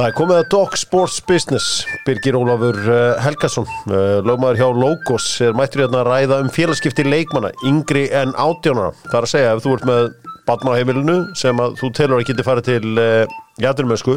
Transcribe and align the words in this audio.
Það 0.00 0.06
er 0.08 0.14
komið 0.16 0.38
að 0.40 0.46
Dog 0.48 0.76
Sports 0.80 1.16
Business. 1.28 1.64
Birgir 2.06 2.36
Ólafur 2.38 2.78
uh, 2.88 3.18
Helgason 3.20 3.66
uh, 3.68 4.22
lögmaður 4.24 4.56
hjá 4.56 4.68
Logos 4.72 5.26
er 5.44 5.52
mættur 5.52 5.82
hérna 5.82 6.00
að 6.00 6.08
ræða 6.08 6.38
um 6.40 6.48
félagskipti 6.54 7.04
leikmanna 7.04 7.50
yngri 7.68 8.06
en 8.16 8.32
átjónara 8.32 8.94
það 9.10 9.18
er 9.18 9.26
að 9.28 9.32
segja 9.34 9.52
ef 9.52 9.60
þú 9.60 9.74
ert 9.76 9.84
með 9.90 10.08
batna 10.48 10.72
á 10.72 10.78
heimilinu 10.80 11.18
sem 11.36 11.60
að 11.60 11.76
þú 11.82 11.92
telur 12.00 12.16
að 12.16 12.30
geti 12.30 12.48
farið 12.48 12.70
til 12.70 12.94
uh, 12.96 13.36
jæturmösku 13.60 14.16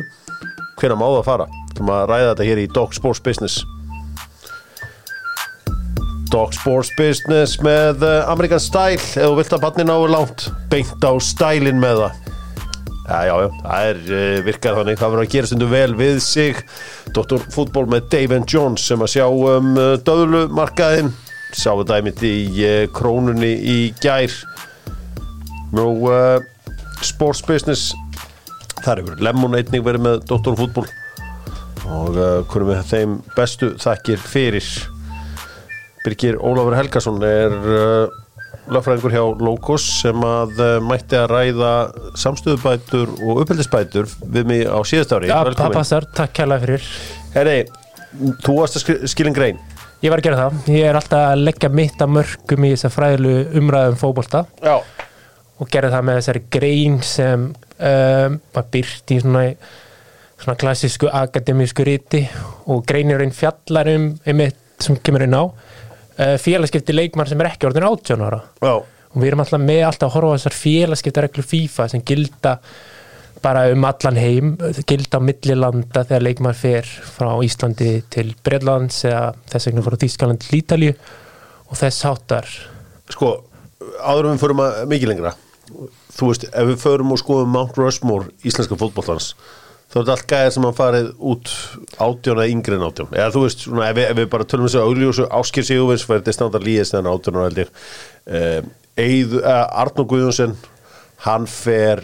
hvernig 0.79 1.01
má 1.03 1.05
það 1.09 1.19
að 1.19 1.29
fara? 1.33 1.51
Þú 1.75 1.89
maður 1.89 1.99
að 2.05 2.11
ræða 2.13 2.31
þetta 2.31 2.49
hér 2.53 2.63
í 2.63 2.67
Dog 2.79 2.95
Sports 3.01 3.25
Business. 3.27 3.61
Dog 6.31 6.55
Sports 6.55 6.95
Business 6.95 7.59
með 7.59 8.07
Amerikan 8.31 8.63
Style. 8.63 9.03
Ef 9.03 9.19
þú 9.19 9.35
vilt 9.41 9.59
að 9.59 9.67
batni 9.67 9.91
náu 9.91 9.99
langt 10.07 10.47
beint 10.71 11.03
á 11.03 11.11
stælin 11.19 11.83
með 11.83 12.05
það 12.05 12.22
Já, 13.03 13.19
já, 13.27 13.33
það 13.59 13.89
er 13.89 13.97
uh, 14.07 14.37
virkað 14.45 14.77
þannig, 14.79 14.99
það 15.01 15.13
verður 15.13 15.25
að 15.25 15.33
gera 15.33 15.49
stundu 15.49 15.67
vel 15.73 15.95
við 15.99 16.21
sig. 16.23 16.63
Dr. 17.13 17.43
Fútból 17.51 17.85
með 17.91 18.07
Dave 18.13 18.39
and 18.39 18.47
Jones 18.47 18.85
sem 18.87 19.03
að 19.03 19.11
sjá 19.17 19.25
um 19.27 19.73
uh, 19.75 19.95
döðlumarkaðin 20.07 21.11
Sjáum 21.53 21.83
þetta 21.83 21.97
einmitt 21.99 22.23
í 22.25 22.37
uh, 22.65 22.85
krónunni 22.95 23.51
í 23.69 23.77
gær. 24.01 24.33
Nú, 25.73 25.85
uh, 26.09 26.41
Sports 27.05 27.43
Business. 27.45 27.91
Það 28.81 29.03
hefur 29.03 29.21
Lemon 29.23 29.57
einnig 29.59 29.85
verið 29.85 30.05
með 30.07 30.23
Dr. 30.31 30.57
Fútból 30.59 30.87
og 31.83 32.15
uh, 32.15 32.41
hvernig 32.49 32.71
við 32.71 32.89
þeim 32.89 33.15
bestu 33.35 33.73
þakkir 33.81 34.21
fyrir. 34.23 34.67
Birgir 36.03 36.39
Ólafur 36.41 36.75
Helgason 36.79 37.21
er 37.27 37.53
uh, 37.53 38.22
lögfræðingur 38.71 39.11
hjá 39.15 39.23
Logos 39.43 39.85
sem 39.99 40.23
að 40.23 40.59
uh, 40.63 40.75
mætti 40.85 41.17
að 41.19 41.27
ræða 41.33 41.71
samstöðubætur 42.21 43.11
og 43.25 43.41
uppeldisbætur 43.43 44.07
við 44.23 44.47
mig 44.49 44.63
á 44.69 44.79
síðast 44.87 45.15
ári. 45.17 45.31
Já, 45.31 45.39
það 45.57 45.75
passar, 45.75 46.07
takk 46.15 46.35
kærlega 46.39 46.63
fyrir. 46.63 46.87
Herri, 47.35 47.57
þú 48.45 48.57
varst 48.61 48.79
að 48.79 48.85
skil- 48.85 49.11
skilin 49.11 49.35
grein. 49.35 49.59
Ég 50.03 50.11
var 50.11 50.19
að 50.19 50.27
gera 50.27 50.39
það, 50.41 50.61
ég 50.75 50.87
er 50.89 50.99
alltaf 50.99 51.25
að 51.31 51.43
leggja 51.47 51.69
mitt 51.71 52.01
að 52.03 52.13
mörgum 52.17 52.65
í 52.67 52.73
þess 52.73 52.87
að 52.89 52.95
fræðilu 52.97 53.35
umræðum 53.61 53.99
fótbolta. 54.01 54.45
Já, 54.63 54.75
og 55.59 55.69
gerði 55.71 55.93
það 55.93 56.07
með 56.09 56.17
þessari 56.19 56.43
grein 56.51 56.97
sem 57.07 57.45
um, 57.53 58.39
var 58.55 58.65
byrt 58.73 59.13
í 59.15 59.19
svona, 59.23 59.43
svona 60.41 60.57
klassísku 60.59 61.11
akademísku 61.11 61.85
riti. 61.87 62.25
Og 62.67 62.83
greinirinn 62.89 63.31
fjallar 63.35 63.91
um 63.93 64.09
einmitt 64.27 64.59
sem 64.83 64.97
kemur 64.99 65.23
inn 65.23 65.35
á 65.39 65.43
félagskipti 66.17 66.95
leikmann 66.95 67.29
sem 67.29 67.41
er 67.41 67.51
ekki 67.51 67.69
orðin 67.69 67.87
18 67.87 68.25
ára. 68.25 68.41
Já, 68.63 68.73
og 69.13 69.21
við 69.21 69.29
erum 69.29 69.43
alltaf 69.43 69.61
með 69.61 69.85
alltaf 69.87 70.09
að 70.09 70.15
horfa 70.17 70.33
á 70.33 70.35
þessar 70.37 70.57
félagskiptareglu 70.57 71.45
FIFA 71.45 71.87
sem 71.91 72.03
gilda 72.07 72.57
bara 73.43 73.65
um 73.73 73.85
allan 73.85 74.17
heim 74.17 74.53
gilda 74.87 75.19
á 75.19 75.25
millilanda 75.25 76.03
þegar 76.07 76.25
leikmann 76.27 76.57
fer 76.57 76.87
frá 76.87 77.31
Íslandi 77.43 77.97
til 78.13 78.31
Breitlands 78.45 79.03
eða 79.09 79.33
þess 79.51 79.69
vegna 79.69 79.85
frá 79.85 79.97
Þískaland 79.99 80.43
til 80.43 80.59
Ítalíu 80.61 80.93
og 81.67 81.79
þess 81.79 82.05
háttar. 82.07 82.47
Sko 83.11 83.35
áður 83.99 84.29
en 84.29 84.37
við 84.37 84.45
förum 84.45 84.63
að 84.63 84.79
mikið 84.93 85.11
lengra 85.11 85.33
þú 86.13 86.29
veist, 86.29 86.47
ef 86.49 86.69
við 86.69 86.79
förum 86.81 87.13
og 87.13 87.19
skoðum 87.21 87.53
Mount 87.55 87.77
Rushmore 87.79 88.31
íslenska 88.45 88.77
fótbollans 88.79 89.33
er 89.99 90.05
þetta 90.05 90.15
allt 90.15 90.29
gæðir 90.31 90.55
sem 90.55 90.67
hann 90.67 90.77
farið 90.77 91.09
út 91.33 91.53
átjón 92.01 92.39
eða 92.39 92.49
yngri 92.53 92.77
en 92.77 92.87
átjón 92.87 93.13
eða 93.13 93.33
þú 93.35 93.43
veist, 93.45 93.65
svona, 93.67 93.89
ef, 93.89 93.97
við, 93.99 94.07
ef 94.09 94.19
við 94.21 94.31
bara 94.33 94.47
tölum 94.49 94.67
þessu 94.69 94.83
augljósu 94.83 95.27
Áskir 95.39 95.67
Sigurvins 95.67 96.05
fyrir 96.07 96.23
þetta 96.23 96.37
standa 96.37 96.63
líðist 96.63 96.97
en 96.97 97.11
átjón 97.11 97.41
og 97.43 97.61
uh, 97.63 98.59
Arnó 99.83 100.05
Guðjónsson 100.05 100.57
hann 101.23 101.47
fer 101.49 102.03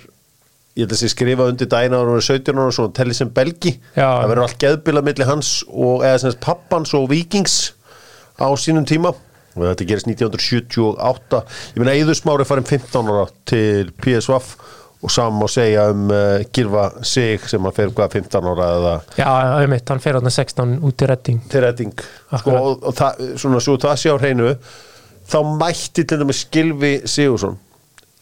ég 0.80 0.86
held 0.86 0.96
að 0.96 1.02
sé 1.02 1.10
skrifa 1.12 1.48
undir 1.52 1.70
dæna 1.70 2.00
ára 2.00 2.20
17 2.24 2.56
ára 2.56 2.70
og 2.70 2.76
svona 2.76 2.96
telli 2.96 3.16
sem 3.18 3.32
belgi. 3.36 3.76
Já. 3.96 4.08
það 4.08 4.30
verður 4.32 4.46
allt 4.46 4.62
geðbila 4.64 5.04
milli 5.06 5.28
hans 5.28 5.50
og 5.70 6.06
eða 6.08 6.22
sem 6.24 6.38
pappans 6.44 6.94
og 6.98 7.10
vikings 7.12 7.58
á 8.40 8.48
sínum 8.60 8.88
tíma. 8.88 9.14
Og 9.58 9.66
þetta 9.66 9.88
gerist 9.90 10.08
1978 10.08 11.42
ég 11.74 11.82
meina 11.82 11.96
Eður 11.98 12.20
Smári 12.20 12.46
farin 12.48 12.68
15 12.70 13.10
ára 13.12 13.26
til 13.50 13.90
PSVaf 14.00 14.54
og 15.00 15.14
saman 15.14 15.40
má 15.40 15.48
segja 15.52 15.86
um 15.94 16.10
uh, 16.12 16.42
Gilva 16.56 16.90
Sig 17.08 17.46
sem 17.48 17.66
að 17.66 17.78
fer 17.78 17.94
hvað 17.96 18.18
15 18.20 18.50
ára 18.52 18.68
eða? 18.76 18.94
Já, 19.20 19.30
einmitt, 19.62 19.88
hann 19.88 20.04
fer 20.04 20.20
hann 20.20 20.28
16 20.28 20.78
út 20.90 21.06
í 21.06 21.10
redding. 21.10 21.42
Til 21.52 21.64
redding. 21.64 22.06
Sko, 22.34 22.56
og, 22.58 22.84
og 22.84 22.98
það, 22.98 23.26
svona 23.40 23.64
svo 23.64 23.78
það 23.80 23.98
sé 24.02 24.12
á 24.12 24.18
hreinu 24.20 24.54
þá 25.30 25.40
mætti 25.62 26.04
til 26.04 26.20
dæmis 26.20 26.44
Gilvi 26.52 26.94
Sigursson 27.08 27.60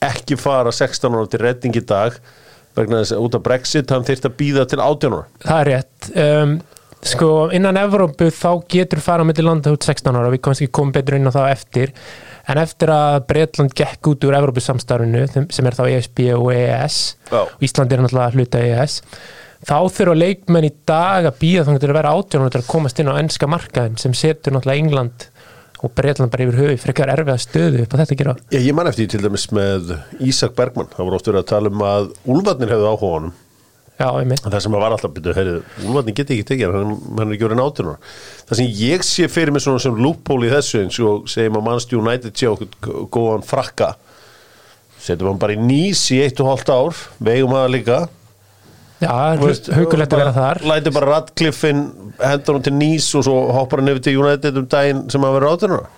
ekki 0.05 0.37
fara 0.37 0.71
16 0.73 1.15
ára 1.15 1.29
til 1.31 1.41
redding 1.41 1.77
í 1.79 1.83
dag 1.87 2.17
vegna 2.77 3.01
þess 3.01 3.15
að 3.15 3.25
út 3.25 3.37
af 3.39 3.45
Brexit 3.45 3.93
hann 3.93 4.05
þyrfti 4.05 4.29
að 4.29 4.35
býða 4.37 4.65
til 4.69 4.81
18 4.83 5.15
ára. 5.15 5.23
Það 5.45 5.61
er 5.61 5.69
rétt. 5.71 6.09
Um, 6.13 6.57
Sko, 7.05 7.49
innan 7.53 7.77
Evrópu 7.77 8.31
þá 8.33 8.49
getur 8.71 9.01
fara 9.03 9.25
með 9.27 9.39
til 9.39 9.47
landa 9.47 9.73
út 9.75 9.85
16 9.85 10.17
ára 10.17 10.31
við 10.33 10.71
komum 10.73 10.93
betur 10.95 11.19
inn 11.19 11.29
á 11.29 11.35
það 11.35 11.45
á 11.45 11.53
eftir. 11.53 11.93
En 12.47 12.61
eftir 12.61 12.89
að 12.89 13.17
Breitland 13.27 13.75
gekk 13.77 14.09
út 14.13 14.23
úr 14.25 14.37
Evrópu 14.39 14.63
samstarfinu 14.63 15.25
sem 15.29 15.67
er 15.67 15.77
þá 15.77 15.83
ESB 15.91 16.23
og 16.37 16.49
EES 16.55 17.01
Já. 17.29 17.41
og 17.43 17.65
Ísland 17.67 17.91
er 17.91 18.01
náttúrulega 18.01 18.37
hluta 18.37 18.63
EES 18.63 19.01
þá 19.65 19.77
þurfa 19.89 20.15
leikmenn 20.17 20.67
í 20.67 20.73
dag 20.87 21.27
að 21.27 21.39
býða 21.41 21.65
þannig 21.67 21.87
að 21.87 21.97
vera 21.97 22.13
18 22.13 22.43
ára 22.43 22.53
til 22.53 22.61
að 22.61 22.69
komast 22.69 23.01
inn 23.01 23.09
á 23.09 23.19
ennska 23.19 23.49
markaðin 23.49 23.97
sem 24.01 24.13
setur 24.17 24.55
náttúrulega 24.55 24.83
England 24.83 25.27
og 25.85 25.93
Breitland 25.97 26.33
bara 26.33 26.45
yfir 26.45 26.59
höfu 26.61 26.77
frekar 26.81 27.11
erfiða 27.13 27.37
stöðu 27.41 27.83
upp 27.83 27.93
á 27.93 27.99
þetta 28.01 28.15
að 28.15 28.21
gera. 28.21 28.37
Já, 28.49 28.59
ég 28.61 28.77
man 28.77 28.89
eftir 28.89 29.09
til 29.11 29.21
dæmis 29.21 29.45
með 29.53 29.91
Ísak 30.25 30.55
Bergmann. 30.57 30.89
Það 30.93 31.05
voru 31.05 31.19
oft 31.19 31.29
verið 31.29 31.43
að 31.43 31.51
tala 31.51 31.73
um 31.73 31.83
að 31.85 32.07
Úlfarnir 32.25 32.73
hefðu 32.73 32.87
áhuga 32.89 32.97
á 32.97 33.13
honum 33.17 33.35
Já, 33.97 34.11
það 34.13 34.59
sem 34.61 34.75
að 34.77 34.83
var 34.83 34.93
alltaf 34.93 35.13
byrju, 35.15 35.33
heyrðu, 35.33 35.61
Úlfarnir 35.87 36.15
geti 36.19 36.35
ekki 36.35 36.45
tekið 36.51 36.75
hann, 36.75 36.91
hann 37.17 37.31
er 37.31 37.33
ekki 37.33 37.47
18 37.49 37.87
ára. 37.89 37.95
Það 38.45 38.59
sem 38.59 38.75
ég 38.77 39.05
sé 39.07 39.25
fyrir 39.33 39.55
mig 39.55 39.63
svona 39.65 39.81
sem 39.81 39.97
loophole 39.97 40.45
í 40.45 40.51
þessu 40.51 40.83
eins 40.83 40.99
og 41.01 41.25
segjum 41.33 41.57
að 41.57 41.65
Manchester 41.65 42.03
United 42.03 42.37
sé 42.37 42.51
okkur 42.51 43.07
góðan 43.15 43.47
frakka. 43.47 43.95
Setjum 45.01 45.31
hann 45.31 45.41
bara 45.41 45.57
í 45.57 45.61
nýs 45.61 46.03
í 46.13 46.21
eitt 46.27 46.37
og 46.43 46.51
hálft 46.51 46.69
ár 46.69 47.01
veigum 47.17 47.57
það 47.57 47.73
líka. 47.73 47.99
Já, 49.01 49.13
hugulegt 49.37 50.13
að 50.13 50.21
vera 50.23 50.33
þar. 50.33 50.61
læti 50.65 50.93
bara 50.93 51.11
Radcliffin 51.15 51.83
hendur 52.21 52.57
hann 52.57 52.65
til 52.69 52.77
nýs 52.77 53.09
og 53.17 53.25
svo 53.25 53.39
hoppar 53.53 53.81
hann 53.81 53.93
yfir 53.95 54.05
til 54.05 54.21
United 54.21 54.61
um 54.61 54.69
daginn 54.69 55.03
sem 55.09 55.25
að 55.25 55.39
vera 55.39 55.55
18 55.57 55.73
ára. 55.73 55.89
Já, 55.89 55.96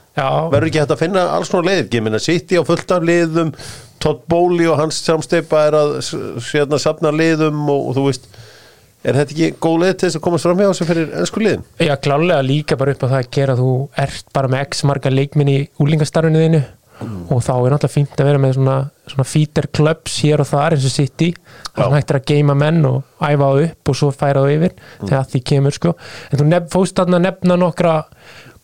verður 0.52 0.70
ekki 0.70 0.82
hægt 0.82 0.94
að 0.96 1.02
finna 1.04 1.26
alls 1.36 1.52
konar 1.52 1.70
leiðir? 1.70 1.90
Ég 1.98 2.06
minna 2.06 2.22
City 2.24 2.60
á 2.60 2.64
fullt 2.68 2.94
af 2.96 3.06
liðum 3.08 3.54
Todd 4.00 4.24
Bowley 4.32 4.70
og 4.72 4.80
hans 4.80 5.02
samsteipa 5.04 5.66
er 5.68 5.78
að 5.80 5.98
sérna 6.46 6.80
safna 6.82 7.12
liðum 7.16 7.66
og, 7.68 7.90
og 7.90 7.98
þú 7.98 8.06
veist, 8.08 8.30
er 9.04 9.20
þetta 9.20 9.36
ekki 9.36 9.52
góð 9.64 9.78
leið 9.84 9.94
til 9.94 10.08
þess 10.08 10.20
að 10.20 10.26
komast 10.28 10.48
fram 10.48 10.64
hjá 10.64 10.72
sem 10.78 10.90
fyrir 10.90 11.14
ennsku 11.20 11.44
liðin? 11.44 11.64
Já, 11.84 11.94
klálega 12.04 12.42
líka 12.46 12.80
bara 12.80 12.96
upp 12.96 13.06
á 13.06 13.12
það 13.12 13.22
að 13.22 13.32
gera 13.38 13.58
þú 13.60 13.72
ert 14.08 14.36
bara 14.36 14.52
með 14.52 14.68
x 14.68 14.86
marga 14.88 15.14
leikminn 15.14 15.54
í 15.54 15.62
úlingastarfinu 15.84 16.44
þínu 16.46 16.66
og 17.00 17.44
þá 17.44 17.54
er 17.54 17.74
náttúrulega 17.74 17.94
fínt 17.94 18.20
að 18.20 18.28
vera 18.28 18.42
með 18.44 18.56
svona, 18.58 18.76
svona 19.08 19.26
feeder 19.28 19.68
clubs 19.76 20.18
hér 20.24 20.44
og 20.44 20.50
þar 20.50 20.76
eins 20.76 20.88
og 20.88 20.92
City 20.92 21.30
þar 21.32 21.86
sem 21.86 21.94
Já. 21.94 21.96
hægt 21.96 22.12
er 22.12 22.20
að 22.20 22.26
geima 22.34 22.56
menn 22.60 22.82
og 22.90 23.24
æfa 23.24 23.48
á 23.48 23.54
upp 23.64 23.92
og 23.92 24.00
svo 24.00 24.10
færa 24.16 24.44
á 24.44 24.52
yfir 24.52 24.76
þegar 25.06 25.30
því 25.32 25.42
kemur 25.52 25.76
sko. 25.76 25.94
En 26.30 26.42
þú 26.42 26.48
nef, 26.50 26.68
fóst 26.74 27.00
að 27.00 27.16
nefna 27.16 27.60
nokkra 27.60 27.94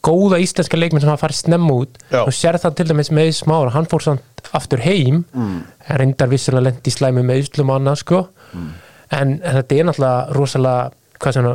góða 0.05 0.39
íslenska 0.43 0.77
leikminn 0.79 1.03
sem 1.03 1.11
hafa 1.11 1.25
farið 1.25 1.41
snemma 1.41 1.77
út 1.81 1.99
Já. 2.11 2.21
og 2.23 2.33
sér 2.35 2.59
það 2.61 2.77
til 2.79 2.87
dæmis 2.91 3.11
með 3.15 3.31
smára 3.39 3.73
hann 3.75 3.89
fór 3.89 4.05
samt 4.05 4.49
aftur 4.55 4.83
heim 4.85 5.23
mm. 5.33 5.55
en 5.87 6.01
reyndar 6.01 6.31
vissulega 6.31 6.69
lendi 6.69 6.91
í 6.91 6.95
slæmi 6.95 7.23
með 7.25 7.45
Íslum 7.45 7.71
og 7.71 7.79
annað 7.79 8.01
sko 8.03 8.25
en, 8.55 8.67
en 9.11 9.37
þetta 9.41 9.79
er 9.79 9.89
náttúrulega 9.89 10.37
rosalega 10.37 10.91
hvað 11.21 11.37
sem 11.37 11.49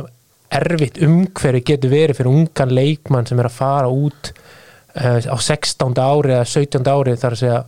erfitt 0.61 0.99
umhverfi 1.05 1.63
getur 1.71 1.93
verið 1.93 2.19
fyrir 2.19 2.31
ungan 2.33 2.73
leikmann 2.75 3.29
sem 3.29 3.39
er 3.39 3.47
að 3.47 3.55
fara 3.55 3.91
út 3.91 4.33
uh, 4.33 5.19
á 5.23 5.37
16. 5.37 5.95
ári 5.95 6.35
eða 6.35 6.49
17. 6.49 6.91
ári 6.91 7.15
þar 7.19 7.37
að 7.37 7.43
segja 7.43 7.61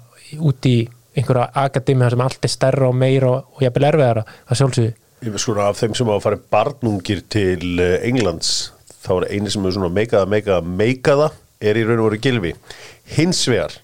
út 0.43 0.67
í 0.67 0.77
einhverja 1.13 1.49
akademi 1.63 2.09
sem 2.09 2.25
allt 2.25 2.45
er 2.47 2.51
stærra 2.51 2.89
og 2.89 2.97
meira 2.97 3.31
og, 3.31 3.55
og 3.55 3.63
jafnvel 3.63 3.89
erfiðara 3.91 4.25
að 4.25 4.59
sjálfsögðu 4.59 4.93
ég 5.23 5.31
veist 5.31 5.47
svona 5.47 5.69
af 5.69 5.79
þeim 5.79 5.95
sem 5.95 6.09
hafa 6.11 6.25
farið 6.25 6.47
barnungir 6.51 7.21
til 7.31 7.79
eh, 7.79 7.99
Englands 8.09 8.73
þá 9.03 9.11
er 9.17 9.29
eini 9.33 9.53
sem 9.53 9.65
er 9.65 9.75
svona 9.75 9.91
meikaða, 9.93 10.29
meikaða, 10.31 10.61
meikaða 10.63 11.31
er 11.63 11.79
í 11.79 11.83
raun 11.87 12.01
og 12.03 12.09
veru 12.11 12.21
gilfi 12.23 12.53
hins 13.17 13.43
vegar 13.49 13.75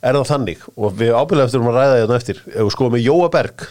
er 0.00 0.16
það 0.16 0.30
þannig 0.32 0.64
og 0.76 0.96
við 0.96 1.12
ábyrðlega 1.12 1.50
eftir 1.50 1.62
um 1.62 1.70
að 1.70 1.78
ræða 1.78 2.00
þetta 2.00 2.18
eftir 2.20 2.42
ef 2.48 2.64
við 2.64 2.74
skoðum 2.76 2.96
með 2.96 3.06
Jóa 3.06 3.28
Berg 3.32 3.66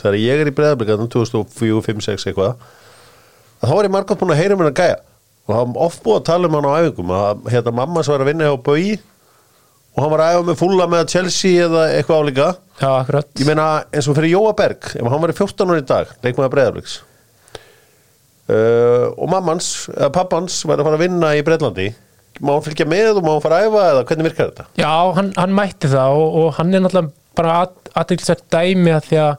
þegar 0.00 0.18
ég 0.20 0.42
er 0.42 0.50
í 0.50 0.54
breðablikanum 0.56 1.10
2004, 1.12 1.82
5, 1.88 2.04
6 2.08 2.28
eitthvað 2.30 2.54
að 3.60 3.70
þá 3.70 3.74
er 3.76 3.88
ég 3.88 3.92
margótt 3.94 4.20
búin 4.20 4.32
að 4.34 4.40
heyra 4.42 4.58
mér 4.58 4.70
að 4.70 4.80
gæja. 4.80 4.96
Og 5.46 5.52
það 5.54 5.68
var 5.70 5.84
oft 5.86 6.00
búið 6.04 6.16
að 6.18 6.24
tala 6.26 6.48
um 6.48 6.56
hann 6.56 6.66
á 6.66 6.78
æfingum 6.80 7.12
að 7.16 7.50
hérna 7.54 7.74
mamma 7.78 8.02
sem 8.02 8.14
var 8.14 8.24
að 8.24 8.30
vinna 8.32 8.48
hjá 8.48 8.56
Bögi 8.66 8.94
og 9.96 10.00
hann 10.02 10.12
var 10.12 10.22
að 10.24 10.32
æfa 10.34 10.46
með 10.48 10.58
fulla 10.60 10.86
með 10.92 11.04
Chelsea 11.12 11.66
eða 11.66 11.84
eitthvað 11.94 12.22
álíka. 12.22 12.48
Já, 12.80 12.88
akkurat. 12.90 13.28
Ég 13.40 13.48
meina 13.48 13.66
eins 13.88 14.08
og 14.10 14.18
fyrir 14.18 14.34
Jóa 14.34 14.56
Berg 14.58 14.90
ef 14.90 15.06
hann 15.06 15.22
var 15.22 15.32
í 15.32 15.38
14 15.38 15.70
ára 15.72 15.80
í 15.80 15.86
dag, 15.88 16.10
leikmaður 16.26 16.52
breðabliks 16.56 16.98
uh, 18.52 19.06
og 19.16 19.30
mammans 19.32 19.70
eða 19.94 20.10
pappans 20.14 20.58
var 20.68 20.80
að 20.82 20.88
fara 20.90 20.98
að 21.00 21.04
vinna 21.06 21.32
í 21.38 21.44
Breitlandi 21.46 21.88
má 22.44 22.52
hann 22.52 22.66
fylgja 22.66 22.84
með 22.90 23.16
og 23.16 23.24
má 23.24 23.30
hann 23.34 23.44
fara 23.46 23.60
að 23.62 23.70
æfa 23.70 23.84
eða 23.92 24.04
hvernig 24.10 24.26
virkar 24.28 24.50
þetta? 24.50 24.66
Já, 24.82 24.92
hann, 25.16 25.30
hann 25.40 25.54
mætti 25.56 25.88
það 25.92 26.18
og, 26.20 26.34
og 26.42 26.50
hann 26.58 26.74
er 26.76 26.84
náttúrulega 26.84 27.14
bara 27.36 27.56
aðtilsett 27.96 28.44
dæmi 28.52 28.92
að 28.96 29.06
því 29.10 29.18
að 29.22 29.32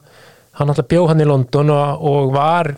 hann 0.58 0.70
náttúrulega 0.72 0.90
bjó 0.92 1.04
hann 1.12 1.22
í 1.22 1.28
London 1.30 1.70
og, 1.74 2.04
og 2.10 2.32
var 2.34 2.72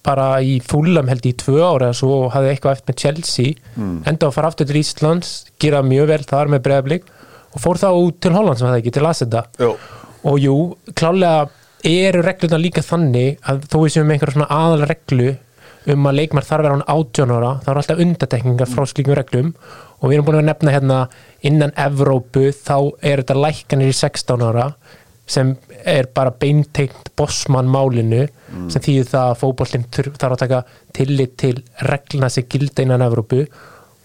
bara 0.00 0.26
í 0.40 0.54
fúlam 0.64 1.10
held 1.12 1.26
í 1.28 1.34
tvö 1.36 1.58
ára 1.60 1.90
svo 1.92 2.22
og 2.24 2.30
hafði 2.32 2.54
eitthvað 2.54 2.78
eftir 2.78 2.88
með 2.94 3.00
Chelsea 3.02 3.50
Mm. 3.76 3.98
enda 4.08 4.26
að 4.30 4.34
fara 4.38 4.48
aftur 4.50 4.66
til 4.68 4.78
Íslands 4.80 5.28
gera 5.60 5.82
mjög 5.84 6.08
vel 6.10 6.22
þar 6.28 6.48
með 6.52 6.62
breyðablík 6.64 7.04
og 7.52 7.60
fór 7.62 7.78
þá 7.80 7.88
út 7.96 8.16
til 8.24 8.32
Holland 8.34 8.58
sem 8.60 8.68
það 8.68 8.78
ekki, 8.80 8.92
til 8.96 9.06
Asenda 9.08 9.42
og 9.60 10.36
jú, 10.40 10.56
klálega 10.96 11.48
eru 11.84 12.24
reglurna 12.24 12.58
líka 12.60 12.82
þannig 12.84 13.38
að 13.48 13.62
þó 13.72 13.76
við 13.84 13.92
séum 13.94 14.10
einhverja 14.12 14.36
svona 14.36 14.48
aðal 14.56 14.88
reglu 14.90 15.30
um 15.88 16.06
að 16.10 16.16
leikmar 16.18 16.44
þarf 16.44 16.60
að 16.60 16.66
vera 16.66 16.76
án 16.76 16.86
18 16.92 17.30
ára 17.36 17.50
þá 17.64 17.68
eru 17.72 17.80
alltaf 17.80 18.02
undatekningar 18.04 18.68
frá 18.68 18.84
slíkum 18.90 19.14
reglum. 19.16 19.52
Og 20.00 20.08
við 20.10 20.16
erum 20.18 20.26
búin 20.28 20.40
að 20.42 20.48
nefna 20.50 20.74
hérna 20.74 20.98
innan 21.48 21.72
Evrópu 21.76 22.50
þá 22.56 22.74
er 23.02 23.22
þetta 23.22 23.38
lækkanir 23.40 23.92
í 23.92 23.96
16 23.96 24.44
ára 24.50 24.66
sem 25.30 25.52
er 25.86 26.08
bara 26.14 26.32
beinteint 26.34 27.12
bossmann 27.16 27.68
málinu 27.70 28.24
sem 28.72 28.82
þýðir 28.82 29.06
það 29.12 29.28
að 29.30 29.36
þurf- 29.40 30.16
þarf 30.18 30.32
að 30.34 30.40
taka 30.42 30.62
tillit 30.92 31.36
til 31.38 31.62
regluna 31.86 32.28
sem 32.30 32.44
gilda 32.50 32.82
innan 32.82 33.04
Evrópu. 33.06 33.44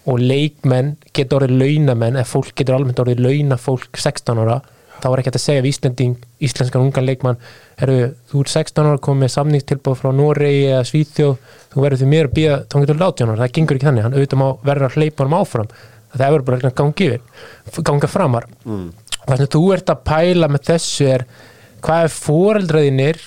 Og 0.06 0.20
leikmenn 0.22 0.96
getur 1.12 1.40
orðið 1.42 1.58
launamenn 1.58 2.14
eða 2.20 2.30
fólk 2.30 2.52
getur 2.54 2.76
almennt 2.76 3.00
orðið 3.02 3.24
launa 3.26 3.56
fólk 3.58 3.96
16 3.98 4.38
ára 4.44 4.60
þá 5.02 5.08
er 5.10 5.20
ekki 5.20 5.30
hægt 5.30 5.38
að 5.38 5.44
segja 5.44 5.64
við 5.64 5.72
Íslending, 5.72 6.14
íslenskan 6.48 6.84
ungan 6.84 7.06
leikmann. 7.06 7.40
Eru, 7.82 7.96
þú 8.30 8.42
ert 8.44 8.52
16 8.54 8.90
ára 8.90 9.02
komið 9.02 9.24
með 9.24 9.32
samningstilbúð 9.34 9.98
frá 10.00 10.10
Noregi 10.16 10.62
eða 10.70 10.86
Svíþjóð 10.88 11.34
þú 11.72 11.84
verður 11.84 12.02
því 12.02 12.08
mér 12.12 12.30
að 12.30 12.36
býða 12.38 12.58
þá 12.64 12.76
getur 12.82 13.02
18 13.06 13.32
ára. 13.32 13.40
Það 13.42 13.54
gengur 13.58 13.78
ekki 13.78 13.88
þannig, 13.90 14.06
hann 14.06 14.16
auðvitað 14.16 14.40
má 14.40 14.46
verður 14.70 14.88
að 14.88 14.96
hleypa 14.96 15.26
hann 15.26 15.36
áfram. 15.36 15.74
Það 16.16 16.36
er 16.38 16.46
bara 16.46 16.60
að 16.62 16.76
gangi 16.80 17.10
yfir 17.10 17.86
ganga 17.90 18.08
framar. 18.08 18.48
Mm. 18.64 18.86
þannig 19.26 19.46
að 19.48 19.54
þú 19.56 19.62
ert 19.74 19.90
að 19.90 20.02
pæla 20.06 20.48
með 20.48 20.66
þessu 20.70 21.06
er 21.10 21.24
hvað 21.82 22.04
er 22.06 22.12
foreldraðinir 22.14 23.18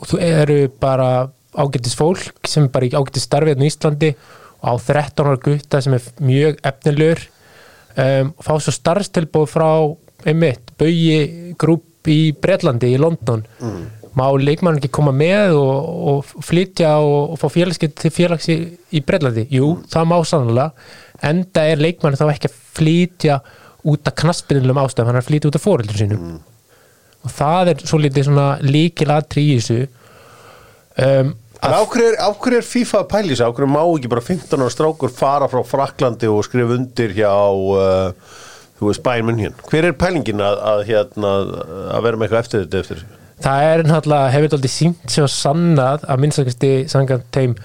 og 0.00 0.10
þú 0.10 0.20
eru 0.24 0.58
bara 0.82 1.08
ágættis 1.56 1.96
fólk 1.98 2.48
sem 2.48 2.66
er 2.66 2.74
bara 2.74 2.86
í 2.86 2.92
ágættis 2.94 3.26
starfið 3.26 3.64
í 3.64 3.70
Íslandi 3.70 4.10
og 4.60 4.68
á 4.68 4.72
13 4.78 5.26
ára 5.26 5.40
gutta 5.40 5.80
sem 5.82 5.96
er 5.96 6.08
mjög 6.20 6.60
efnilegur. 6.70 7.24
Um, 7.98 8.32
fá 8.38 8.52
svo 8.60 8.72
starfstilbúð 8.74 9.48
frá 9.50 9.70
einmitt, 10.28 10.69
Bauji 10.80 11.54
grúp 11.60 12.08
í 12.10 12.32
Bretlandi, 12.32 12.94
í 12.94 13.00
London. 13.00 13.44
Má 14.16 14.24
leikmann 14.42 14.80
ekki 14.80 14.90
koma 14.90 15.12
með 15.14 15.54
og, 15.54 15.90
og 16.10 16.30
flytja 16.42 16.96
og, 16.98 17.34
og 17.34 17.38
fá 17.38 17.46
félagskipt 17.52 18.00
til 18.00 18.10
félags 18.10 18.48
í, 18.50 18.56
í 18.96 19.02
Bretlandi? 19.06 19.44
Jú, 19.54 19.76
það 19.92 20.08
má 20.10 20.16
sannlega 20.26 20.70
enda 21.26 21.66
er 21.68 21.80
leikmann 21.80 22.16
þá 22.18 22.26
ekki 22.32 22.48
að 22.50 22.56
flytja 22.78 23.36
út 23.90 24.08
af 24.08 24.16
knaspinnilegum 24.20 24.80
ástæðum, 24.82 25.10
hann 25.10 25.18
er 25.18 25.24
að 25.24 25.28
flytja 25.28 25.50
út 25.50 25.58
af 25.58 25.64
fóreldur 25.64 26.00
sínum. 26.00 26.40
Og 27.20 27.32
það 27.36 27.72
er 27.72 27.84
svo 27.84 28.00
litið 28.00 28.28
svona 28.28 28.48
líkilatri 28.64 29.46
í 29.46 29.54
þessu. 29.60 29.80
Um, 31.00 31.36
En 31.60 31.74
á 31.76 31.84
hverju 31.84 32.56
er, 32.56 32.64
FIFA 32.64 33.02
að 33.02 33.08
pæli 33.10 33.34
sig? 33.36 33.44
Á 33.44 33.52
hverju 33.52 33.68
má 33.68 33.82
ekki 33.84 34.08
bara 34.08 34.24
15 34.24 34.62
ára 34.64 34.72
strákur 34.72 35.10
fara 35.12 35.48
frá 35.52 35.60
Fraklandi 35.68 36.30
og 36.32 36.46
skrifa 36.46 36.72
undir 36.72 37.12
hjá 37.12 37.28
uh, 37.28 38.38
þú 38.80 38.90
veist 38.90 39.04
Bayern 39.06 39.28
München? 39.28 39.56
Hver 39.68 39.86
er 39.90 39.96
pælingin 40.00 40.42
að, 40.42 40.60
að, 40.72 40.84
hérna, 40.88 41.32
að 41.94 42.06
vera 42.08 42.20
með 42.20 42.28
eitthvað 42.28 42.44
eftir 42.44 42.64
þetta 42.64 42.84
eftir 42.84 43.02
þessu? 43.02 43.16
það 43.40 43.68
er 43.68 43.82
náttúrulega 43.88 44.32
hefur 44.34 44.52
þetta 44.54 44.72
sínt 44.72 45.14
sér 45.14 45.26
og 45.26 45.32
sannað 45.32 46.04
að 46.10 46.20
minnstakasti 46.24 46.72
sangan 46.92 47.24
þeim 47.32 47.56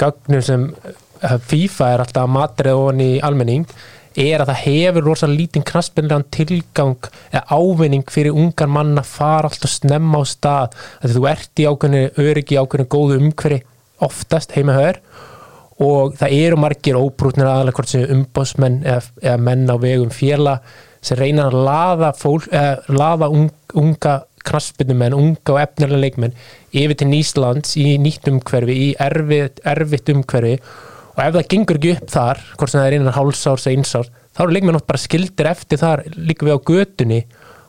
gagnum 0.00 0.44
sem 0.44 0.68
eh, 0.84 1.36
FIFA 1.50 1.90
er 1.90 2.04
alltaf 2.04 2.22
að 2.22 2.32
matrið 2.36 2.78
ofan 2.78 3.02
í 3.02 3.10
almenning 3.26 3.66
er 4.14 4.42
að 4.42 4.52
það 4.52 4.60
hefur 4.62 5.06
rosa 5.08 5.26
lítinn 5.26 5.66
knaspinlegan 5.66 6.26
tilgang 6.34 7.08
eða 7.32 7.58
ávinning 7.58 8.04
fyrir 8.14 8.36
ungan 8.38 8.70
mann 8.70 8.94
að 9.00 9.10
fara 9.10 9.50
alltaf 9.50 9.72
snemma 9.72 10.22
á 10.22 10.24
stað 10.30 10.76
að 11.02 11.16
þú 11.16 11.24
ert 11.32 11.62
í 11.62 11.66
ákveðinu 11.66 12.28
öryggi 12.28 12.60
ákveðinu 12.60 12.92
góðu 12.94 13.18
umhverfi 13.22 13.64
oftast 14.04 14.54
heima 14.54 14.76
höður 14.78 15.00
og 15.82 16.14
það 16.18 16.36
eru 16.38 16.58
margir 16.62 16.98
óbrútnir 16.98 17.48
aðalega 17.48 17.78
hvort 17.78 17.90
sem 17.90 18.04
umbósmenn 18.14 18.82
eða, 18.84 19.00
eða 19.22 19.38
menn 19.42 19.64
á 19.66 19.76
vegum 19.82 20.12
fjela 20.14 20.60
sem 21.04 21.18
reyna 21.18 21.48
að 21.48 21.58
laða, 21.66 22.12
fólk, 22.16 22.46
eða, 22.52 22.76
laða 22.94 23.30
un, 23.34 23.48
unga 23.80 24.20
knaspinnumenn, 24.44 25.16
unga 25.16 25.54
og 25.54 25.60
efnilega 25.62 26.00
leikmenn 26.00 26.36
yfir 26.74 26.98
til 27.00 27.08
Nýslands 27.10 27.78
í 27.80 27.94
nýtt 28.02 28.28
umhverfi, 28.30 28.76
í 28.76 28.90
erfitt, 29.00 29.62
erfitt 29.66 30.12
umhverfi. 30.12 30.58
Og 31.14 31.22
ef 31.22 31.34
það 31.36 31.48
gengur 31.52 31.78
ekki 31.78 31.94
upp 31.94 32.12
þar, 32.12 32.44
hvort 32.58 32.72
sem 32.72 32.80
það 32.80 32.88
er 32.88 32.96
innan 32.98 33.16
hálsárs 33.16 33.66
eða 33.68 33.78
einsárs, 33.78 34.12
þá 34.34 34.44
eru 34.44 34.56
leikmenn 34.56 34.78
oft 34.80 34.88
bara 34.90 35.00
skildir 35.00 35.50
eftir 35.50 35.80
þar 35.80 36.04
líka 36.16 36.48
við 36.48 36.58
á 36.58 36.66
götunni. 36.70 37.20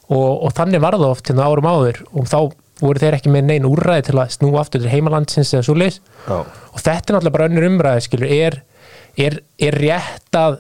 Og, 0.06 0.32
og 0.46 0.54
þannig 0.58 0.84
var 0.84 0.98
það 0.98 1.12
oft 1.12 1.30
hérna 1.30 1.50
árum 1.50 1.70
áður. 1.70 2.02
Og 2.14 2.28
þá 2.30 2.40
voru 2.82 3.02
þeir 3.02 3.18
ekki 3.18 3.32
með 3.34 3.50
neina 3.50 3.72
úrræði 3.72 4.10
til 4.10 4.20
að 4.20 4.36
snúa 4.36 4.62
aftur 4.62 4.84
til 4.84 4.92
heimalandsins 4.92 5.54
eða 5.56 5.68
svo 5.68 5.76
leis 5.80 6.00
Já. 6.28 6.38
og 6.44 6.80
þetta 6.82 6.96
er 6.96 7.18
náttúrulega 7.18 7.36
bara 7.38 7.50
önnur 7.50 7.68
umræði 7.70 8.06
skilur, 8.06 8.32
er, 8.36 8.62
er, 9.16 9.38
er 9.64 9.80
rétt 9.80 10.40
að 10.40 10.60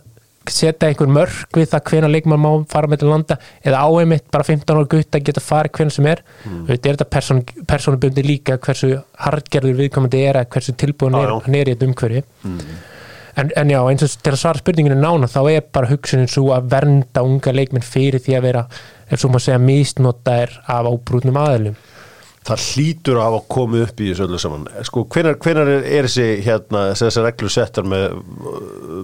setja 0.51 0.89
einhver 0.89 1.09
mörg 1.09 1.57
við 1.57 1.69
það 1.71 1.83
hvena 1.89 2.09
leikmann 2.11 2.41
má 2.41 2.49
fara 2.69 2.89
með 2.89 3.01
til 3.01 3.09
landa? 3.09 3.37
Eða 3.65 3.81
áheimitt 3.87 4.27
bara 4.33 4.45
15 4.45 4.75
ára 4.75 4.89
gutt 4.91 5.17
að 5.17 5.23
geta 5.29 5.43
farið 5.43 5.79
hvena 5.79 5.93
sem 5.95 6.09
er? 6.11 6.21
Mm. 6.45 6.65
er 6.69 6.81
þetta 6.85 7.07
person, 7.09 7.41
personubundi 7.67 8.25
líka 8.25 8.59
hversu 8.61 8.91
hardgerður 9.25 9.79
viðkomandi 9.81 10.21
er 10.21 10.41
eða 10.41 10.51
hversu 10.55 10.75
tilbúin 10.77 11.17
er, 11.17 11.33
hann 11.45 11.57
er 11.57 11.71
í 11.71 11.75
þetta 11.75 11.89
umhverfi. 11.89 12.21
En, 13.35 13.49
en 13.59 13.71
já, 13.73 13.79
eins 13.81 14.05
og 14.05 14.13
til 14.23 14.31
að 14.31 14.39
svara 14.39 14.61
spurninginu 14.61 14.95
nána 14.99 15.27
þá 15.27 15.41
er 15.51 15.65
bara 15.75 15.89
hugsunin 15.89 16.29
svo 16.31 16.53
að 16.55 16.69
vernda 16.71 17.25
unga 17.25 17.51
leikmenn 17.51 17.83
fyrir 17.83 18.21
því 18.23 18.37
að 18.37 18.45
vera 18.45 18.61
ef 19.09 19.19
svo 19.19 19.33
má 19.33 19.41
segja 19.43 19.59
misnota 19.59 20.37
er 20.45 20.53
af 20.71 20.87
ábrúnum 20.87 21.41
aðilum 21.41 21.75
Það 22.45 22.65
hlýtur 22.69 23.17
að 23.17 23.23
hafa 23.25 23.39
komið 23.55 23.83
upp 23.87 24.01
í 24.03 24.09
þessu 24.11 24.25
öllu 24.27 24.39
saman. 24.41 24.65
Sko, 24.85 25.05
hvenar, 25.15 25.37
hvenar 25.41 25.71
er, 25.71 25.87
er 25.97 26.05
þessi, 26.05 26.25
hérna, 26.45 26.83
þessi 26.93 27.23
reglu 27.25 27.49
settar 27.49 27.87
með, 27.89 28.19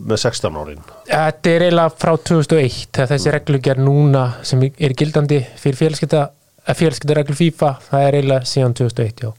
með 0.06 0.22
16 0.28 0.60
árin? 0.62 0.84
Þetta 1.10 1.56
er 1.56 1.66
eiginlega 1.66 1.96
frá 2.04 2.14
2001 2.22 2.84
þegar 2.94 3.10
þessi 3.16 3.34
reglugjör 3.38 3.82
núna 3.82 4.28
sem 4.46 4.62
er 4.70 4.94
gildandi 5.00 5.42
fyrir 5.58 5.80
félagskipta 5.80 6.28
félagskipta 6.78 7.36
FIFA, 7.42 7.72
það 7.90 8.06
er 8.08 8.20
eiginlega 8.20 8.48
síðan 8.52 8.78
2001, 8.78 9.26
já. 9.26 9.34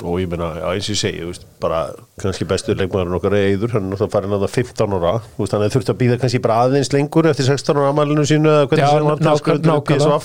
og 0.00 0.16
ég 0.20 0.30
meina, 0.32 0.50
eins 0.72 0.86
og 0.88 0.94
ég 0.94 1.00
segi, 1.00 1.24
veist, 1.28 1.42
bara 1.60 1.80
kannski 2.20 2.46
bestur 2.48 2.78
leikmaðurinn 2.78 3.18
okkar 3.18 3.34
er 3.36 3.50
eður 3.52 3.74
hann 3.76 3.86
er 3.86 3.92
náttúrulega 3.94 4.14
farin 4.14 4.34
að 4.36 4.44
það 4.46 4.54
15 4.56 4.94
ára 4.96 5.10
veist, 5.36 5.52
hann 5.54 5.64
hefði 5.64 5.74
þurft 5.76 5.92
að 5.92 5.98
býða 6.00 6.16
kannski 6.22 6.40
bara 6.44 6.60
aðeins 6.64 6.90
lengur 6.94 7.28
eftir 7.30 7.48
16 7.50 7.80
ára 7.82 7.90
amalinu 7.92 8.24
sínu 8.28 8.48
eða 8.54 8.70
hvernig 8.70 8.94
sem 8.94 9.10
hann 9.10 9.26
nákvæm- 9.28 9.66
nákvæmlega. 9.68 10.20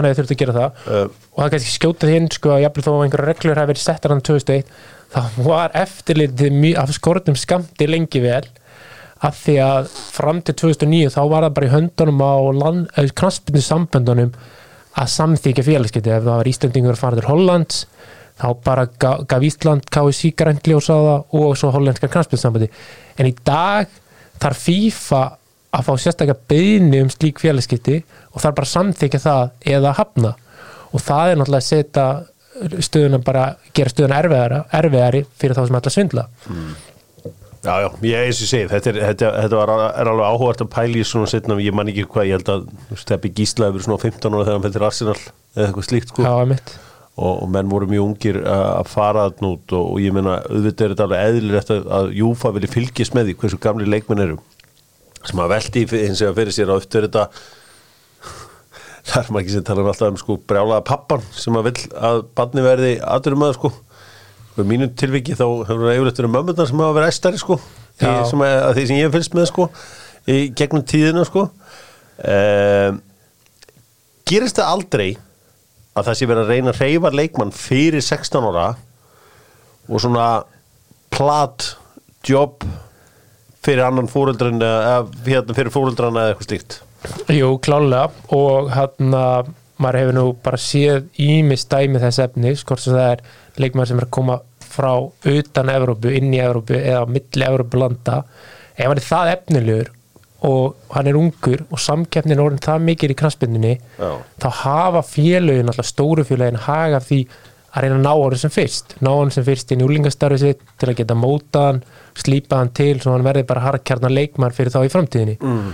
Hann 0.00 0.08
hefði 0.08 0.22
þurft 0.22 0.34
að 0.34 0.40
gera 0.42 0.54
það. 0.56 0.80
Uh, 0.88 1.02
og 1.34 1.42
það 1.44 1.52
kannski 1.54 1.74
skjótað 1.76 2.14
hinn 2.14 2.28
sko 2.32 2.54
að 2.56 2.62
jafnvel 2.64 2.84
þó 2.86 2.90
að 2.96 3.02
einhverja 3.06 3.28
reglur 3.30 3.60
hafi 3.60 3.70
verið 3.74 3.84
settar 3.84 4.14
hann 4.14 4.24
2001 4.24 4.72
þá 5.10 5.20
var 5.44 5.74
eftirlitið 5.80 6.56
mjög 6.56 6.80
af 6.84 6.92
skortum 6.96 7.36
skamti 7.38 7.88
lengi 7.90 8.22
vel 8.24 8.44
af 9.20 9.36
því 9.44 9.54
að 9.60 9.88
fram 10.14 10.38
til 10.46 10.54
2009 10.62 11.10
þá 11.12 11.20
var 11.28 11.44
það 11.44 11.56
bara 11.58 11.66
í 11.68 11.72
höndunum 11.74 12.22
á 12.24 12.32
knaspinu 13.20 13.60
samböndunum 13.66 14.30
að 15.00 15.10
samþykja 15.12 15.64
félagskipti 15.66 16.12
ef 16.14 16.22
það 16.24 16.38
var 16.40 16.48
Íslandingur 16.50 16.96
til 17.20 17.26
Hollands 17.28 17.82
þá 18.40 18.46
bara 18.64 18.86
ga- 19.02 19.18
gaf 19.28 19.44
Ísland 19.44 19.90
KSC 19.92 20.30
það 20.38 21.36
og 21.36 21.58
svo 21.60 21.72
hollenska 21.74 22.08
knaspinu 22.08 22.40
sambandi 22.40 22.70
en 23.20 23.28
í 23.28 23.34
dag 23.44 23.92
þarf 24.40 24.62
FIFA 24.70 25.20
að 25.70 25.86
fá 25.86 25.92
sérstaklega 25.94 26.50
beðni 26.50 27.00
um 27.04 27.10
slík 27.12 27.40
félagskipti 27.42 28.00
og 28.32 28.42
þarf 28.42 28.58
bara 28.58 28.66
að 28.68 28.74
samþykja 28.74 29.22
það 29.22 29.72
eða 29.76 29.94
hafna. 30.00 30.34
Og 30.90 31.02
það 31.04 31.32
er 31.32 31.40
náttúrulega 31.40 31.62
að 31.62 31.68
setja 31.68 32.06
stöðuna 32.84 33.20
bara, 33.24 33.44
gera 33.76 33.92
stöðuna 33.92 34.20
erfiðari, 34.24 34.62
erfiðari 34.80 35.24
fyrir 35.38 35.56
þá 35.56 35.62
sem 35.62 35.78
ætla 35.78 35.92
að 35.92 35.96
svindla. 35.96 36.26
Já, 37.60 37.74
já, 37.84 37.88
ég 38.08 38.26
eins 38.26 38.38
og 38.40 38.46
ég 38.46 38.50
segi 38.50 38.68
þetta, 38.70 38.90
er, 38.90 38.98
þetta, 39.10 39.30
þetta 39.44 39.56
var, 39.58 39.72
er 40.00 40.10
alveg 40.10 40.28
áhugart 40.32 40.62
að 40.64 40.70
pæli 40.72 41.02
í 41.02 41.06
svona 41.06 41.28
setna, 41.28 41.58
ég 41.60 41.74
man 41.76 41.90
ekki 41.92 42.06
hvað, 42.08 42.28
ég 42.30 42.38
held 42.38 42.52
að 42.54 43.02
Steppi 43.02 43.30
Gísla 43.36 43.68
hefur 43.68 43.84
svona 43.84 44.00
15 44.00 44.32
ára 44.32 44.46
þegar 44.46 44.56
hann 44.56 44.64
fyrir 44.64 44.86
Arsenal 44.88 45.16
eða 45.18 45.66
eitthvað 45.66 45.88
slíkt 45.90 46.14
sko. 46.14 46.24
Já, 46.24 46.62
og, 47.20 47.34
og 47.34 47.50
menn 47.52 47.68
voru 47.68 47.90
mjög 47.90 48.06
ungir 48.06 48.38
að 48.48 48.88
fara 48.88 49.26
þarna 49.28 49.50
út 49.52 49.74
og, 49.76 49.90
og 49.92 50.00
ég 50.00 50.16
meina, 50.16 50.38
auðvitað 50.48 50.86
er 50.86 50.94
þetta 50.94 51.06
alveg 51.06 51.26
eðlilegt 51.28 51.74
að 51.76 52.14
Júfa 52.16 52.54
vilja 52.56 52.72
fylgjast 52.72 53.18
með 53.18 53.28
því 53.28 53.36
hversu 53.42 53.60
gamli 53.60 53.88
leikmenn 53.92 54.24
eru 54.24 54.40
sem 55.26 55.42
að 55.42 55.52
velti 55.52 55.84
í 55.84 55.88
hins 56.06 56.22
vegar 56.22 56.36
fyrir 56.38 56.56
sér 56.56 56.72
og 56.72 56.82
eftir 56.82 57.06
þetta. 57.06 57.26
Það 59.10 59.20
er 59.22 59.30
maður 59.32 59.42
ekki 59.42 59.54
sem 59.54 59.66
tala 59.66 59.82
um 59.82 59.90
alltaf 59.90 60.12
um 60.12 60.18
sko 60.20 60.36
brjálaða 60.50 60.86
pappan 60.86 61.22
sem 61.34 61.56
að 61.56 61.70
vill 61.70 61.84
að 62.10 62.20
barni 62.36 62.64
verði 62.64 62.90
aðurum 63.00 63.46
að 63.46 63.56
sko. 63.56 63.72
Og 64.54 64.60
í 64.64 64.66
mínu 64.68 64.90
tilviki 64.98 65.36
þá 65.38 65.46
hefur 65.68 65.86
það 65.86 65.96
yfirleitt 65.96 66.20
verið 66.20 66.34
mömmunar 66.34 66.68
sem 66.68 66.82
hafa 66.82 66.96
verið 66.98 67.12
æstari 67.14 67.40
sko 67.40 67.56
Já. 68.00 68.12
sem, 68.28 68.42
að, 68.44 68.56
að 68.66 68.74
því 68.76 68.84
sem 68.88 69.00
ég 69.00 69.14
fylgst 69.14 69.36
með 69.36 69.48
sko 69.50 69.66
í 70.30 70.38
gegnum 70.56 70.84
tíðina 70.88 71.24
sko. 71.28 71.46
Um, 72.20 73.00
gerist 74.28 74.60
það 74.60 74.72
aldrei 74.74 75.08
að 75.96 76.06
það 76.06 76.18
sé 76.18 76.28
verið 76.28 76.44
að 76.44 76.52
reyna 76.54 76.74
að 76.74 76.82
reyfa 76.84 77.12
leikmann 77.14 77.54
fyrir 77.56 78.04
16 78.04 78.48
ára 78.50 78.66
og 79.90 80.02
svona 80.02 80.26
plat 81.10 81.72
job 82.26 82.62
fyrir 83.64 83.84
annan 83.86 84.10
fóreldrin 84.10 84.62
eða 84.62 85.02
hérna, 85.26 85.56
fyrir 85.56 85.74
fóreldrana 85.74 86.26
eða 86.26 86.34
eitthvað 86.34 86.48
slíkt? 86.50 86.78
Jú, 87.32 87.54
klálega 87.64 88.10
og 88.36 88.70
hann 88.74 89.16
að 89.16 89.50
maður 89.80 90.00
hefur 90.02 90.16
nú 90.18 90.24
bara 90.44 90.60
séð 90.60 91.06
ímis 91.20 91.64
dæmi 91.70 92.00
þess 92.02 92.20
efni, 92.26 92.52
skort 92.58 92.82
sem 92.84 92.96
það 92.96 93.14
er 93.14 93.22
leikmaður 93.60 93.92
sem 93.92 94.02
er 94.02 94.08
að 94.08 94.16
koma 94.16 94.40
frá 94.70 94.92
utan 95.32 95.72
Evrópu, 95.72 96.12
inn 96.14 96.34
í 96.34 96.42
Evrópu 96.42 96.76
eða 96.78 97.06
á 97.08 97.10
milli 97.10 97.46
Evrópu 97.46 97.80
landa 97.80 98.20
ef 98.76 98.84
hann 98.86 99.00
er 99.00 99.06
það 99.06 99.32
efnilegur 99.34 99.90
og 100.46 100.94
hann 100.94 101.10
er 101.10 101.18
ungur 101.20 101.64
og 101.68 101.80
samkeppnin 101.82 102.40
orðin 102.40 102.62
það 102.64 102.84
mikið 102.86 103.12
í 103.12 103.16
knaspindinni 103.20 103.72
Já. 103.76 104.10
þá 104.40 104.48
hafa 104.62 105.02
félögin, 105.04 105.68
alltaf 105.68 105.88
stóru 105.90 106.24
félögin 106.24 106.60
haga 106.64 107.00
því 107.04 107.20
að 107.70 107.84
reyna 107.84 107.98
að 107.98 108.04
ná 108.04 108.12
honum 108.12 108.40
sem 108.42 108.52
fyrst. 108.54 108.96
Ná 109.04 109.12
honum 109.12 109.32
sem 109.34 109.46
fyrst 109.46 109.70
í 109.70 109.78
njúlingastarfi 109.78 110.40
sitt 110.42 110.64
til 110.80 110.90
að 110.90 110.98
geta 111.02 111.16
móta 111.18 111.66
hann, 111.68 111.80
slípa 112.18 112.58
hann 112.60 112.74
til 112.76 112.96
svo 112.98 113.14
hann 113.14 113.26
verði 113.26 113.46
bara 113.48 113.64
harkjarnar 113.68 114.14
leikmann 114.14 114.54
fyrir 114.56 114.74
þá 114.74 114.82
í 114.84 114.92
framtíðinni. 114.92 115.38
Mm. 115.40 115.70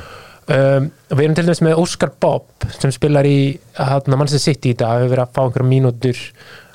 um, 0.56 0.90
við 1.14 1.24
erum 1.24 1.38
til 1.38 1.46
dæmis 1.48 1.64
með 1.64 1.80
Óskar 1.82 2.12
Bob 2.20 2.68
sem 2.76 2.92
spilar 2.94 3.26
í 3.28 3.40
hérna, 3.78 4.20
Manchester 4.20 4.52
City 4.52 4.74
í 4.74 4.78
dag, 4.78 5.00
hefur 5.00 5.14
verið 5.14 5.24
að 5.24 5.34
fá 5.34 5.42
einhverja 5.46 5.70
mínútur 5.72 6.22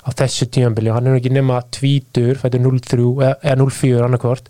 á 0.02 0.10
þessu 0.18 0.48
tímanbili 0.50 0.90
og 0.90 0.98
hann 0.98 1.10
er 1.12 1.20
ekki 1.20 1.34
nema 1.34 1.62
tvítur, 1.74 2.38
fættur 2.42 2.64
0-3 2.64 3.10
eða 3.22 3.34
eða 3.46 3.58
0-4 3.62 4.06
annarkvort 4.08 4.48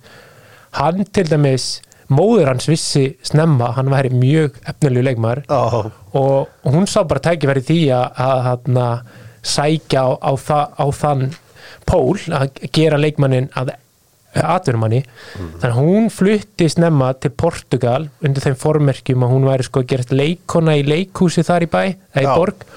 hann 0.80 1.04
til 1.12 1.26
dæmis 1.28 1.66
móður 2.12 2.52
hans 2.52 2.68
vissi 2.70 3.04
snemma, 3.26 3.72
hann 3.76 3.92
væri 3.92 4.12
mjög 4.16 4.60
efnilegu 4.68 5.04
leikmaður 5.08 5.44
Já, 5.48 5.92
og 6.16 6.72
hún 6.72 6.88
sá 6.88 7.04
bara 7.08 7.24
tækifæri 7.24 7.64
því 7.68 7.82
að, 7.96 8.08
að, 8.24 8.48
að, 8.54 8.80
að 8.86 9.20
sækja 9.42 10.04
á, 10.06 10.10
á, 10.22 10.32
þa, 10.38 10.60
á 10.78 10.86
þann 10.96 11.30
pól 11.88 12.18
að 12.36 12.62
gera 12.74 13.00
leikmannin 13.02 13.50
að 13.58 13.74
atvinnumanni. 14.32 15.02
Þannig 15.36 15.68
að 15.68 15.78
hún 15.78 16.10
flutti 16.14 16.68
snemma 16.72 17.12
til 17.20 17.34
Portugal 17.36 18.06
undir 18.24 18.46
þeim 18.46 18.58
formerkjum 18.60 19.26
að 19.26 19.34
hún 19.34 19.48
væri 19.50 19.68
sko 19.68 19.84
að 19.84 19.90
gerast 19.92 20.14
leikona 20.16 20.78
í 20.80 20.86
leikhúsi 20.88 21.44
þar 21.48 21.68
í 21.68 21.72
bæ 21.72 21.82
eða 21.84 22.24
í 22.24 22.28
já, 22.28 22.36
borg. 22.38 22.68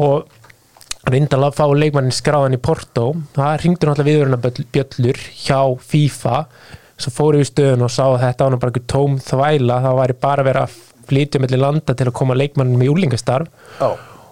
og 0.00 1.10
reyndal 1.10 1.42
að 1.46 1.56
fá 1.58 1.64
leikmannin 1.74 2.14
skráðan 2.14 2.56
í 2.56 2.60
Porto. 2.62 3.10
Það 3.36 3.56
ringdur 3.64 3.90
náttúrulega 3.90 4.10
viðurinn 4.10 4.68
bjöllur 4.76 5.24
hjá 5.42 5.60
FIFA. 5.92 6.44
Svo 7.00 7.12
fóru 7.16 7.40
við 7.40 7.50
stöðun 7.50 7.86
og 7.86 7.92
sá 7.92 8.04
að 8.06 8.22
þetta 8.26 8.46
var 8.46 8.52
nú 8.52 8.60
bara 8.60 8.72
einhver 8.72 8.88
tóm 8.92 9.18
þvæla. 9.24 9.80
Það 9.86 10.00
væri 10.00 10.16
bara 10.20 10.46
verið 10.46 10.66
að 10.66 10.78
flytja 11.10 11.42
mellir 11.42 11.62
landa 11.62 11.96
til 11.96 12.08
að 12.08 12.16
koma 12.20 12.36
leikmannin 12.36 12.80
með 12.80 12.92
úlingastarf. 12.94 13.48
Já, 13.80 13.88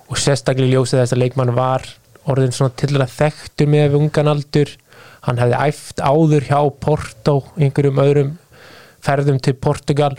og 0.08 0.20
sérstaklega 0.20 0.72
ljósið 0.72 1.02
þess 1.02 1.14
að 1.16 1.22
leikmann 1.22 1.54
var 1.56 1.84
orðin 2.28 2.54
svona 2.54 2.74
til 2.78 2.96
að 2.96 3.14
þekktur 3.14 3.70
með 3.72 3.96
ungan 4.00 4.32
aldur. 4.32 4.74
Hann 5.26 5.40
hefði 5.40 5.62
æft 5.68 6.00
áður 6.00 6.46
hjá 6.48 6.60
Porto 6.80 7.38
einhverjum 7.58 8.02
öðrum 8.02 8.34
ferðum 9.04 9.40
til 9.42 9.56
Portugal. 9.60 10.14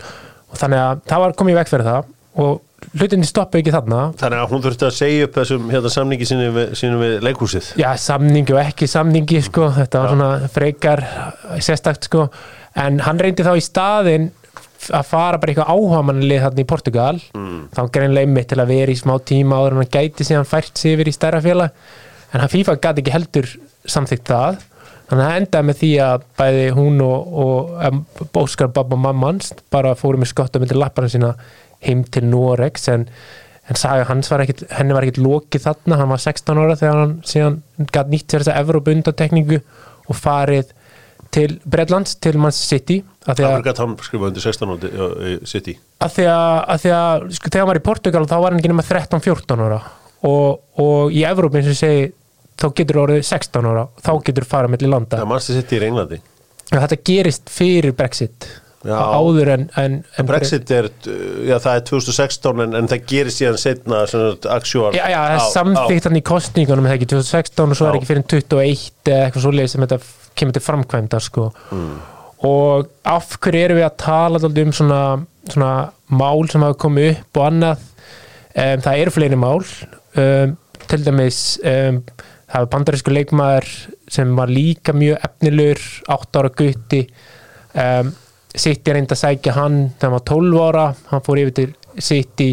Og 0.50 0.58
þannig 0.58 0.82
að 0.82 1.04
það 1.10 1.24
var 1.24 1.38
komið 1.38 1.60
veg 1.60 1.70
fyrir 1.70 1.88
það. 1.88 2.10
Og 2.40 2.96
hlutinni 2.96 3.28
stoppa 3.28 3.60
ekki 3.60 3.74
þarna. 3.74 4.00
Þannig 4.20 4.42
að 4.42 4.52
hún 4.54 4.64
þurfti 4.64 4.86
að 4.88 4.96
segja 4.96 5.26
upp 5.26 5.38
þessum 5.38 5.70
hérna, 5.72 5.92
samningi 5.94 6.28
sínum 6.28 6.56
við, 6.56 6.84
við 7.02 7.16
leikhúsið. 7.26 7.70
Já, 7.80 7.88
samningi 8.00 8.56
og 8.56 8.62
ekki 8.62 8.88
samningi 8.90 9.42
sko, 9.46 9.70
þetta 9.76 10.02
var 10.02 10.14
svona 10.14 10.50
frekar 10.54 11.04
sérstakt 11.58 12.08
sko, 12.08 12.28
en 12.78 13.00
hann 13.04 13.20
reyndi 13.20 13.46
þá 13.46 13.52
í 13.58 13.64
staðinn 13.64 14.30
að 14.88 15.08
fara 15.10 15.40
bara 15.40 15.52
eitthvað 15.52 15.72
áhamanlið 15.74 16.44
þarna 16.44 16.62
í 16.62 16.68
Portugal. 16.72 17.16
Mm. 17.36 17.60
þá 17.76 17.82
greinlega 17.94 18.28
einmitt 18.28 18.50
til 18.52 18.60
að 18.62 18.72
vera 18.72 18.94
í 18.94 19.00
smá 19.00 19.14
tíma 19.30 19.60
áður 19.60 19.76
en 19.76 19.82
hann 19.82 19.92
gæti 19.96 20.26
síðan 20.26 20.48
fært 20.48 20.80
sig 20.80 20.96
yfir 20.96 21.10
í 21.10 21.16
stærra 21.16 21.42
félag. 21.44 21.76
En 22.30 22.42
hann 22.42 22.52
FIFA 22.52 22.76
gæti 22.80 23.04
ekki 23.04 23.14
heldur 23.14 23.50
samþykkt 23.90 24.30
það. 24.30 24.60
Þannig 25.10 25.24
að 25.24 25.30
það 25.30 25.40
endaði 25.40 25.66
með 25.66 25.78
því 25.80 25.90
að 26.06 26.24
bæði 26.38 26.66
hún 26.76 27.00
og, 27.02 27.38
og 27.42 28.36
Óskar 28.38 28.70
Babba 28.70 28.98
Mammans 29.08 29.52
bara 29.74 29.96
fóru 29.98 30.20
með 30.22 30.30
skott 30.30 30.54
að 30.54 30.64
myndir 30.64 30.78
lapparinn 30.78 31.10
sína 31.10 31.32
heim 31.82 32.04
til 32.14 32.22
Norex 32.28 32.86
en, 32.92 33.08
en 33.66 33.80
saga 33.80 34.04
hans 34.06 34.30
var 34.30 34.44
ekkit, 34.44 34.68
henni 34.76 34.94
var 34.94 35.06
ekkit 35.06 35.18
lokið 35.24 35.64
þarna, 35.64 35.98
hann 35.98 36.12
var 36.12 36.22
16 36.22 36.60
ára 36.62 36.76
þegar 36.78 37.00
hann 37.00 37.16
síðan 37.26 37.58
gæti 37.88 38.14
nýtt 38.14 38.28
sér 38.28 38.44
þessa 38.44 38.60
Evrópundatekningu 38.62 39.58
og 40.10 40.18
farið 40.18 40.70
til 41.34 41.56
Bredlands, 41.64 42.16
til 42.22 42.38
Manchester 42.42 42.78
City 42.78 43.00
af 43.26 43.36
því 43.38 43.46
að 43.46 43.54
Afrika 43.54 43.74
Tam 43.78 43.96
skrifa 44.02 44.30
undir 44.30 44.44
16 44.44 44.72
átti 44.74 44.90
í 44.90 45.34
City. 45.48 45.74
Að 46.02 46.14
því 46.16 46.28
að, 46.32 46.54
að, 46.60 46.80
því 46.84 46.94
að 46.96 47.26
sko, 47.36 47.50
þegar 47.50 47.62
hann 47.62 47.70
var 47.70 47.80
í 47.80 47.84
Portugal 47.90 48.24
þá 48.30 48.36
var 48.36 48.54
hann 48.54 48.62
ekki 48.62 48.72
nema 48.72 48.86
13-14 48.86 49.66
ára. 49.66 49.82
Og, 50.30 50.48
og 50.82 51.14
í 51.16 51.22
Evróp 51.28 51.56
eins 51.56 51.68
og 51.68 51.76
ég 51.76 51.80
segi 51.80 52.08
þá 52.60 52.66
getur 52.80 53.02
orðið 53.04 53.22
16 53.28 53.70
ára. 53.70 53.84
Þá 54.00 54.12
getur 54.30 54.48
farað 54.48 54.74
mellir 54.74 54.92
landa. 54.94 55.20
Er 55.20 55.30
mannstu 55.30 55.56
City 55.56 55.78
í 55.78 55.86
Englandi. 55.90 56.20
Og 56.70 56.76
þetta 56.78 57.00
gerist 57.12 57.52
fyrir 57.52 57.96
Brexit. 57.96 58.50
Já. 58.80 58.96
áður 58.96 59.50
en, 59.52 59.64
en, 59.76 59.96
en 60.16 60.24
Brexit 60.24 60.70
er, 60.72 60.86
uh, 60.88 61.40
já 61.44 61.58
það 61.60 61.74
er 61.74 61.82
2016 61.90 62.62
en, 62.64 62.76
en 62.78 62.86
það 62.88 63.02
gerir 63.10 63.34
síðan 63.34 63.58
setna 63.60 63.98
actual 64.54 64.94
Já, 64.96 65.02
já, 65.04 65.18
það 65.18 65.34
er 65.34 65.42
samþýtt 65.52 66.08
hann 66.08 66.16
í 66.16 66.22
kostningunum 66.24 66.88
eða 66.88 66.96
ekki 66.96 67.10
2016 67.10 67.60
og 67.66 67.76
svo 67.76 67.84
Já. 67.84 67.90
er 67.90 67.98
ekki 67.98 68.08
fyrir 68.08 68.24
21 68.24 69.12
eða 69.12 69.26
eitthvað 69.26 69.44
svo 69.44 69.66
sem 69.74 69.84
þetta 69.84 69.98
kemur 70.40 70.56
til 70.56 70.64
framkvæmda 70.64 71.20
sko. 71.22 71.50
Mm. 71.70 71.92
og 72.48 72.88
af 73.04 73.36
hverju 73.36 73.64
erum 73.66 73.76
við 73.76 73.84
að 73.84 73.98
tala 74.00 74.40
um 74.48 74.72
svona, 74.72 75.00
svona 75.44 75.72
mál 76.08 76.48
sem 76.48 76.64
hafa 76.64 76.78
komið 76.80 77.10
upp 77.12 77.40
og 77.40 77.46
annað? 77.50 77.82
Um, 78.50 78.80
það 78.82 79.02
eru 79.02 79.14
fleiri 79.14 79.38
mál. 79.38 79.60
Um, 80.18 80.56
til 80.90 81.04
dæmis 81.06 81.40
það 82.50 82.64
er 82.64 82.70
bandarísku 82.72 83.12
leikmaður 83.14 83.68
sem 84.10 84.32
var 84.38 84.50
líka 84.50 84.94
mjög 84.96 85.20
efnilegur 85.28 85.82
8 86.16 86.40
ára 86.40 86.52
gutti. 86.58 87.04
Um, 87.74 88.14
City 88.50 88.94
reyndi 88.94 89.14
að 89.14 89.20
sækja 89.20 89.54
hann 89.54 89.76
þegar 89.94 90.08
hann 90.08 90.16
var 90.16 90.24
12 90.32 90.64
ára. 90.64 90.86
Hann 91.12 91.26
fór 91.26 91.42
yfir 91.44 91.56
til 91.60 92.02
City. 92.02 92.50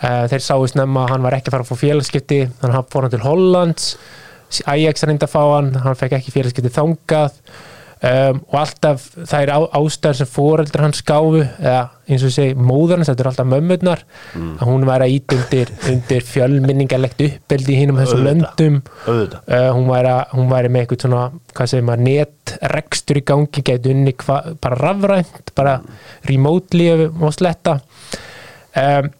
Uh, 0.00 0.24
þeir 0.32 0.42
sáu 0.42 0.66
snemma 0.70 1.04
að 1.04 1.14
hann 1.14 1.26
var 1.26 1.36
ekki 1.36 1.50
að 1.50 1.56
fara 1.58 1.66
að 1.66 1.70
fá 1.70 1.84
félagskipti 1.84 2.40
þannig 2.48 2.70
að 2.72 2.78
hann 2.78 2.90
fór 2.90 3.06
hann 3.06 3.14
til 3.14 3.24
Hollands 3.26 3.90
Ajax 4.70 5.04
reyndi 5.06 5.26
að 5.26 5.34
fá 5.34 5.42
hann 5.56 5.74
hann 5.84 5.98
fekk 5.98 6.18
ekki 6.20 6.34
félagskipti 6.34 6.72
þangað. 6.74 7.36
Um, 8.00 8.38
og 8.48 8.54
alltaf 8.62 9.02
það 9.12 9.42
er 9.44 9.50
á, 9.52 9.60
ástæður 9.76 10.16
sem 10.16 10.28
fóreldrar 10.32 10.86
hans 10.86 11.02
gáfu 11.04 11.42
eða 11.42 11.82
eins 12.08 12.22
og 12.24 12.30
segi 12.32 12.54
móðarins, 12.56 13.10
þetta 13.10 13.20
er 13.26 13.28
alltaf 13.28 13.48
mömmurnar 13.50 14.04
að 14.40 14.70
hún 14.70 14.86
væri 14.88 15.04
að 15.04 15.16
ít 15.18 15.34
undir, 15.36 15.72
undir 15.92 16.24
fjölminningalegt 16.24 17.20
uppeldi 17.26 17.74
í 17.74 17.82
hinum 17.82 18.00
þessum 18.00 18.22
löndum. 18.24 18.78
Uh, 19.04 19.68
hún, 19.76 19.84
væri 19.92 20.14
að, 20.14 20.22
hún 20.32 20.48
væri 20.48 20.72
með 20.72 20.86
eitthvað 20.86 21.04
svona 21.04 21.26
hvað 21.52 21.70
segir 21.74 21.86
maður, 21.90 22.06
netrekstur 22.08 23.20
í 23.20 23.24
gangi 23.34 23.66
gæti 23.68 23.92
unni 23.92 24.16
hva, 24.24 24.40
bara 24.64 24.80
rafrænt 24.80 25.52
bara 25.60 25.76
remotely 26.30 26.88
má 27.12 27.28
sletta 27.36 27.76
um, 27.76 29.12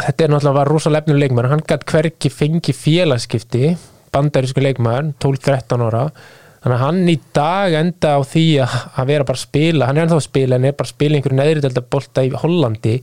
þetta 0.00 0.26
er 0.26 0.34
náttúrulega 0.34 0.58
var 0.58 0.72
rosa 0.74 0.90
lefnum 0.90 1.22
leikmaður. 1.22 1.52
Hann 1.54 1.62
gæti 1.62 1.92
hverki 1.94 2.34
fengi 2.34 2.74
félagskipti 2.74 3.76
bandarísku 4.14 4.62
leikmaður 4.64 5.10
12-13 5.22 5.84
ára. 5.88 6.04
Þannig 6.60 6.76
að 6.76 6.82
hann 6.84 7.02
í 7.08 7.16
dag 7.36 7.74
enda 7.78 8.14
á 8.16 8.20
því 8.20 8.44
að, 8.64 8.72
vera 9.08 9.24
bara 9.28 9.38
að 9.38 9.44
spila. 9.46 9.86
Hann 9.88 9.96
er 10.00 10.04
ennþá 10.06 10.18
að 10.20 10.26
spila 10.26 10.58
en 10.60 10.66
er 10.68 10.74
bara 10.76 10.88
að 10.90 10.94
spila 10.94 11.16
einhverju 11.20 11.38
neðri 11.38 11.62
delta 11.64 11.82
bolta 11.94 12.24
í 12.26 12.32
Hollandi. 12.42 12.96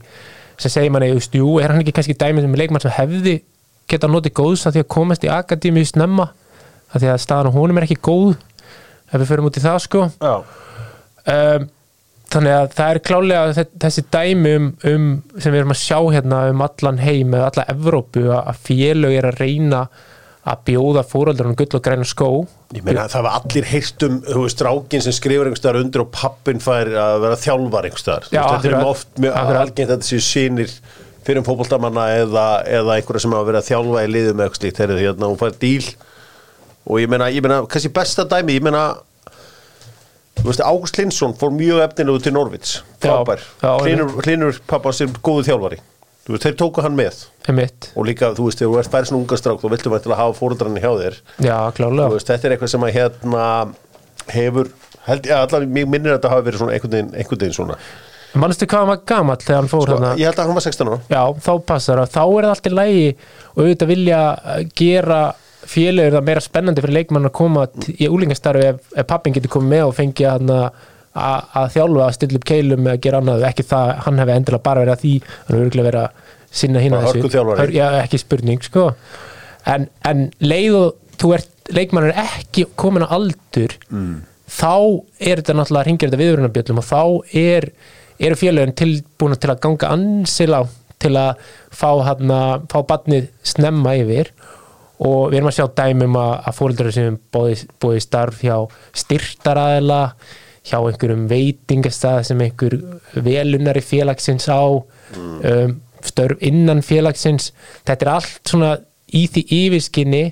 Sem 0.58 0.70
segir 0.74 0.92
manni, 0.94 1.08
jú, 1.14 1.48
er 1.62 1.72
hann 1.72 1.82
ekki 1.82 1.94
kannski 1.96 2.14
dæmið 2.18 2.46
sem 2.46 2.54
leikmann 2.60 2.82
sem 2.84 2.94
hefði 2.94 3.34
geta 3.88 4.10
notið 4.10 4.34
góðs 4.38 4.66
að 4.68 4.76
því 4.76 4.84
að 4.84 4.88
komast 4.94 5.24
í 5.26 5.32
akademíu 5.32 5.86
snemma? 5.88 6.28
Að 6.92 7.02
því 7.04 7.10
að 7.14 7.20
staðan 7.24 7.50
á 7.50 7.56
honum 7.58 7.78
er 7.80 7.86
ekki 7.88 7.98
góð 8.08 8.36
ef 9.08 9.16
við 9.22 9.28
förum 9.32 9.48
út 9.50 9.58
í 9.58 9.62
það 9.64 9.78
sko. 9.84 10.04
Um, 11.28 11.66
þannig 12.32 12.54
að 12.58 12.66
það 12.76 12.90
er 12.94 13.00
klálega 13.08 13.54
þe- 13.56 13.80
þessi 13.84 14.02
dæmi 14.12 14.52
um, 14.58 14.68
um 14.90 15.06
sem 15.40 15.52
við 15.54 15.62
erum 15.62 15.74
að 15.74 15.80
sjá 15.82 15.98
hérna 16.14 16.38
um 16.52 16.62
allan 16.64 17.00
heim 17.02 17.34
eða 17.36 17.50
alla 17.50 17.64
Evrópu 17.72 18.24
að 18.36 18.62
félög 18.68 19.16
er 19.18 19.28
að 19.30 19.40
reyna 19.42 19.82
að 20.48 20.62
bjóða 20.68 21.02
fóröldurinn 21.08 21.56
gull 21.58 21.76
og 21.78 21.82
græna 21.84 22.06
skó. 22.08 22.28
Ég 22.76 22.84
meina 22.86 23.06
það 23.10 23.26
var 23.26 23.36
allir 23.40 23.68
heyrt 23.68 24.04
um 24.06 24.20
þú 24.26 24.44
veist, 24.44 24.56
strákin 24.56 25.04
sem 25.04 25.16
skrifur 25.16 25.48
einhverstaðar 25.48 25.82
undir 25.82 26.04
og 26.04 26.10
pappin 26.14 26.62
fær 26.62 26.90
að 26.92 27.18
vera 27.24 27.40
þjálfar 27.42 27.88
einhverstaðar 27.88 28.28
þetta 28.28 28.56
er 28.58 28.76
akkurat. 28.76 28.88
oft 28.92 29.22
mjög 29.22 29.38
algengt 29.38 29.84
að 29.86 29.94
þetta 29.94 30.08
séu 30.08 30.24
sínir 30.24 30.74
fyrir 31.26 31.42
um 31.42 31.48
fótboltamanna 31.48 32.06
eða, 32.22 32.46
eða 32.78 32.96
einhverja 32.96 33.24
sem 33.24 33.36
hafa 33.36 33.48
verið 33.50 33.60
að 33.60 33.68
þjálfa 33.68 34.04
í 34.04 34.12
liðum 34.14 34.38
eða 34.38 34.46
eitthvað 34.48 34.62
slíkt, 34.62 34.80
þegar 34.80 35.02
hérna 35.02 35.28
hún 35.28 35.40
fær 35.42 35.58
díl 35.60 35.90
og 36.88 37.02
ég 37.02 37.12
meina, 37.12 37.28
ég 37.32 37.44
meina, 37.44 37.60
kannski 37.68 37.92
besta 37.92 38.24
dæmi 38.28 38.56
ég 38.56 38.64
meina 38.64 38.86
Ágúst 40.38 40.94
Linsson 41.00 41.32
fór 41.34 41.50
mjög 41.50 41.82
efnilegu 41.82 42.20
til 42.22 42.32
Norvits 42.36 42.78
frábær, 43.02 43.42
hlinur 44.22 44.60
pappa 44.70 44.92
sem 44.94 45.10
góðu 45.18 45.48
þjálfari 45.48 45.80
þú 46.28 46.34
veist, 46.36 46.44
þeir 46.46 46.56
tóku 46.60 46.84
hann 46.84 46.96
með. 46.98 47.22
Einmitt, 47.48 47.88
og 47.96 48.04
líka, 48.06 48.28
þú 48.36 48.46
veist, 48.50 48.60
þegar 48.60 48.74
þú 48.74 48.80
ert 48.82 48.92
færið 48.94 49.08
svona 49.10 49.22
unga 49.24 49.38
strák 49.40 49.62
þá 49.64 49.68
viltu 49.72 49.92
vænt 49.94 50.04
til 50.04 50.12
að 50.14 50.20
hafa 50.20 50.36
fóreldrarnir 50.38 50.84
hjá 50.84 50.92
þér. 51.00 51.16
Já 51.48 51.56
Þú 51.58 51.76
klálega 51.80 52.10
veist, 52.14 52.28
þetta 52.34 52.48
er 52.50 52.54
eitthvað 52.58 52.72
sem 52.74 52.84
að 52.84 52.94
hérna 52.98 53.46
hefur, 54.34 54.70
held 55.08 55.26
ég 55.30 55.40
allan 55.40 55.66
mig 55.72 55.88
minnir 55.88 56.12
að 56.14 56.18
þetta 56.20 56.32
hafi 56.34 56.46
verið 56.50 56.62
svona 56.62 56.76
einhvern 56.76 56.94
veginn, 56.98 57.10
einhvern 57.16 57.42
veginn 57.42 57.56
svona. 57.56 57.78
Manstu 58.38 58.66
hvað 58.68 58.82
hann 58.84 58.90
var 58.92 58.98
gamall 59.08 59.40
þegar 59.40 59.56
hann 59.62 59.70
fór 59.72 59.86
sko, 59.86 59.94
hérna? 59.96 60.10
ég 60.20 60.28
held 60.28 60.40
að 60.42 60.50
hann 60.50 60.58
var 60.58 60.64
16 60.66 60.90
ára. 60.92 60.98
Já, 61.08 61.22
þá 61.46 61.52
passar 61.70 62.02
það, 62.02 62.10
þá 62.12 62.20
er 62.28 62.44
það 62.44 62.52
allt 62.52 62.68
í 62.68 62.72
lægi 62.76 63.06
og 63.54 63.62
auðvitað 63.62 63.88
vilja 63.94 64.18
uh, 64.36 64.58
gera 64.76 65.20
félögur 65.68 66.18
það 66.18 66.26
meira 66.28 66.42
spennandi 66.44 66.84
fyrir 66.84 66.96
leikmann 66.98 67.28
að 67.30 67.34
koma 67.40 67.64
t- 67.72 67.94
í 68.04 68.10
úlingastarfi 68.12 68.66
ef, 68.68 68.82
ef 69.00 69.08
pappin 69.08 69.34
getur 69.36 69.52
komið 69.56 69.72
með 69.72 69.86
og 69.88 69.96
fengi 69.96 70.28
hann 70.28 70.52
að 70.52 70.84
að 71.18 71.68
þjálfa, 71.74 72.06
að 72.06 72.16
stilla 72.16 72.40
upp 72.40 72.48
keilum 72.48 72.88
eða 72.88 73.02
gera 73.04 73.20
annað, 73.22 73.44
ekki 73.50 73.66
það, 73.68 73.92
hann 74.06 74.22
hefði 74.22 74.36
endilega 74.38 74.66
bara 74.68 74.84
verið 74.84 74.94
að 74.94 75.04
því, 75.04 75.12
hann 75.28 75.54
hefur 75.54 75.66
örgulega 75.66 75.88
verið 75.90 76.06
að 76.06 76.34
sinna 76.60 76.82
hinn 76.82 76.96
Bara 76.96 77.12
hörkuþjálfari. 77.12 77.76
já, 77.76 77.86
ekki 78.02 78.20
spurning 78.22 78.64
sko. 78.64 78.88
en, 79.68 79.86
en 80.08 80.26
leið 80.40 80.78
og 80.78 81.20
þú 81.20 81.34
ert 81.36 81.72
leikmann 81.74 82.08
er 82.08 82.20
ekki 82.24 82.66
komin 82.80 83.04
á 83.04 83.12
aldur 83.12 83.74
mm. 83.90 84.14
þá 84.48 84.74
er 85.20 85.42
þetta 85.42 85.56
náttúrulega 85.58 85.88
ringir 85.88 86.08
þetta 86.10 86.22
viðvörunarbjöllum 86.22 86.82
og 86.82 86.88
þá 86.88 87.02
er, 87.36 87.68
eru 88.18 88.38
félagin 88.40 88.76
tilbúin 88.78 89.36
til 89.36 89.52
að 89.52 89.62
ganga 89.66 89.92
ansil 89.96 90.52
á 90.56 90.62
til 90.98 91.14
að 91.14 91.44
fá, 91.70 91.90
hana, 92.08 92.40
fá 92.70 92.80
badnið 92.86 93.28
snemma 93.46 93.94
yfir 94.00 94.32
og 95.04 95.30
við 95.30 95.38
erum 95.38 95.50
að 95.52 95.58
sjá 95.60 95.66
dæmum 95.78 96.18
að, 96.18 96.32
að 96.48 96.56
fóröldur 96.58 96.90
sem 96.94 97.18
bóði, 97.34 97.58
bóði 97.78 98.02
starf 98.02 98.40
hjá 98.42 98.56
styrtaræðila 99.04 100.00
hjá 100.68 100.78
einhverjum 100.78 101.26
veitingastað 101.30 102.22
sem 102.30 102.44
einhver 102.44 102.78
velunari 103.14 103.82
félagsins 103.84 104.48
á 104.52 104.62
mm. 104.64 105.38
um, 105.52 105.78
störf 106.04 106.44
innan 106.44 106.84
félagsins 106.86 107.52
þetta 107.88 108.04
er 108.04 108.12
allt 108.18 108.52
svona 108.52 108.76
í 109.16 109.24
því 109.32 109.44
yfirskinni 109.62 110.24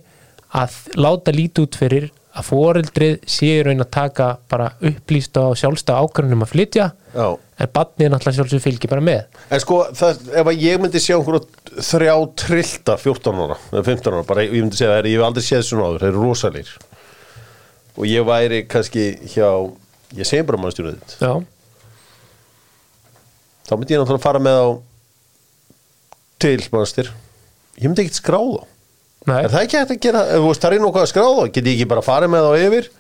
að 0.56 0.78
láta 1.00 1.34
lítið 1.34 1.66
út 1.66 1.80
fyrir 1.80 2.08
að 2.36 2.48
fóreldrið 2.50 3.14
séu 3.30 3.62
raun 3.64 3.80
að 3.80 3.92
taka 3.96 4.26
bara 4.50 4.68
upplýst 4.84 5.38
og 5.40 5.56
sjálfstað 5.56 6.04
ákvörðunum 6.04 6.44
að 6.44 6.52
flytja 6.52 6.88
Já. 7.14 7.28
en 7.32 7.70
badnið 7.72 8.06
er 8.06 8.12
náttúrulega 8.12 8.36
sjálfsög 8.38 8.64
fylgir 8.64 8.92
bara 8.92 9.04
með 9.04 9.38
En 9.56 9.62
sko, 9.62 9.78
það, 9.96 10.20
ef 10.42 10.50
að 10.52 10.64
ég 10.66 10.82
myndi 10.82 11.02
sjá 11.02 11.14
einhverju 11.16 11.80
þrjá 11.86 12.14
trillta 12.42 12.98
14 13.00 13.40
ára, 13.46 13.56
eða 13.72 13.86
15 13.88 14.12
ára, 14.12 14.26
bara 14.28 14.44
ég 14.44 14.54
myndi 14.58 14.80
segja 14.80 14.92
það, 14.92 15.10
ég 15.10 15.18
hef 15.18 15.28
aldrei 15.30 15.46
séð 15.48 15.64
svona 15.70 15.88
áður, 15.88 16.04
þeir 16.04 16.12
eru 16.12 16.26
rosalir 16.26 16.74
og 17.96 18.08
ég 18.10 18.28
væri 18.28 18.62
kannski 18.68 19.06
hjá, 19.32 19.48
ég 20.14 20.28
segi 20.28 20.46
bara 20.46 20.60
mannstjónuð 20.62 20.98
þitt, 21.00 21.16
Já, 21.20 21.32
þá 23.66 23.72
myndi 23.74 23.96
ég 23.96 24.02
náttúrulega 24.02 24.22
fara 24.26 24.42
með 24.42 24.60
á 24.62 24.68
til 26.46 26.58
mannstir, 26.72 27.10
ég 27.80 27.88
myndi 27.88 28.04
ekkert 28.06 28.20
skráða 28.20 28.62
nei, 29.26 29.40
Er 29.40 29.50
það 29.50 29.64
ekki 29.64 29.80
hægt 29.80 29.94
að 29.96 30.02
gera, 30.06 30.22
ef 30.30 30.44
þú 30.44 30.50
veist, 30.52 30.62
það 30.62 30.76
er 30.76 30.84
nokkuð 30.84 31.02
að 31.02 31.10
skráða 31.12 31.48
get 31.50 31.66
ég 31.66 31.74
ekki 31.74 31.90
bara 31.90 32.06
farið 32.06 32.32
með 32.34 32.46
þá 32.46 32.66
yfir? 32.68 32.90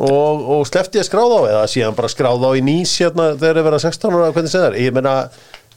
Og, 0.00 0.44
og 0.54 0.60
slefti 0.68 1.00
að 1.00 1.08
skráða 1.10 1.40
á 1.40 1.42
eða 1.50 1.64
síðan 1.68 1.96
bara 1.98 2.08
skráða 2.08 2.48
á 2.48 2.56
í 2.56 2.62
nýs 2.64 2.92
hérna 3.02 3.32
þegar 3.34 3.58
þeir 3.58 3.66
vera 3.66 3.80
16 3.82 4.14
ára, 4.16 4.30
hvernig 4.32 4.52
segir 4.52 4.68
það 4.70 4.78
ég 4.80 4.94
meina, 4.96 5.14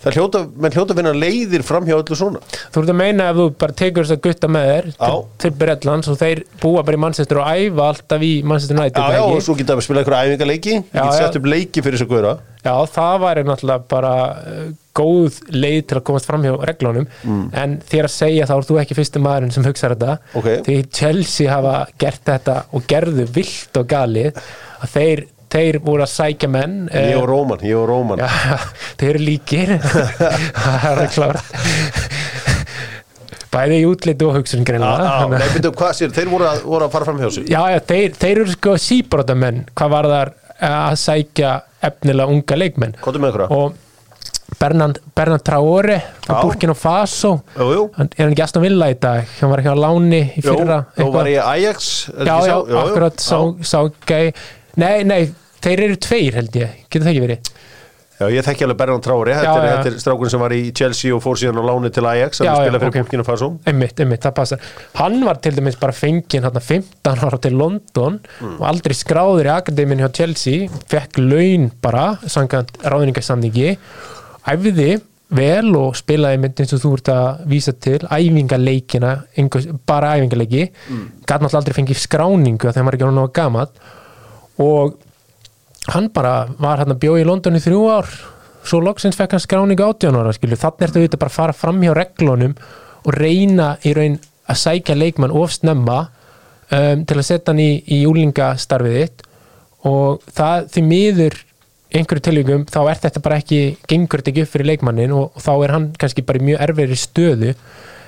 það 0.04 0.18
hljóta, 0.18 0.44
menn 0.64 0.76
hljóta 0.76 0.94
að 0.94 1.00
finna 1.02 1.14
leiðir 1.16 1.66
fram 1.68 1.88
hjá 1.88 1.96
öllu 1.98 2.18
svona. 2.20 2.42
Þú 2.74 2.84
ert 2.84 2.94
að 2.94 3.00
meina 3.00 3.30
ef 3.32 3.40
þú 3.40 3.48
bara 3.64 3.78
tekur 3.84 4.04
þess 4.08 4.18
að 4.18 4.24
gutta 4.28 4.52
með 4.52 4.70
þér 4.74 4.90
til, 5.00 5.20
til 5.44 5.54
Bretlands 5.64 6.12
og 6.14 6.20
þeir 6.22 6.44
búa 6.64 6.84
bara 6.84 7.00
í 7.00 7.04
Manchester 7.06 7.42
og 7.44 7.52
æfa 7.54 7.90
alltaf 7.94 8.26
í 8.28 8.34
Manchester 8.44 8.80
United 8.80 9.00
Já, 9.04 9.18
já, 9.18 9.24
og 9.28 9.44
svo 9.46 9.58
geta 9.60 9.78
við 9.80 9.88
spila 9.88 10.04
einhverja 10.04 10.34
æfingaleiki. 10.34 10.80
Ég 10.80 10.90
Já, 10.94 11.04
get 11.04 11.14
já. 11.14 11.20
sett 11.24 11.40
upp 11.42 11.52
leiki 11.54 11.84
fyrir 11.86 12.00
þess 12.00 12.08
að 12.08 12.16
góðra 12.16 12.34
Já, 12.64 12.76
það 12.96 13.18
væri 13.26 13.42
náttúrulega 13.44 13.84
bara 13.92 14.12
uh, 14.40 14.68
góð 14.96 15.40
leið 15.52 15.80
til 15.90 15.98
að 16.00 16.04
komast 16.08 16.28
fram 16.30 16.46
hjá 16.46 16.54
reglunum. 16.70 17.08
En 17.60 17.74
þér 17.90 18.08
að 18.08 18.14
segja 18.14 18.46
þá 18.48 18.54
er 18.56 18.68
þú 18.70 18.78
ekki 18.80 18.96
fyrsti 18.96 19.22
maðurinn 19.26 19.52
sem 19.52 19.66
hugsaður 19.68 19.98
þetta. 19.98 20.14
Mm. 20.22 20.38
Ok. 20.40 20.48
því 20.70 20.76
Chelsea 20.96 21.50
hafa 21.52 21.74
gert 22.00 22.24
þetta 22.30 22.56
og 22.72 22.86
gerðu 22.88 23.26
vilt 23.36 23.80
og 23.82 23.90
galið 23.92 24.40
að 24.84 24.94
þeir, 24.94 25.24
þeir 25.54 25.80
voru 25.86 26.06
að 26.06 26.12
sækja 26.14 26.50
menn 26.52 26.76
Ég 26.90 27.14
eh, 27.14 27.20
og 27.22 27.28
Róman, 27.30 27.62
ég 27.66 27.78
og 27.78 27.88
Róman. 27.92 28.24
Já, 28.24 28.60
þeir 29.00 29.10
eru 29.14 29.24
líkir. 29.28 29.76
Það 30.64 30.90
er 30.92 31.04
að 31.06 31.12
klára 31.18 31.44
bæði 33.54 33.76
í 33.84 33.86
útlit 33.86 34.24
og 34.26 34.38
hugsun 34.40 34.64
Já, 34.66 34.78
já, 34.82 35.10
að- 35.14 35.36
Nei, 35.38 35.50
byrju, 35.54 35.72
hvað 35.78 35.92
sér, 36.00 36.14
þeir 36.16 36.32
voru 36.32 36.48
að, 36.50 36.64
voru 36.66 36.88
að 36.88 36.96
fara 36.96 37.06
fram 37.10 37.20
hjá 37.22 37.30
sig 37.36 37.52
Já, 37.52 37.60
já, 37.70 37.80
þeir, 37.92 38.16
þeir 38.18 38.42
eru 38.42 38.56
sko 38.56 38.76
síbrótamenn 38.82 39.60
hvað 39.78 39.94
var 39.94 40.10
þar 40.14 40.32
að 40.64 40.98
sækja 41.02 41.54
efnilega 41.84 42.32
unga 42.32 42.58
leikmenn. 42.60 42.94
Og 43.52 43.74
Bernard, 44.60 45.00
Bernard 45.18 45.44
Traore 45.44 45.98
Já. 45.98 46.36
Burkina 46.40 46.76
Faso. 46.78 47.34
Jú, 47.58 47.68
jú, 47.74 47.86
er 47.98 48.12
hann 48.22 48.32
ekki 48.36 48.44
Aston 48.46 48.64
Villa 48.64 48.90
í 48.94 48.98
dag? 49.02 49.26
Hann 49.40 49.52
var 49.52 49.64
ekki 49.64 49.74
á 49.74 49.78
láni 49.84 50.22
í 50.38 50.44
fyrra 50.46 50.78
þú 50.96 51.08
var 51.16 51.30
í 51.32 51.38
Ajax 51.42 51.90
já, 52.14 52.36
já, 52.48 52.54
sá- 52.54 52.84
akkurat 52.84 53.24
sá, 53.24 53.38
sá 53.66 53.80
gæ 54.08 54.20
nei, 54.80 55.04
nei, 55.10 55.22
þeir 55.64 55.86
eru 55.88 55.96
tveir 56.08 56.38
held 56.42 56.60
ég. 56.60 56.82
Getur 56.90 57.08
það 57.08 57.14
ekki 57.16 57.24
verið? 57.28 57.54
Já, 58.14 58.28
ég 58.30 58.46
þekki 58.46 58.64
alveg 58.68 58.78
Bernard 58.78 59.02
Traori 59.04 59.34
Þetta 59.34 59.54
er, 59.66 59.88
er 59.90 59.96
strákurinn 60.00 60.32
sem 60.32 60.40
var 60.44 60.54
í 60.54 60.60
Chelsea 60.78 61.12
og 61.16 61.22
fór 61.24 61.40
síðan 61.42 61.58
á 61.60 61.64
láni 61.66 61.90
til 61.92 62.04
Ajax 62.08 62.44
að 62.44 62.52
spila 62.62 62.80
fyrir 62.80 62.92
ok. 62.92 62.98
Burkina 63.02 63.24
Faso. 63.26 63.48
Einmitt, 63.68 64.00
einmitt, 64.04 64.22
það 64.24 64.36
passar. 64.38 64.68
Hann 65.00 65.16
var 65.26 65.40
til 65.44 65.56
dæmis 65.58 65.80
bara 65.82 65.96
fenginn 65.98 66.46
hann 66.46 66.60
15 66.62 67.24
ára 67.26 67.40
til 67.42 67.58
London 67.58 68.20
Mm. 68.40 68.60
og 68.60 68.68
aldrei 68.70 68.94
skráður 68.96 69.50
í 69.50 69.52
akademinu 69.56 70.06
hjá 70.06 70.12
Chelsea 70.20 70.68
fekk 70.94 71.18
laun 71.26 71.72
bara 71.82 72.06
samkvæmt 72.22 72.78
ráðningarsamningi 72.86 73.74
æfði 74.54 74.88
vel 75.34 75.72
og 75.80 75.96
spilaði 75.98 76.40
mynd 76.44 76.62
eins 76.62 76.74
og 76.78 76.84
þú 76.84 76.92
ert 77.00 77.10
að 77.16 77.42
vísa 77.50 77.74
til 77.82 77.98
æfingaleikina, 78.14 79.14
einhvers, 79.42 79.66
bara 79.90 80.14
æfingaleiki. 80.20 80.68
Mm. 80.92 81.08
gæti 81.26 81.40
náttúrulega 81.42 81.62
aldrei 81.64 81.78
fengið 81.80 82.04
skráningu 82.06 82.70
þegar 82.70 82.86
maður 82.86 82.94
er 82.94 83.00
ekki 83.00 83.08
alveg 83.10 83.18
náða 83.18 83.34
gaman 83.40 83.74
og 84.70 85.00
hann 85.92 86.10
bara 86.14 86.48
var 86.62 86.84
hann 86.84 86.94
að 86.94 87.02
bjóða 87.04 87.24
í 87.24 87.28
London 87.28 87.60
í 87.60 87.64
þrjú 87.64 87.84
ár. 87.92 88.10
Svo 88.64 88.80
loksins 88.80 89.18
fekk 89.20 89.36
hann 89.36 89.44
skráningu 89.44 89.84
18 89.84 90.16
ára 90.16 90.32
skilju, 90.36 90.60
þannig 90.60 90.86
ertu 90.88 91.02
auðvitað 91.02 91.24
bara 91.24 91.34
að 91.34 91.40
fara 91.40 91.56
fram 91.58 91.82
hjá 91.84 91.94
reglunum 91.98 92.54
og 93.04 93.18
reyna 93.18 93.74
í 93.84 93.92
raun 93.98 94.20
að 94.48 94.60
sækja 94.62 94.96
leikmann 94.96 95.34
of 95.36 95.52
snemma 95.52 96.06
um, 96.72 97.04
til 97.04 97.18
að 97.18 97.28
setja 97.28 97.52
hann 97.52 97.64
í, 97.64 97.72
í 97.92 98.04
úlingastarfið 98.08 99.00
þitt. 99.02 99.26
Og 99.90 100.24
það 100.32 100.70
því 100.72 100.86
miður 100.88 101.42
einhverju 101.94 102.26
tilvíkum 102.26 102.64
þá 102.72 102.80
er 102.88 103.02
þetta 103.04 103.22
bara 103.26 103.42
ekki 103.42 103.60
gengur 103.90 104.22
þetta 104.22 104.32
ekki 104.32 104.46
upp 104.46 104.54
fyrir 104.54 104.70
leikmannin 104.72 105.14
og, 105.14 105.34
og 105.36 105.44
þá 105.44 105.52
er 105.56 105.76
hann 105.76 105.90
kannski 106.00 106.24
bara 106.26 106.40
í 106.40 106.48
mjög 106.48 106.64
erfiðri 106.66 107.00
stöðu. 107.04 107.52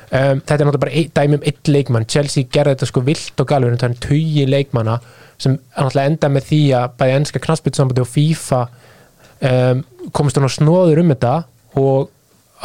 Um, 0.05 0.39
þetta 0.39 0.55
er 0.55 0.69
náttúrulega 0.69 0.83
bara 0.85 0.95
ein, 0.95 1.11
dæmi 1.19 1.39
um 1.39 1.45
eitt 1.51 1.71
leikmann. 1.75 2.07
Chelsea 2.07 2.47
gerði 2.47 2.77
þetta 2.77 2.89
sko 2.93 3.03
vilt 3.05 3.43
og 3.43 3.51
galur 3.51 3.75
þannig 3.81 4.01
tugi 4.05 4.47
leikmanna 4.47 4.99
sem 5.41 5.57
náttúrulega 5.57 6.11
enda 6.11 6.31
með 6.31 6.47
því 6.49 6.61
að 6.79 6.93
bæði 6.99 7.17
enska 7.19 7.41
knassbyttsambandi 7.43 8.03
og 8.03 8.11
FIFA 8.11 8.61
um, 9.49 9.83
komist 10.15 10.39
hún 10.39 10.47
á 10.47 10.55
snóður 10.55 11.01
um 11.03 11.11
þetta 11.13 11.33
og 11.81 12.13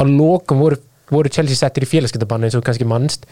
að 0.01 0.13
lokum 0.15 0.63
voru, 0.63 0.79
voru 1.11 1.31
Chelsea 1.33 1.59
settir 1.59 1.85
í 1.85 1.91
félagskiptabann 1.91 2.47
eins 2.47 2.55
og 2.57 2.63
kannski 2.65 2.87
mannst 2.87 3.27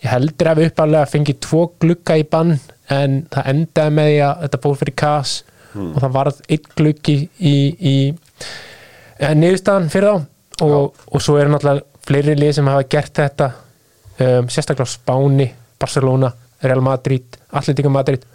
ég 0.00 0.10
heldur 0.10 0.50
að 0.50 0.62
við 0.62 0.72
uppalega 0.72 1.10
fengið 1.12 1.40
tvo 1.46 1.62
glugga 1.82 2.18
í 2.18 2.26
bann 2.26 2.56
en 2.90 3.22
það 3.30 3.50
endaði 3.52 3.96
með 3.96 4.10
því 4.10 4.18
að 4.26 4.44
þetta 4.44 4.62
fór 4.64 4.78
fyrir 4.80 4.98
kas 4.98 5.36
og 5.78 5.98
það 6.02 6.14
varð 6.16 6.40
einn 6.50 6.68
gluggi 6.78 7.16
í, 7.38 7.54
í 7.78 7.94
eh, 8.10 9.34
niðurstaðan 9.38 9.90
fyrir 9.92 10.16
þá. 10.16 10.28
Og, 10.60 11.04
og 11.08 11.22
svo 11.24 11.38
eru 11.40 11.54
náttúrulega 11.54 11.86
fleiri 12.04 12.34
lið 12.36 12.58
sem 12.58 12.66
hafa 12.68 12.84
gert 12.92 13.14
þetta 13.16 13.46
um, 14.20 14.48
sérstaklega 14.52 14.92
Spáni, 14.92 15.46
Barcelona 15.80 16.28
Real 16.60 16.82
Madrid, 16.84 17.38
Atletico 17.56 17.92
Madrid 17.92 18.26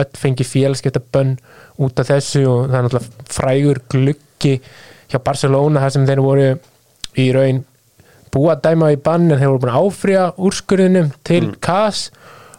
öll 0.00 0.18
fengi 0.18 0.46
félagskiptabönn 0.46 1.36
út 1.82 2.00
af 2.00 2.08
þessu 2.08 2.44
og 2.48 2.70
það 2.70 2.78
er 2.78 2.86
náttúrulega 2.86 3.28
frægur 3.36 3.82
gluggi 3.92 4.54
hjá 5.12 5.20
Barcelona 5.24 5.82
þar 5.84 5.94
sem 5.96 6.08
þeir 6.08 6.24
voru 6.24 6.48
í 7.20 7.28
raun 7.36 7.62
búið 8.32 8.54
að 8.54 8.62
dæma 8.66 8.92
í 8.94 9.00
bann 9.04 9.28
en 9.28 9.40
þeir 9.40 9.50
voru 9.52 9.62
búin 9.64 9.72
að 9.74 9.86
áfrýja 9.86 10.26
úrskurðunum 10.40 11.10
til 11.28 11.42
KAS 11.62 12.06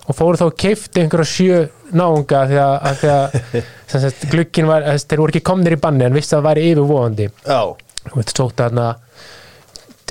og 0.03 0.17
fóru 0.17 0.39
þá 0.39 0.45
að 0.45 0.57
keifti 0.65 1.01
einhverja 1.01 1.29
sjö 1.31 1.61
náunga 1.95 2.43
því 2.49 2.59
að, 2.61 2.75
að, 2.89 2.99
því 2.99 3.13
að 3.13 3.37
sem 3.93 4.03
sagt, 4.03 4.27
glugginn 4.31 4.69
var, 4.69 4.85
þeir 4.99 5.23
voru 5.23 5.33
ekki 5.33 5.47
komnir 5.47 5.77
í 5.77 5.81
banni 5.81 6.05
en 6.07 6.17
vissi 6.17 6.33
að 6.33 6.41
það 6.41 6.49
væri 6.49 6.67
yfirvóðandi 6.71 7.29
Já, 7.47 7.61
og 7.63 8.17
þetta 8.19 8.37
sótt 8.37 8.63
að 8.67 8.83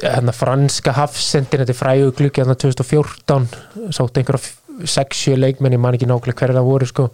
hérna 0.02 0.34
franska 0.34 0.94
hafsendin 0.96 1.62
þetta 1.62 1.74
er 1.74 1.78
frægu 1.78 2.12
gluggi 2.18 2.42
hérna 2.42 2.56
2014 2.58 3.92
sótt 3.94 4.18
einhverja 4.18 4.50
6-7 4.82 5.36
leikmenn 5.38 5.76
ég 5.76 5.80
man 5.82 5.94
ekki 5.96 6.08
nákvæmlega 6.10 6.38
hverja 6.42 6.56
það 6.58 6.68
voru 6.70 6.88
sko. 6.90 7.08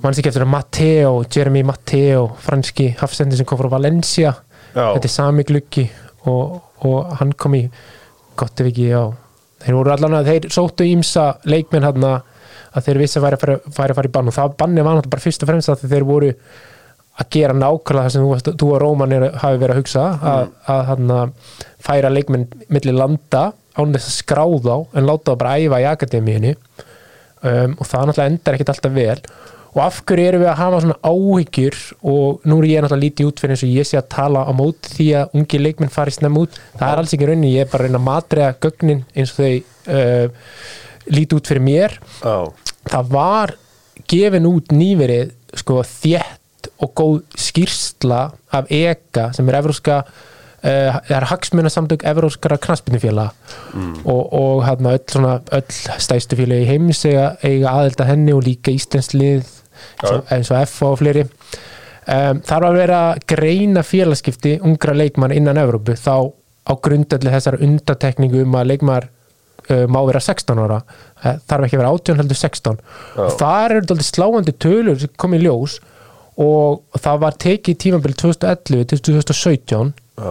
Manns 0.00 0.18
ekki 0.20 0.30
eftir 0.32 0.44
að 0.46 0.52
Matteo, 0.54 1.10
Jeremy 1.28 1.62
Matteo 1.68 2.22
franski 2.40 2.90
hafsendin 3.00 3.36
sem 3.40 3.48
kom 3.48 3.58
frá 3.60 3.68
Valencia. 3.74 4.34
Já, 4.72 4.84
þetta 4.94 5.08
er 5.10 5.12
sami 5.12 5.44
gluggi 5.48 5.84
og, 6.30 6.60
og 6.86 7.10
hann 7.20 7.32
kom 7.36 7.56
í 7.58 7.64
gott 8.38 8.60
ef 8.62 8.70
ekki 8.70 8.86
á 8.96 9.04
þeir 9.60 9.76
voru 9.76 9.92
allan 9.92 10.14
að 10.22 10.30
þeir 10.30 10.46
sóttu 10.54 10.86
ímsa 10.88 11.24
leikmenn 11.44 11.84
hann 11.84 12.06
að 12.08 12.86
þeir 12.86 13.00
vissi 13.02 13.18
að 13.18 13.24
væri 13.26 13.36
að 13.36 13.42
fara, 13.44 13.56
að 13.90 13.96
fara 13.98 14.08
í 14.08 14.12
bann. 14.14 14.30
Og 14.30 14.36
það 14.38 14.54
banni 14.62 14.84
var 14.86 14.94
náttúrulega 14.96 15.14
bara 15.16 15.24
fyrst 15.26 15.42
og 15.44 15.50
fremst 15.50 15.72
að 15.74 15.82
þeir 15.90 16.06
voru 16.08 16.30
að 17.20 17.28
gera 17.34 17.56
nákvæmlega 17.58 18.04
það 18.06 18.12
sem 18.14 18.22
þú, 18.24 18.28
varst- 18.32 18.52
þú 18.62 18.68
og 18.72 18.80
Róman 18.80 19.14
hafi 19.42 19.58
verið 19.60 19.74
að 19.74 19.80
hugsa 19.82 20.04
að, 20.32 20.52
að 20.72 20.84
hann 20.94 21.10
að 21.18 21.56
færa 21.84 22.12
leikmenn 22.14 22.46
milli 22.72 22.94
landa 22.96 23.42
án 23.78 23.94
þess 23.94 24.10
að 24.10 24.18
skráða 24.18 24.76
á 24.76 24.78
en 24.96 25.08
láta 25.08 25.32
það 25.32 25.40
bara 25.42 25.54
æfa 25.60 25.80
í 25.80 25.88
akademíunni. 25.90 26.56
Um, 27.40 27.78
og 27.78 27.88
það 27.88 28.10
náttúrulega 28.10 28.30
endar 28.32 28.56
ekkert 28.56 28.72
alltaf 28.74 28.94
vel. 28.96 29.16
Og 29.70 29.80
af 29.84 30.00
hverju 30.02 30.26
erum 30.26 30.42
við 30.42 30.50
að 30.50 30.58
hafa 30.58 30.80
svona 30.82 30.98
áhyggjur 31.06 31.76
og 32.10 32.48
nú 32.50 32.58
er 32.58 32.66
ég 32.68 32.82
náttúrulega 32.84 33.04
lítið 33.04 33.30
út 33.30 33.40
fyrir 33.40 33.54
eins 33.54 33.64
og 33.64 33.76
ég 33.78 33.86
sé 33.86 34.00
að 34.00 34.08
tala 34.16 34.42
á 34.42 34.52
móti 34.56 34.94
því 34.96 35.06
að 35.20 35.36
ungi 35.38 35.60
leikmenn 35.62 35.94
fari 35.94 36.14
snemm 36.16 36.40
út, 36.42 36.58
það 36.74 36.86
er 36.88 37.02
alls 37.02 37.14
ekki 37.14 37.28
raunin 37.30 37.52
ég 37.52 37.64
er 37.64 37.70
bara 37.70 37.84
að 37.84 37.86
reyna 37.86 38.00
að 38.00 38.08
matræða 38.08 38.56
gögnin 38.66 39.04
eins 39.14 39.32
og 39.32 39.38
þau 39.38 39.54
uh, 39.94 40.50
lítið 41.06 41.38
út 41.38 41.52
fyrir 41.52 41.66
mér. 41.68 41.96
Já, 42.18 42.36
það 42.90 43.14
var 43.14 43.54
gefin 44.10 44.50
út 44.50 44.74
nýverið 44.74 45.32
sko 45.62 45.80
þétt 45.86 46.70
og 46.82 46.92
góð 46.96 47.16
skýrsla 47.38 48.20
af 48.56 48.70
EGA 48.74 49.30
sem 49.36 49.48
er 49.48 49.60
Evróska 49.60 50.02
það 50.60 51.14
er 51.16 51.24
hagsmunasamtök 51.30 52.02
Evróskara 52.04 52.58
knaspinufélag 52.60 53.30
og, 54.04 54.32
og 54.36 54.64
hérna 54.66 54.92
öll 54.98 55.06
svona 55.08 55.38
öll 55.56 56.00
stæstu 56.02 56.36
félagi 56.36 56.66
heims 56.68 57.00
eiga, 57.08 57.30
eiga 57.42 57.72
aðelda 57.72 58.08
henni 58.10 58.34
og 58.36 58.44
líka 58.44 58.74
Íslands 58.74 59.14
lið 59.16 59.46
eins 60.02 60.10
og, 60.12 60.26
eins 60.32 60.50
og 60.52 60.90
og 60.90 60.98
fleiri. 61.00 61.24
Um, 62.10 62.40
þarf 62.44 62.66
að 62.66 62.76
vera 62.80 63.00
greina 63.28 63.84
félagskipti 63.86 64.58
ungra 64.66 64.94
leikmann 64.96 65.34
innan 65.36 65.60
Evrópu. 65.60 65.94
Þá 65.96 66.32
á 66.68 66.72
grundalli 66.82 67.32
þessar 67.32 67.60
undatekningu 67.62 68.44
um 68.44 68.56
að 68.58 68.72
leikmaður 68.72 69.08
uh, 69.70 69.86
má 69.88 70.00
vera 70.08 70.22
16 70.24 70.60
ára. 70.64 70.80
Eh, 71.20 71.38
þarf 71.48 71.66
ekki 71.66 71.76
að 71.76 71.82
vera 71.82 71.94
18 71.94 72.20
heldur 72.22 72.38
16 72.40 72.78
og 73.20 73.32
þar 73.40 73.74
eru 73.74 73.88
þetta 73.90 74.06
sláandi 74.06 74.54
tölur 74.56 75.00
sem 75.00 75.10
kom 75.20 75.34
í 75.36 75.40
ljós 75.42 75.78
og 76.40 76.96
það 76.96 77.18
var 77.26 77.36
tekið 77.44 77.74
í 77.74 77.80
tímabil 77.84 78.14
2011 78.22 78.86
til 78.88 79.02
2017 79.10 79.90
Já. 80.16 80.30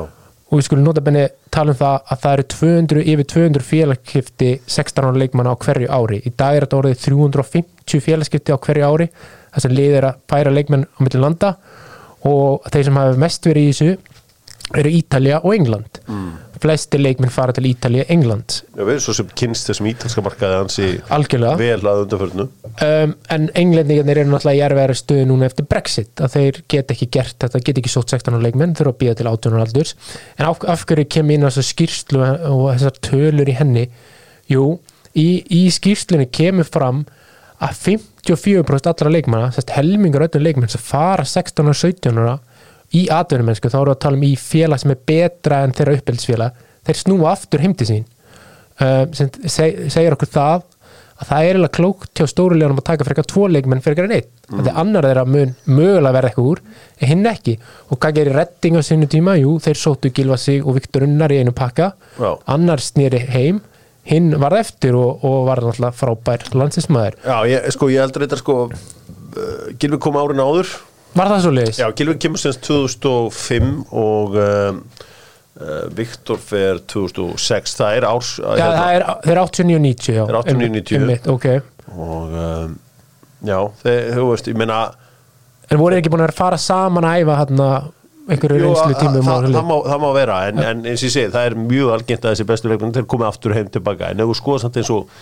Og 0.50 0.58
við 0.58 0.66
skulum 0.66 0.88
nota 0.88 1.04
benni 1.06 1.28
tala 1.54 1.74
um 1.74 1.78
það 1.78 1.96
að 2.14 2.22
það 2.24 2.36
eru 2.36 2.46
200, 2.54 3.04
yfir 3.14 3.28
200 3.34 3.66
félagskipti 3.68 4.50
16 4.66 5.06
ára 5.06 5.22
leikmanna 5.22 5.54
á 5.54 5.62
hverju 5.62 5.90
ári. 5.94 6.22
Í 6.26 6.32
dag 6.34 6.58
er 6.58 6.66
þetta 6.66 6.80
orðið 6.80 7.04
350 7.06 8.04
félagskipti 8.06 8.56
á 8.56 8.58
hverju 8.58 8.88
ári 8.90 9.10
þess 9.54 9.70
að 9.70 9.76
liðir 9.78 10.08
að 10.10 10.24
færa 10.32 10.54
leikmenn 10.54 10.88
á 10.90 11.00
milli 11.06 11.22
landa. 11.22 11.54
Og 12.26 12.66
þeir 12.74 12.90
sem 12.90 13.00
hafa 13.00 13.22
mest 13.22 13.46
verið 13.46 13.68
í 13.68 13.74
þessu 13.74 14.80
eru 14.80 14.94
Ítalja 14.98 15.42
og 15.44 15.54
England. 15.56 16.02
Mm. 16.10 16.32
Flesti 16.64 17.00
leikmenn 17.00 17.32
fara 17.34 17.54
til 17.56 17.68
Ítalja 17.70 18.06
England. 18.12 18.60
Já, 18.76 18.82
við 18.82 18.94
erum 18.94 19.04
svo 19.06 19.16
sem 19.18 19.30
kynst 19.42 19.70
þessum 19.70 19.88
ítalska 19.92 20.24
markaði 20.26 20.58
hansi 20.60 20.88
algjörlega. 21.16 21.58
vel 21.60 21.92
að 21.92 22.02
undanförnu. 22.04 22.46
Um, 22.70 23.16
en 23.36 23.48
englendingarnir 23.62 24.22
eru 24.24 24.34
náttúrulega 24.34 24.60
í 24.60 24.64
erfiðari 24.68 24.98
stöðu 25.00 25.28
núna 25.30 25.50
eftir 25.50 25.68
Brexit 25.70 26.24
að 26.24 26.36
þeir 26.36 26.62
get 26.76 26.94
ekki 26.96 27.10
gert 27.18 27.38
þetta, 27.46 27.64
get 27.70 27.82
ekki 27.82 27.94
sótt 27.94 28.16
16 28.16 28.36
ára 28.36 28.46
leikmenn 28.48 28.76
þurfa 28.80 28.96
að 28.96 29.00
býða 29.04 29.18
til 29.20 29.30
18 29.32 29.56
ára 29.58 29.68
aldurs. 29.68 29.96
En 30.38 30.50
af, 30.50 30.64
af 30.76 30.86
hverju 30.90 31.08
kem 31.18 31.34
inn 31.36 31.48
þessar 31.48 31.70
skýrslu 31.70 32.26
og 32.52 32.66
þessar 32.74 33.00
tölur 33.10 33.52
í 33.52 33.58
henni? 33.60 33.88
Jú, 34.50 34.66
í, 35.14 35.30
í 35.46 35.64
skýrslunni 35.74 36.30
kemur 36.34 36.68
fram 36.68 37.06
að 37.60 37.80
54% 38.26 38.92
allra 38.92 39.12
leikmanna, 39.12 39.50
helmingar 39.76 40.28
öllum 40.30 40.46
leikmenn 40.46 40.72
sem 40.72 40.84
fara 40.84 41.26
16 41.28 41.68
og 41.68 41.76
17 41.76 42.22
ára 42.22 42.38
í 42.96 43.06
atvinnumennsku, 43.14 43.70
þá 43.70 43.80
við 43.82 43.94
að 43.94 44.02
tala 44.06 44.20
um 44.20 44.26
í 44.26 44.34
félag 44.40 44.82
sem 44.82 44.96
er 44.96 45.06
betra 45.12 45.62
en 45.66 45.76
þeirra 45.78 46.00
uppbyldisfélag 46.00 46.66
þeir 46.90 47.00
snúa 47.04 47.32
aftur 47.36 47.64
heim 47.64 47.78
til 47.78 47.88
sín. 47.90 48.10
Um, 48.80 49.14
sem 49.16 49.32
seg, 49.52 49.88
segir 49.92 50.16
okkur 50.16 50.32
það 50.32 50.68
að 51.20 51.28
það 51.28 51.40
er 51.44 51.50
eiginlega 51.50 51.76
klókt 51.76 52.12
hjá 52.16 52.30
stóruleganum 52.32 52.78
að 52.80 52.86
taka 52.88 53.06
frekar 53.08 53.28
tvo 53.28 53.48
leikmenn 53.52 53.82
fyrir 53.84 54.06
ekki 54.06 54.20
einn. 54.22 54.30
Mm. 54.50 54.62
því 54.64 54.76
annar 54.82 55.06
þeirra 55.06 55.26
mun 55.28 55.50
mögulega 55.68 56.14
verða 56.16 56.30
eitthvað 56.32 56.48
úr 56.54 56.62
en 57.04 57.10
hinn 57.12 57.28
ekki. 57.30 57.58
Og 57.92 58.00
hvað 58.00 58.16
gerir 58.22 58.40
redding 58.40 58.80
á 58.80 58.82
sinni 58.88 59.10
tíma, 59.12 59.36
jú, 59.38 59.58
þeir 59.62 59.82
sóttu 59.82 60.14
Gilva 60.16 60.40
sig 60.40 60.64
og 60.64 60.80
Viktor 60.80 61.06
Unnar 61.06 61.34
í 61.36 61.42
einu 61.44 61.54
pakka. 61.56 61.92
Já. 62.18 62.32
annar 62.56 62.82
snýri 62.82 63.22
heim. 63.36 63.60
Hinn 64.10 64.32
varð 64.42 64.64
eftir 64.64 64.96
og, 64.98 65.26
og 65.28 65.44
var 65.46 65.60
náttúrulega 65.62 65.94
frábær 65.94 66.46
landsinsmaður 66.56 67.18
Já, 67.20 67.36
ég, 67.52 67.66
sko, 67.76 67.90
ég 67.94 68.02
heldur 68.02 68.24
þetta 68.26 68.40
sko 68.40 68.56
uh, 68.72 69.68
Gilvi 69.78 70.00
kom 70.02 70.18
árin 70.18 70.42
áður 70.42 70.72
Var 71.18 71.32
það 71.34 71.44
svo 71.46 71.54
leiðis? 71.56 71.80
Já, 71.82 71.88
Gilvi 71.98 72.16
kemur 72.22 72.42
semst 72.42 72.62
2005 72.68 73.70
og 73.98 74.36
um, 74.40 74.82
uh, 75.60 75.86
Viktor 75.98 76.42
fer 76.42 76.82
2006 76.92 77.78
það 77.80 77.98
er 77.98 78.08
árs 78.10 78.34
Já, 78.38 78.66
það 78.66 78.96
er, 78.96 79.06
eru 79.34 79.46
89-90 79.46 80.18
já. 80.20 80.24
Þeir 80.24 80.34
eru 80.34 80.42
89, 80.44 80.74
90. 80.80 81.00
Einmitt, 81.00 81.30
ok. 81.34 81.48
og 81.96 82.36
um, 82.44 82.76
já, 83.42 83.60
þeir, 83.84 84.02
þú 84.18 84.28
veist, 84.32 84.52
ég 84.52 84.60
meina 84.60 84.82
En 85.70 85.78
voru 85.82 85.98
ekki 86.00 86.10
búin 86.10 86.26
að 86.26 86.36
fara 86.38 86.58
saman 86.62 87.06
að 87.06 87.24
æfa 87.24 87.40
hérna 87.44 87.70
einhverju 88.30 88.60
reynslu 88.62 88.98
tímum 89.00 89.26
það, 89.26 89.48
það, 89.54 89.64
má, 89.66 89.76
það 89.86 90.04
má 90.04 90.10
vera 90.18 90.40
en, 90.50 90.60
en 90.62 90.82
eins 90.90 91.02
og 91.02 91.08
ég 91.08 91.14
segi, 91.16 91.32
það 91.34 91.48
er 91.50 91.56
mjög 91.62 91.94
algengt 91.96 92.26
að 92.26 92.36
þessi 92.36 92.48
bestu 92.52 92.70
leikmenn 92.70 92.94
þeir 92.98 93.08
komið 93.10 93.30
aftur 93.30 93.56
heim 93.58 93.72
tilbaka 93.74 94.12
en 94.14 94.22
ef 94.22 94.30
við 94.30 94.38
skoðum 94.38 94.64
samt 94.66 94.78
eins 94.82 94.92
og 94.94 95.16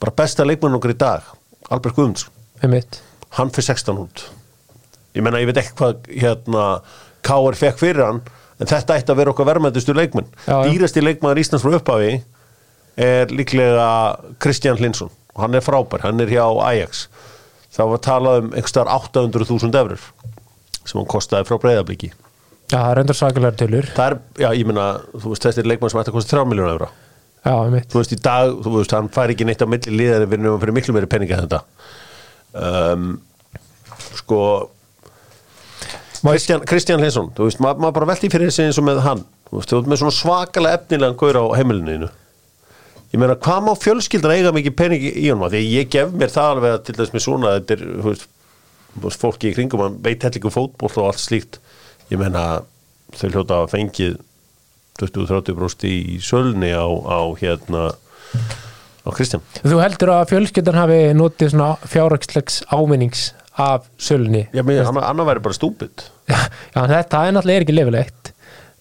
bara 0.00 0.14
besta 0.22 0.46
leikmenn 0.48 0.78
okkar 0.78 0.94
í 0.94 0.96
dag 1.00 1.28
Albert 1.72 1.96
Guðmunds, 1.98 2.24
hann 3.36 3.52
fyrir 3.52 3.68
16 3.68 4.00
út 4.04 4.24
ég 5.14 5.24
menna, 5.24 5.40
ég 5.42 5.50
veit 5.50 5.60
ekki 5.62 5.76
hvað 5.78 6.08
hérna, 6.12 6.64
K.R. 7.24 7.58
fekk 7.58 7.80
fyrir 7.80 8.04
hann 8.04 8.22
en 8.60 8.70
þetta 8.70 8.98
ætti 8.98 9.12
að 9.14 9.20
vera 9.22 9.34
okkar 9.34 9.48
verðmættustu 9.48 9.94
leikmenn. 9.96 10.28
Dýrasti 10.46 11.02
leikmann 11.02 11.40
Íslands 11.40 11.64
frá 11.64 11.74
upphafi 11.78 12.18
er 13.00 13.32
líklega 13.34 13.88
Kristján 14.42 14.78
Hlinsson 14.78 15.10
og 15.34 15.42
hann 15.42 15.56
er 15.58 15.64
frábær, 15.64 16.04
hann 16.06 16.22
er 16.22 16.30
hjá 16.30 16.44
Ajax. 16.62 17.08
Það 17.74 17.90
var 17.90 18.04
talað 18.06 18.42
um 18.42 18.52
einhverstaðar 18.54 18.92
800.000 19.10 19.80
eurur 19.80 20.04
sem 20.84 21.00
hann 21.00 21.10
kostaði 21.10 21.48
frá 21.48 21.58
breyðabliki 21.62 22.12
Já, 22.72 22.78
það 22.78 22.90
er 22.90 23.00
endur 23.02 23.18
það 23.94 24.06
er, 24.06 24.14
já, 24.40 24.46
ég 24.56 24.68
meina, 24.68 24.84
þú 25.12 25.32
veist, 25.32 25.44
þetta 25.46 25.62
er 25.62 25.68
leikmann 25.68 25.92
sem 25.92 26.00
ætti 26.00 26.12
að 26.12 26.16
kosta 26.16 26.36
3 26.36 26.46
miljónu 26.50 26.74
eura 26.74 26.88
þú 27.92 28.00
veist, 28.00 28.14
í 28.16 28.20
dag, 28.24 28.54
þú 28.64 28.72
veist, 28.78 28.94
hann 28.96 29.10
fær 29.12 29.32
ekki 29.34 29.46
neitt 29.48 29.60
á 29.60 29.68
milli 29.68 29.92
liðar 29.98 30.24
við 30.24 30.38
erum 30.38 30.62
fyrir 30.62 30.76
miklu 30.78 30.94
meiri 30.96 31.10
peninga 31.12 31.36
en 31.36 31.44
þetta. 31.44 31.60
Um, 32.54 33.10
sko 34.16 34.38
Kristján, 36.24 36.64
Kristján 36.64 37.02
Hlinsson, 37.02 37.30
þú 37.36 37.48
veist, 37.48 37.60
maður 37.60 37.82
maður 37.84 37.96
bara 37.98 38.10
velti 38.14 38.30
fyrir 38.32 38.48
þessi 38.48 38.68
eins 38.68 38.80
og 38.80 38.86
með 38.86 39.00
hann, 39.04 39.24
þú 39.50 39.58
veist, 39.58 39.70
þú 39.70 39.80
veist 39.80 39.90
með 39.92 40.00
svona 40.02 40.18
svakalega 40.18 40.78
efnilegan 40.80 41.18
gaur 41.20 41.36
á 41.36 41.44
heimilinu 41.58 42.08
ég 43.14 43.20
meina, 43.22 43.36
hvað 43.38 43.66
má 43.68 43.72
fjölskyldan 43.78 44.34
eiga 44.34 44.52
mikið 44.56 44.76
peningi 44.78 45.10
í 45.20 45.28
honum, 45.28 45.50
því 45.52 45.60
ég 45.68 45.90
gef 45.92 46.14
mér 46.16 46.32
það 46.34 46.54
alveg 46.54 46.86
til 46.86 46.96
þess 46.98 47.14
með 47.14 47.24
svona, 47.26 47.52
þetta 47.60 47.76
er 47.76 47.84
þú 47.84 48.14
veist, 49.04 49.20
fólki 49.20 49.50
í 49.50 49.54
kringum, 49.54 49.84
hann 49.84 50.00
veit 50.02 50.24
hellingu 50.26 50.50
fótból 50.54 50.90
og 50.90 51.10
allt 51.10 51.22
slíkt, 51.22 51.60
ég 52.10 52.18
meina 52.18 52.64
þau 53.14 53.28
hljóta 53.28 53.60
að 53.60 53.70
fengið 53.76 54.18
20-30% 54.98 55.86
í 55.90 56.18
sölni 56.22 56.70
á, 56.74 56.86
á 56.86 57.20
hérna 57.38 57.88
á 59.04 59.08
Kristján. 59.14 59.42
Þú 59.62 59.80
heldur 59.82 60.12
að 60.14 60.28
fjölskyldan 60.32 60.78
hafi 60.78 60.98
notið 61.18 61.54
svona 61.54 61.72
fjárhagslegs 61.90 62.62
ávinnings 62.70 63.32
af 63.60 63.88
sölunni. 64.00 64.46
Já, 64.54 64.62
menn, 64.66 64.82
hann, 64.84 65.02
hann 65.04 65.26
væri 65.28 65.42
bara 65.44 65.56
stúpid. 65.56 66.06
Já, 66.28 66.38
þetta 66.74 67.24
er 67.26 67.34
náttúrulega 67.36 67.60
er 67.60 67.66
ekki 67.66 67.76
lefilegt 67.76 68.32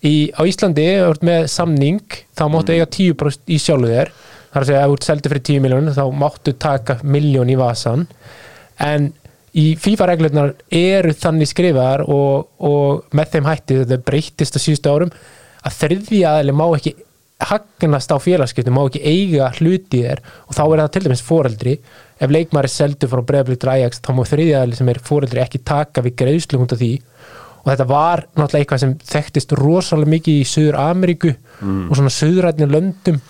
í, 0.04 0.14
á 0.36 0.42
Íslandi, 0.48 0.86
með 1.24 1.48
samning 1.52 2.20
þá 2.36 2.46
máttu 2.52 2.76
eiga 2.76 2.88
10% 2.92 3.54
í 3.54 3.60
sjálfu 3.62 3.92
þér. 3.92 4.14
Þar 4.54 4.64
að 4.64 4.70
segja, 4.70 4.82
ef 4.84 4.92
þú 4.92 4.98
ert 4.98 5.08
seldi 5.08 5.32
fyrir 5.32 5.46
10 5.50 5.64
miljónir 5.64 5.96
þá 5.98 6.04
máttu 6.24 6.54
taka 6.62 7.00
miljón 7.02 7.50
í 7.50 7.58
vasan 7.58 8.04
en 8.84 9.08
í 9.58 9.64
FIFA-reglurnar 9.82 10.54
eru 10.74 11.14
þannig 11.18 11.50
skrifaðar 11.50 12.04
og, 12.10 12.52
og 12.62 13.16
með 13.18 13.34
þeim 13.34 13.50
hætti 13.50 13.80
þetta 13.82 14.06
breytist 14.06 14.58
á 14.58 14.60
síðustu 14.62 14.94
árum 14.94 15.14
að 15.64 15.80
þriðja 15.80 16.36
aðli 16.38 16.56
má 16.58 16.66
ekki 16.68 16.94
hagnast 17.44 18.14
á 18.14 18.18
félagskiptum, 18.22 18.78
má 18.78 18.86
ekki 18.86 19.02
eiga 19.04 19.50
hluti 19.58 20.00
í 20.00 20.06
þér. 20.06 20.22
Og 20.48 20.58
þá 20.58 20.64
er 20.64 20.82
það 20.84 20.92
til 20.94 21.04
dæmis 21.08 21.26
foreldri 21.26 21.76
ef 22.20 22.34
leikmar 22.34 22.68
er 22.68 22.74
seldu 22.74 23.10
frá 23.10 23.24
bregðablík 23.24 23.62
til 23.64 23.72
Ajax 23.74 24.04
þá 24.04 24.12
má 24.18 24.24
þriðja 24.28 24.62
aðli 24.62 24.78
sem 24.80 24.92
er 24.94 25.02
foreldri 25.04 25.42
ekki 25.44 25.64
taka 25.66 26.04
við 26.06 26.18
greiðslu 26.22 26.62
af 26.64 26.78
því. 26.78 26.92
Og 27.64 27.72
þetta 27.72 27.88
var 27.88 28.26
náttúrulega 28.36 28.60
eitthvað 28.60 28.82
sem 28.84 28.94
þekktist 29.08 29.54
rosalega 29.56 30.12
mikið 30.12 30.40
í 30.42 30.48
Suður 30.48 30.80
Ameríku 30.84 31.32
og 31.64 31.94
svona 31.96 32.12
söðrætni 32.12 32.68
löndum 32.68 33.22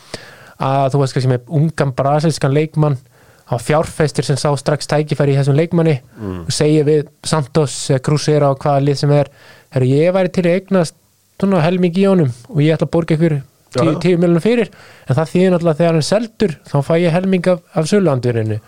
að 0.64 0.94
þú 0.94 1.02
veist 1.02 1.18
kannski 1.18 1.32
með 1.34 1.52
ungan 1.60 1.94
brasilskan 1.98 2.56
leikmann 2.56 2.98
á 3.44 3.56
fjárfestir 3.60 4.26
sem 4.26 4.40
sá 4.40 4.50
strax 4.58 4.88
tækifæri 4.90 5.36
í 5.36 5.38
þessum 5.38 5.58
leikmanni 5.58 6.00
og 6.48 6.52
segja 6.54 6.86
við 6.88 7.10
Santos, 7.28 7.92
Cruzeiro 8.02 8.54
og 8.54 8.62
hvaða 8.64 8.86
lið 8.88 9.02
sem 9.04 9.12
er 9.12 9.30
herru 9.76 9.90
ég 9.92 10.14
væri 10.16 10.32
til 10.34 10.46
að 10.48 10.58
eignast 10.58 10.96
helming 11.42 11.98
í 11.98 12.06
honum 12.08 12.32
og 12.50 12.62
ég 12.64 12.74
ætla 12.74 12.88
að 12.88 12.94
borga 12.94 13.18
ykkur 13.18 13.42
Já, 13.74 13.84
já. 13.84 13.94
10 14.06 14.20
miljonum 14.22 14.44
fyrir 14.44 14.70
en 15.08 15.18
það 15.18 15.32
þýðir 15.34 15.54
náttúrulega 15.54 15.80
þegar 15.82 15.96
hann 15.98 16.08
seldur 16.08 16.58
þá 16.70 16.76
fæ 16.88 16.94
ég 17.02 17.16
helming 17.16 17.48
af, 17.50 17.64
af 17.74 17.88
söluandurinu 17.90 18.60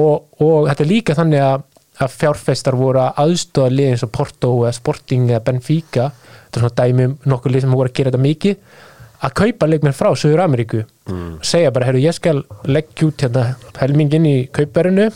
og, 0.00 0.26
og 0.44 0.68
þetta 0.68 0.84
er 0.84 0.90
líka 0.90 1.16
þannig 1.18 1.44
að, 1.44 1.68
að 2.04 2.16
fjárfestar 2.20 2.78
voru 2.78 3.04
að 3.04 3.22
aðstóða 3.24 3.74
lið 3.74 3.92
eins 3.92 4.06
og 4.06 4.12
Porto 4.14 4.54
eða 4.62 4.74
Sporting 4.78 5.28
eða 5.30 5.44
Benfica 5.46 6.08
þetta 6.10 6.60
er 6.60 6.64
svona 6.66 6.78
dæmi 6.82 7.08
um 7.10 7.14
nokkur 7.32 7.54
lið 7.54 7.64
sem 7.64 7.76
voru 7.76 7.92
að 7.92 7.96
gera 7.98 8.12
þetta 8.12 8.26
mikið 8.26 8.82
að 9.24 9.36
kaupa 9.40 9.68
leikmenn 9.70 9.96
frá 9.96 10.10
Söður 10.18 10.44
Ameríku 10.44 10.82
mm. 10.84 11.38
segja 11.46 11.72
bara, 11.74 11.88
herru 11.88 12.02
ég 12.02 12.16
skal 12.16 12.42
leggja 12.68 13.08
út 13.08 13.24
hérna 13.24 13.46
helmingin 13.80 14.28
í 14.28 14.34
kauparinu 14.52 15.08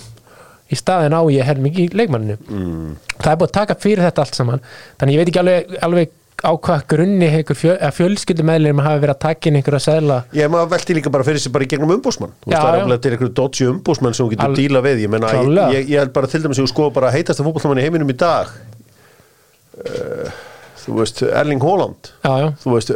í 0.69 0.77
staðin 0.77 1.17
á 1.17 1.21
ég 1.33 1.47
helming 1.49 1.77
í 1.81 1.88
leikmanninu 1.93 2.38
mm. 2.38 2.95
það 3.19 3.33
er 3.33 3.41
búið 3.41 3.51
að 3.51 3.57
taka 3.59 3.79
fyrir 3.83 4.05
þetta 4.07 4.25
allt 4.25 4.38
saman 4.38 4.64
þannig 5.01 5.17
ég 5.17 5.23
veit 5.23 5.33
ekki 5.33 5.43
alveg, 5.43 5.77
alveg 5.85 6.14
á 6.38 6.51
hvað 6.55 6.83
grunni 6.92 7.29
einhver 7.29 7.57
fjö, 7.59 7.74
að 7.83 7.94
fjölskyldumæðlum 7.96 8.83
hafi 8.85 9.03
verið 9.03 9.14
að 9.14 9.20
taka 9.24 9.51
inn 9.51 9.59
einhverja 9.59 9.81
seðla. 9.83 10.18
Ég 10.38 10.51
maður 10.53 10.70
velti 10.74 10.96
líka 10.98 11.12
bara 11.14 11.27
fyrir 11.27 11.42
sig 11.42 11.55
bara 11.55 11.66
í 11.66 11.70
gegnum 11.72 11.94
umbúsmann 11.96 12.35
Þú 12.44 12.53
veist, 12.53 12.62
það 12.62 12.70
er 12.79 12.85
alveg 12.85 13.03
til 13.03 13.12
einhverju 13.14 13.35
dodgy 13.40 13.68
umbúsmann 13.72 14.14
sem 14.14 14.24
þú 14.24 14.31
getur 14.35 14.46
Al- 14.46 14.59
díla 14.59 14.83
við. 14.87 15.03
Ég 15.05 15.12
meina, 15.14 15.33
ég, 15.74 15.88
ég, 15.88 15.98
held 15.98 16.14
bara 16.14 16.31
til 16.31 16.42
dæmis 16.44 16.61
að 16.62 16.70
skoða 16.70 16.94
bara 17.01 17.14
heitasta 17.14 17.46
fótbollmann 17.46 17.83
í 17.83 17.87
heiminum 17.88 18.12
í 18.12 18.18
dag 18.18 18.53
uh, 19.83 20.37
Þú 20.85 21.01
veist, 21.01 21.24
Erling 21.27 21.64
Haaland. 21.64 22.12
Þú 22.62 22.77
veist, 22.77 22.94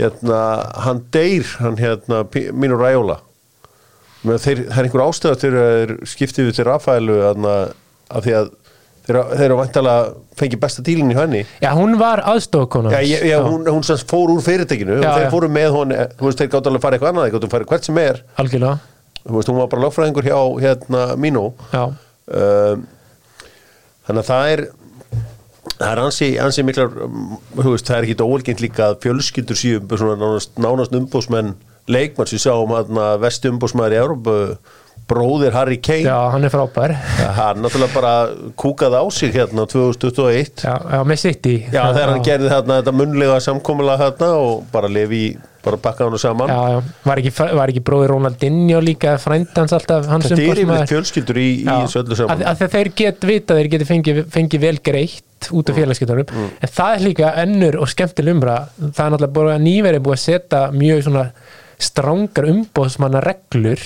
hérna, 0.00 0.40
hann 0.84 1.04
deyr 1.14 1.54
hann 1.62 1.78
hérna, 1.80 2.24
Menn, 4.22 4.38
þeir, 4.38 4.66
Það 4.70 4.78
er 4.78 4.86
einhver 4.86 5.02
ástæða 5.02 5.38
þegar 5.42 5.64
þeir 5.72 5.92
skiptið 6.06 6.48
við 6.48 6.58
til 6.58 6.66
Rafaelu 6.68 7.14
þarna, 7.24 7.54
af 8.12 8.26
því 8.26 8.34
að 8.38 8.50
þeir, 9.06 9.18
eru 9.46 9.58
vantalega 9.58 10.12
fengið 10.38 10.62
besta 10.62 10.84
dílinn 10.86 11.12
í 11.12 11.16
henni. 11.18 11.42
Já, 11.62 11.70
hún 11.78 11.96
var 12.00 12.22
aðstofakona 12.32 12.92
Já, 12.94 13.00
já, 13.28 13.38
hún, 13.44 13.66
hún 13.68 13.84
sem 13.86 14.00
fór 14.08 14.32
úr 14.34 14.42
fyrirtekinu 14.44 14.98
og 14.98 15.04
Já, 15.04 15.12
þeir 15.16 15.26
já. 15.26 15.32
fóru 15.34 15.50
með 15.52 15.76
hún, 15.76 15.94
þú 16.18 16.28
veist, 16.28 16.42
þeir 16.42 16.52
gátt 16.54 16.70
alveg 16.70 16.80
að 16.80 16.86
fara 16.86 16.98
eitthvað 16.98 17.12
annað, 17.12 17.26
þeir 17.28 17.36
gátt 17.36 17.48
að 17.48 17.56
fara 17.56 17.70
hvert 17.72 17.88
sem 17.88 18.02
er. 18.02 18.22
Algjörlega. 18.42 18.76
Þú 19.22 19.38
veist, 19.38 19.50
hún 19.52 19.60
var 19.60 19.72
bara 19.72 19.84
lögfræðingur 19.86 20.28
hjá 20.28 20.38
hérna 20.62 21.02
Já, 21.72 21.82
um, 21.82 22.86
þannig 24.06 24.22
að 24.22 24.30
það 24.30 24.52
er 24.52 24.64
það 25.82 25.90
er 25.90 26.00
ansi, 26.02 26.28
ansi 26.42 26.64
miklar 26.66 26.94
um, 27.06 27.36
þú 27.58 27.74
veist, 27.74 27.88
það 27.88 27.98
er 27.98 28.06
ekki 28.08 28.26
óalgengt 28.26 28.62
líka 28.64 28.88
að 28.90 29.00
fjölskyldur 29.06 29.58
svona 29.58 30.16
nánast, 30.20 30.54
nánast 30.60 30.96
umbósmenn 30.96 31.54
leikmann 31.90 32.30
sem 32.30 32.42
sjáum 32.42 32.72
að 32.76 32.92
vesti 33.22 33.50
umbósmaður 33.50 33.96
í 33.96 34.00
Európu 34.02 34.36
bróðir 35.12 35.52
Harry 35.52 35.76
Kane. 35.82 36.06
Já, 36.06 36.30
hann 36.32 36.44
er 36.46 36.52
frábær. 36.54 36.92
Hann 37.36 37.58
náttúrulega 37.60 37.92
bara 37.92 38.12
kúkaði 38.56 38.96
á 38.96 39.04
sig 39.12 39.32
hérna 39.34 39.66
2021 39.68 40.62
Já, 40.64 40.74
já 40.94 41.00
með 41.04 41.18
sitt 41.20 41.48
í 41.50 41.56
Já, 41.72 41.82
þegar 41.92 42.12
hann 42.14 42.22
gerði 42.24 42.52
þarna 42.52 42.76
þetta 42.80 42.94
munlega 42.96 43.40
samkomulega 43.44 44.06
þarna 44.06 44.28
og 44.40 44.62
bara 44.72 44.88
lefi 44.88 45.18
í, 45.26 45.26
bara 45.66 45.76
bakka 45.84 46.06
hann 46.08 46.16
saman. 46.22 46.48
Já, 46.54 46.62
já, 46.72 46.78
var 47.10 47.20
ekki, 47.20 47.32
var 47.58 47.72
ekki 47.74 47.82
bróðir 47.90 48.12
Ronaldinho 48.14 48.80
líka 48.86 49.16
frændans 49.20 49.74
alltaf 49.76 50.08
hans 50.08 50.30
Þetta 50.30 50.40
er 50.46 50.62
yfirleitt 50.64 50.94
fjölskyldur 50.94 51.42
í, 51.42 51.48
í 51.60 51.66
Já, 51.66 51.74
þessu 51.82 52.00
öllu 52.04 52.14
að, 52.16 52.22
saman 52.22 52.46
að 52.54 52.64
þeir 52.78 52.92
get 53.02 53.28
vita 53.28 53.52
að 53.56 53.60
þeir 53.60 53.70
geti 53.76 53.88
fengið 53.90 54.22
fengi 54.38 54.62
vel 54.64 54.76
greitt 54.80 55.28
út 55.50 55.66
Mm. 55.66 55.72
af 55.74 55.78
félagsgetunum 55.82 56.28
en 56.62 56.70
það 56.70 56.92
er 56.94 57.00
líka 57.02 57.30
ennur 57.42 57.76
og 57.82 57.88
skemmtileg 57.90 58.36
umra 58.38 58.56
það 58.78 59.00
er 59.08 59.14
náttúrulega 59.16 59.56
nýverið 59.64 60.04
búið 60.06 60.14
að 60.14 60.20
setja 60.22 60.60
mjög 60.70 61.00
svona 61.08 61.24
strángar 61.82 62.46
umbóðsmanna 62.52 63.22
reglur 63.26 63.82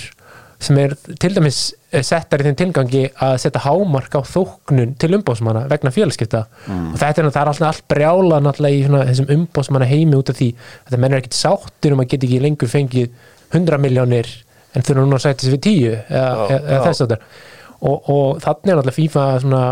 sem 0.59 0.77
er 0.81 0.95
til 1.21 1.35
dæmis 1.35 1.59
eh, 1.91 2.01
settar 2.05 2.41
í 2.41 2.47
þeim 2.47 2.57
tilgangi 2.57 3.03
að 3.23 3.35
setja 3.43 3.61
hámark 3.67 4.17
á 4.17 4.21
þóknun 4.25 4.95
til 4.97 5.11
umbóðsmanna 5.19 5.67
vegna 5.69 5.93
félagskipta. 5.93 6.45
Mm. 6.65 6.93
og 6.93 6.99
þetta 7.01 7.23
er, 7.23 7.29
það 7.29 7.41
er 7.41 7.51
alltaf 7.51 7.67
allt 7.69 7.85
brjála 7.93 8.41
náttúrulega 8.41 8.79
í 8.79 8.85
svona, 8.87 9.03
þessum 9.11 9.31
umbóðsmanna 9.37 9.89
heimi 9.91 10.17
út 10.17 10.31
af 10.33 10.39
því 10.39 10.49
að 10.57 10.95
það 10.95 11.03
mennur 11.03 11.21
ekkit 11.21 11.37
sáttur 11.37 11.93
um 11.95 12.03
að 12.03 12.09
geta 12.13 12.29
ekki 12.29 12.43
lengur 12.43 12.73
fengið 12.73 13.11
100 13.53 13.83
miljónir 13.83 14.31
en 14.73 14.85
þurfa 14.85 15.03
núna 15.03 15.19
að 15.19 15.27
sæta 15.27 15.45
sér 15.45 15.55
við 15.57 15.63
10 15.67 15.93
eða, 15.93 16.47
eða, 16.57 16.81
þess 16.87 17.05
að 17.05 17.17
og, 17.17 18.09
og 18.09 18.41
þannig 18.41 18.71
er 18.71 18.79
náttúrulega 18.79 18.97
FIFA 18.97 19.27
svona 19.43 19.63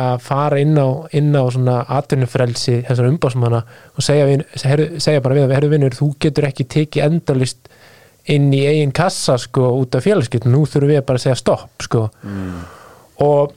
að 0.00 0.20
fara 0.22 0.58
inn 0.62 0.76
á, 0.78 0.88
inn 1.18 1.34
á 1.34 1.42
svona 1.50 1.80
atvinnufrelsi 1.98 2.76
þessar 2.86 3.08
umbásmanna 3.10 3.64
og 3.98 4.04
segja, 4.06 4.28
við, 4.28 4.44
segja, 5.02 5.22
bara 5.24 5.34
við 5.34 5.48
að 5.48 5.54
herru 5.56 5.70
vinnur, 5.72 5.96
þú 5.96 6.12
getur 6.22 6.46
ekki 6.46 6.68
tekið 6.70 7.06
endalist 7.08 7.70
inn 8.24 8.50
í 8.52 8.66
eigin 8.66 8.92
kassa 8.92 9.38
sko 9.40 9.70
út 9.80 9.96
af 9.96 10.04
félagskiptum, 10.04 10.52
nú 10.52 10.66
þurfum 10.66 10.92
við 10.92 11.00
bara 11.06 11.20
að 11.20 11.24
segja 11.24 11.38
stopp 11.40 11.86
sko. 11.86 12.08
Og 13.20 13.56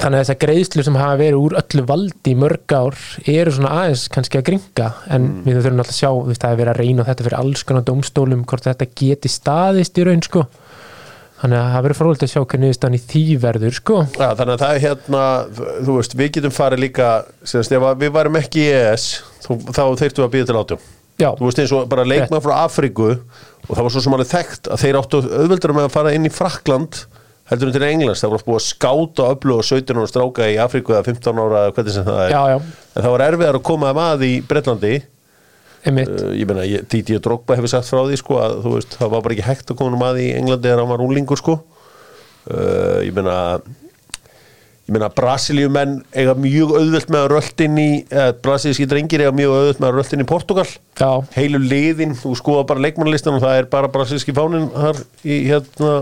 þannig 0.00 0.16
að 0.16 0.22
þessar 0.22 0.38
greiðslu 0.40 0.84
sem 0.86 0.96
hafa 0.96 1.18
verið 1.20 1.42
úr 1.42 1.56
öllu 1.60 1.82
valdi 1.88 2.34
mörg 2.38 2.72
ár 2.72 2.96
eru 3.28 3.52
svona 3.52 3.74
aðeins 3.82 4.06
kannski 4.12 4.40
að 4.40 4.46
gringa. 4.48 4.88
En 5.12 5.28
við 5.44 5.60
þurfum 5.60 5.82
alltaf 5.82 5.94
að 5.94 5.98
sjá, 5.98 6.10
veist, 6.28 6.40
það 6.40 6.54
er 6.54 6.60
verið 6.62 6.72
að 6.72 6.80
reyna 6.80 7.06
þetta 7.08 7.26
fyrir 7.26 7.38
alls 7.40 7.64
konar 7.68 7.86
dómstólum, 7.88 8.44
hvort 8.48 8.68
þetta 8.68 8.90
geti 9.02 9.32
staðist 9.32 10.00
í 10.00 10.06
raun 10.08 10.24
sko. 10.24 10.46
Þannig 11.40 11.56
að 11.56 11.70
það 11.72 11.84
verður 11.86 11.96
frólægt 11.96 12.24
að 12.24 12.32
sjá 12.34 12.40
hvernig 12.40 12.66
niðurstaðan 12.66 12.96
í 12.98 13.02
því 13.10 13.24
verður 13.40 13.76
sko. 13.78 13.98
Já, 14.12 14.26
þannig 14.36 14.54
að 14.54 14.62
það 14.62 14.72
er 14.74 14.82
hérna, 14.84 15.20
þú 15.86 15.94
veist, 15.96 16.16
við 16.20 16.32
getum 16.36 16.52
farið 16.52 16.82
líka, 16.84 17.10
semst, 17.48 17.72
ef 17.72 17.86
við 18.02 18.10
varum 18.12 18.36
ekki 18.40 18.60
í 18.60 18.72
ES, 18.76 19.06
þá 19.48 19.84
þeirtu 20.02 20.26
að 20.26 20.34
býða 20.34 20.50
til 20.50 20.58
átjum. 20.60 20.82
Já, 21.20 21.30
Þú 21.36 21.46
veist 21.48 21.62
eins 21.62 21.72
og 21.76 21.88
bara 21.90 22.06
leikmann 22.08 22.44
frá 22.44 22.54
Afríku 22.64 23.10
og 23.12 23.72
það 23.74 23.84
var 23.84 23.94
svo 23.94 24.02
sem 24.04 24.16
alveg 24.16 24.30
þekkt 24.30 24.70
að 24.72 24.84
þeir 24.84 24.98
áttu 25.00 25.20
auðveldur 25.28 25.74
með 25.76 25.88
að 25.88 25.96
fara 25.98 26.14
inn 26.16 26.28
í 26.28 26.32
Frakland 26.32 27.02
heldur 27.50 27.70
en 27.70 27.74
til 27.74 27.86
Englands, 27.86 28.20
það 28.22 28.34
var 28.34 28.44
búið 28.46 28.58
að 28.60 28.66
skáta 28.68 29.28
og 29.34 29.64
17 29.66 29.98
ára 29.98 30.10
stráka 30.10 30.46
í 30.50 30.58
Afríku 30.62 30.94
eða 30.94 31.06
15 31.08 31.40
ára 31.42 31.64
eða 31.64 31.72
hvernig 31.76 31.96
sem 31.96 32.06
það 32.06 32.20
er. 32.22 32.34
já, 32.34 32.42
já, 32.52 32.58
En 32.94 33.04
það 33.04 33.14
var 33.14 33.24
erfiðar 33.26 33.58
að 33.58 33.66
koma 33.66 33.90
að 34.04 34.24
í 34.26 34.32
Bretlandi. 34.46 34.92
Einmitt. 35.80 36.12
Uh, 36.12 36.30
ég 36.36 36.46
meina, 36.46 36.66
Didi 36.92 37.16
og 37.16 37.24
Drogba 37.24 37.56
hefur 37.58 37.72
sagt 37.72 37.88
frá 37.88 38.02
því 38.04 38.20
sko 38.20 38.38
að 38.38 38.56
þú 38.64 38.74
veist, 38.76 38.96
það 39.00 39.12
var 39.14 39.24
bara 39.24 39.36
ekki 39.36 39.46
hægt 39.48 39.72
að 39.72 39.78
koma 39.80 39.96
um 39.96 40.06
að 40.06 40.20
í 40.22 40.26
Englandi 40.36 40.68
þegar 40.68 40.82
hann 40.84 40.92
var 40.92 41.04
úlingur 41.06 41.40
sko. 41.40 41.56
Uh, 42.50 43.00
ég 43.06 43.16
meina 43.16 43.36
meina 44.94 45.10
Brasilíumenn 45.14 45.98
eiga 46.16 46.34
mjög 46.38 46.74
auðvelt 46.78 47.10
með 47.12 47.24
að 47.24 47.32
rölt 47.34 47.64
inn 47.66 47.80
í 47.80 47.88
eh, 48.04 48.30
brasilíski 48.44 48.88
drengir 48.90 49.24
eiga 49.24 49.34
mjög 49.36 49.56
auðvelt 49.56 49.82
með 49.82 49.90
að 49.90 49.98
rölt 49.98 50.14
inn 50.16 50.24
í 50.24 50.28
Portugal 50.30 50.66
Já, 50.68 51.10
heilu 51.36 51.60
liðin, 51.62 52.16
þú 52.18 52.36
skoða 52.38 52.64
bara 52.70 52.84
leikmannlistan 52.86 53.38
og 53.38 53.44
það 53.44 53.60
er 53.60 53.70
bara 53.72 53.92
brasilíski 53.92 54.34
fánin 54.36 54.70
þar 54.74 55.04
í 55.24 55.42
hérna. 55.48 55.92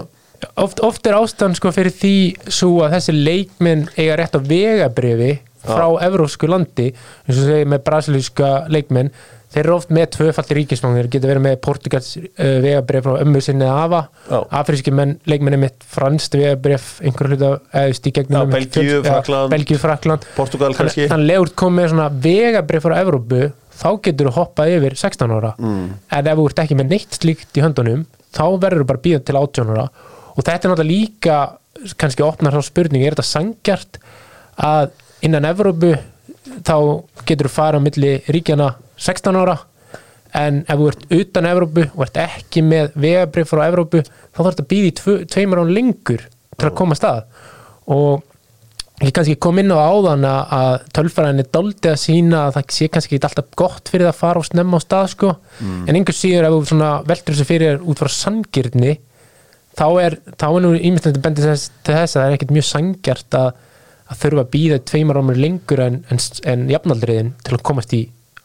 Oft, 0.54 0.80
oft 0.86 1.06
er 1.10 1.18
ástæðan 1.18 1.56
sko 1.58 1.72
fyrir 1.74 1.94
því 1.94 2.16
svo 2.46 2.84
að 2.86 2.96
þessi 2.96 3.16
leikmenn 3.16 3.88
eiga 3.96 4.18
rétt 4.20 4.38
á 4.38 4.40
vegabrifi 4.42 5.32
frá 5.64 5.88
evrósku 6.06 6.48
landi 6.48 6.92
eins 6.92 7.40
og 7.40 7.44
segir 7.48 7.68
með 7.68 7.82
brasilíska 7.88 8.52
leikmenn 8.70 9.10
þeir 9.52 9.62
eru 9.62 9.74
oft 9.78 9.92
með 9.94 10.10
tvöfaldi 10.16 10.56
ríkisfang 10.58 10.96
þeir 10.98 11.08
geta 11.12 11.30
verið 11.30 11.44
með 11.46 11.54
Portugals 11.64 12.10
uh, 12.18 12.56
vegabrif 12.64 13.06
frá 13.06 13.22
ömmu 13.22 13.42
sinni 13.44 13.64
eða 13.64 13.84
afa 13.86 14.00
Já. 14.28 14.40
afríski 14.60 14.92
menn, 14.94 15.14
leikmenn 15.28 15.56
er 15.56 15.62
með 15.62 15.86
franst 15.94 16.36
vegabrif 16.36 16.90
einhver 17.00 17.32
hluta 17.32 17.52
eða 17.72 17.96
stík 17.96 18.20
Já, 18.20 18.42
Belgíu, 18.52 18.98
Frakkland. 19.06 19.54
Belgíu, 19.54 19.80
Frakland 19.80 20.28
Portugal 20.36 20.76
kannski. 20.76 21.06
þannig 21.08 21.24
að 21.24 21.32
legur 21.32 21.54
kom 21.62 21.78
með 21.78 21.90
svona 21.94 22.10
vegabrif 22.28 22.84
frá 22.84 22.98
Evrópu 23.00 23.48
þá 23.78 23.88
getur 24.04 24.28
þú 24.28 24.34
hoppað 24.36 24.74
yfir 24.74 24.98
16 24.98 25.34
ára 25.38 25.54
mm. 25.56 25.88
en 26.18 26.30
ef 26.32 26.38
þú 26.40 26.46
ert 26.50 26.62
ekki 26.64 26.78
með 26.78 26.94
neitt 26.94 27.18
slíkt 27.20 27.58
í 27.60 27.64
höndunum 27.64 28.04
þá 28.34 28.44
verður 28.60 28.84
þú 28.84 28.88
bara 28.90 29.04
bíðan 29.06 29.26
til 29.28 29.38
18 29.38 29.72
ára 29.74 29.88
og 29.88 30.44
þetta 30.44 30.58
er 30.58 30.72
náttúrulega 30.72 30.92
líka 30.92 31.38
kannski 31.98 32.24
opnar 32.26 32.56
þá 32.56 32.66
spurning, 32.66 33.04
er 33.06 33.14
þetta 33.14 33.26
sangjart 33.26 34.00
að 34.58 34.90
innan 35.26 35.46
Evrópu 35.48 35.94
þá 36.66 36.76
getur 37.28 37.48
þú 37.48 37.54
fara 37.54 37.78
á 37.78 37.84
milli 37.84 38.18
ríkjana 38.28 38.72
16 38.98 39.36
ára 39.42 39.58
en 40.38 40.62
ef 40.68 40.76
þú 40.80 40.88
ert 40.90 41.04
utan 41.18 41.46
Evrópu 41.48 41.84
og 41.94 42.02
ert 42.04 42.18
ekki 42.20 42.62
með 42.66 42.90
vegabrif 43.00 43.48
frá 43.52 43.62
Evrópu 43.70 44.02
þá 44.04 44.40
þarf 44.42 44.50
þetta 44.50 44.64
að 44.66 44.72
býða 44.72 44.88
í 44.90 44.96
tvö, 45.00 45.14
tveimur 45.32 45.62
án 45.62 45.72
lengur 45.72 46.24
til 46.58 46.66
að 46.68 46.74
koma 46.76 46.96
að. 46.96 47.00
Stað 47.00 47.22
og 47.94 48.24
ég 49.06 49.12
kannski 49.14 49.36
kom 49.40 49.58
inn 49.62 49.70
á 49.72 49.78
áðan 49.78 50.24
að- 50.26 50.52
að 50.58 50.72
tölfræðin 50.98 51.38
er 51.44 51.48
daldið 51.54 51.90
að 51.92 52.00
sína 52.02 52.40
að 52.48 52.54
það 52.58 52.72
sé 52.76 52.88
kannski 52.90 53.14
ekki 53.16 53.28
alltaf 53.28 53.50
gott 53.56 53.88
fyrir 53.88 54.06
það 54.08 54.12
að 54.14 54.18
fara 54.20 54.38
og 54.42 54.48
snemma 54.48 54.76
á 54.76 54.84
stað 54.84 55.06
sko. 55.14 55.30
En 55.86 55.94
einhver 55.94 56.16
síður 56.18 56.48
ef 56.48 56.68
þú 56.72 57.06
veltur 57.06 57.34
þessu 57.34 57.46
fyrir 57.46 57.78
út 57.80 57.98
frá 58.02 58.08
sangirni 58.10 58.98
þá 59.78 59.86
er, 60.02 60.18
þá 60.36 60.46
er 60.50 60.60
nú 60.66 60.74
ímyndandi 60.74 61.20
bendið 61.22 61.44
þess, 61.52 61.70
til 61.86 61.94
þess 61.94 62.16
að 62.16 62.22
það 62.22 62.28
er 62.28 62.36
ekkert 62.36 62.50
mjög 62.58 62.66
sangjart 62.66 63.34
að, 63.38 63.52
að 64.10 64.18
þurfa 64.18 64.42
að 64.44 64.50
býða 64.56 64.78
tveimur 64.90 65.16
ámur 65.22 65.36
lengur 65.38 65.80
en, 65.86 66.04
en, 66.10 66.18
en 66.44 66.68
jafnaldriðin 66.68 67.32
til 67.46 67.54
að 67.54 67.62
komast 67.62 67.92
í 67.94 68.02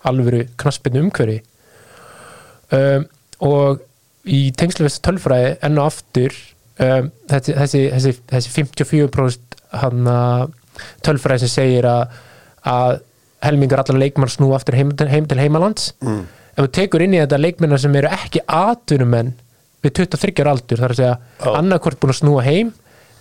alvöru 0.10 0.44
knaspinu 0.60 1.04
umhverfi 1.06 1.39
um, 2.76 3.08
og 3.44 3.84
í 4.24 4.46
tengslu 4.56 4.88
við 4.88 5.00
tölfræði 5.06 5.56
enn 5.68 5.80
og 5.82 5.89
aftur 5.92 6.36
um, 6.80 7.10
þessi, 7.32 7.56
þessi, 7.58 7.82
þessi, 7.96 8.13
þessi 8.32 8.54
54% 8.58 9.60
hann 9.82 10.08
tölfræði 11.06 11.46
sem 11.46 11.54
segir 11.54 11.88
að, 11.89 12.13
að 12.70 13.02
helmingur 13.44 13.82
allar 13.82 14.00
leikmann 14.00 14.32
snú 14.32 14.52
aftur 14.56 14.78
heim, 14.78 14.94
heim 15.10 15.28
til 15.30 15.39
heimalands 15.42 15.92
mm. 16.04 16.22
ef 16.54 16.62
þú 16.62 16.70
tekur 16.78 17.06
inn 17.06 17.16
í 17.18 17.22
þetta 17.22 17.42
leikmennar 17.42 17.82
sem 17.82 17.96
eru 18.00 18.12
ekki 18.13 18.44
atvinnumenn 18.48 19.34
við 19.84 19.96
23 20.00 20.44
ára 20.44 20.54
aldur, 20.56 20.80
þar 20.80 20.94
að 20.94 21.00
segja 21.02 21.16
Já. 21.20 21.50
annarkvort 21.60 22.00
búin 22.00 22.13
að 22.13 22.20
snúa 22.22 22.46
heim 22.46 22.72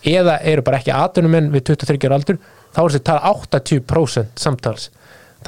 eða 0.06 0.38
eru 0.52 0.64
bara 0.66 0.78
ekki 0.82 0.94
atvinnumenn 0.94 1.50
við 1.54 1.66
23 1.72 2.08
ára 2.08 2.18
aldur 2.20 2.38
þá 2.72 2.82
er 2.84 2.98
tala 3.06 3.32
80% 3.32 4.44
samtals 4.44 4.90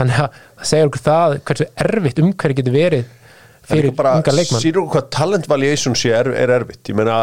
þannig 0.00 0.20
að 0.24 0.40
það 0.40 0.70
segir 0.70 0.90
okkur 0.90 1.04
það 1.09 1.37
hversu 1.48 1.68
erfitt 1.87 2.22
umhverju 2.24 2.59
getur 2.61 2.76
verið 2.76 3.04
er 3.04 3.70
fyrir 3.70 3.90
unga 3.94 4.37
leikmann. 4.37 4.62
sýnur 4.62 4.83
okkur 4.85 4.98
hvað 4.98 5.09
talent 5.16 5.48
valuation 5.48 5.96
sé 5.96 6.12
er, 6.16 6.30
er 6.37 6.52
erfitt. 6.59 6.83
Ég 6.90 6.98
meina, 6.98 7.18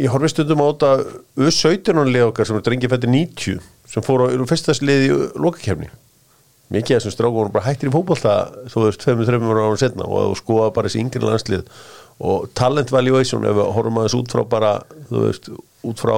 ég 0.00 0.10
horfi 0.12 0.32
stundum 0.32 0.64
á 0.64 0.66
þetta 0.72 0.92
U17 1.46 2.04
lið 2.08 2.28
okkar 2.32 2.48
sem 2.48 2.58
er 2.58 2.66
drengi 2.66 2.90
fætti 2.90 3.10
90 3.12 3.64
sem 3.88 4.04
fór 4.04 4.26
á 4.26 4.48
fyrstast 4.50 4.84
lið 4.84 5.06
í 5.08 5.16
lokakefni 5.38 5.90
mikið 6.72 6.96
af 6.98 7.00
þessum 7.00 7.14
strákum 7.14 7.38
voru 7.40 7.52
bara 7.54 7.68
hættir 7.70 7.88
í 7.88 7.94
fótbolta 7.94 8.34
svo 8.68 8.82
þú 8.82 8.88
veist, 8.90 9.06
5-3 9.08 9.38
ára 9.54 9.80
setna 9.80 10.08
og 10.08 10.36
skoða 10.36 10.68
bara 10.76 10.90
þessi 10.90 11.00
yngri 11.00 11.24
landslið 11.24 11.62
og 12.28 12.48
talent 12.58 12.92
valuation 12.92 13.46
ef 13.48 13.56
við 13.56 13.70
horfum 13.76 14.00
aðeins 14.02 14.16
út 14.18 14.34
frá 14.34 14.42
bara 14.50 14.72
þú 15.08 15.22
veist, 15.24 15.48
út 15.88 16.02
frá 16.02 16.16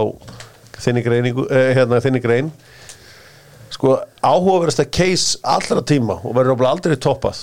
þinni 0.80 1.04
eh, 1.04 1.70
hérna 1.76 2.00
þinni 2.02 2.22
grein 2.24 2.50
sko 3.70 3.96
áhugaverðasta 4.22 4.86
case 4.90 5.40
allra 5.46 5.82
tíma 5.86 6.18
og 6.20 6.36
verður 6.36 6.66
aldrei 6.68 6.96
toppað 7.00 7.42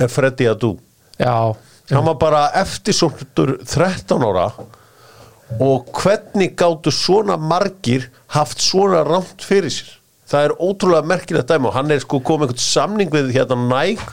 er 0.00 0.10
Freddy 0.10 0.48
Adu. 0.50 0.74
Já, 1.18 1.54
hann 1.90 2.08
var 2.08 2.16
bara 2.20 2.46
eftirsóttur 2.60 3.56
13 3.62 4.24
ára 4.24 4.48
og 5.60 5.90
hvernig 5.94 6.54
gáttu 6.58 6.92
svona 6.94 7.36
margir 7.38 8.08
haft 8.34 8.62
svona 8.64 9.04
rámt 9.06 9.44
fyrir 9.44 9.72
sér? 9.72 9.92
Það 10.24 10.46
er 10.46 10.54
ótrúlega 10.56 11.06
merkilegt 11.06 11.50
dæmi 11.52 11.68
og 11.68 11.76
hann 11.76 11.92
er 11.92 12.00
sko 12.02 12.18
komið 12.24 12.54
einhvern 12.54 12.64
samning 12.64 13.10
við 13.12 13.34
hérna 13.36 13.58
Nike 13.60 14.06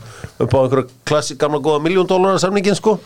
upp 0.43 0.53
á 0.53 0.59
einhverja 0.59 1.37
gamla 1.39 1.61
góða 1.63 1.83
miljón 1.85 2.09
dólarar 2.09 2.41
samningin 2.43 2.77
sko 2.77 2.97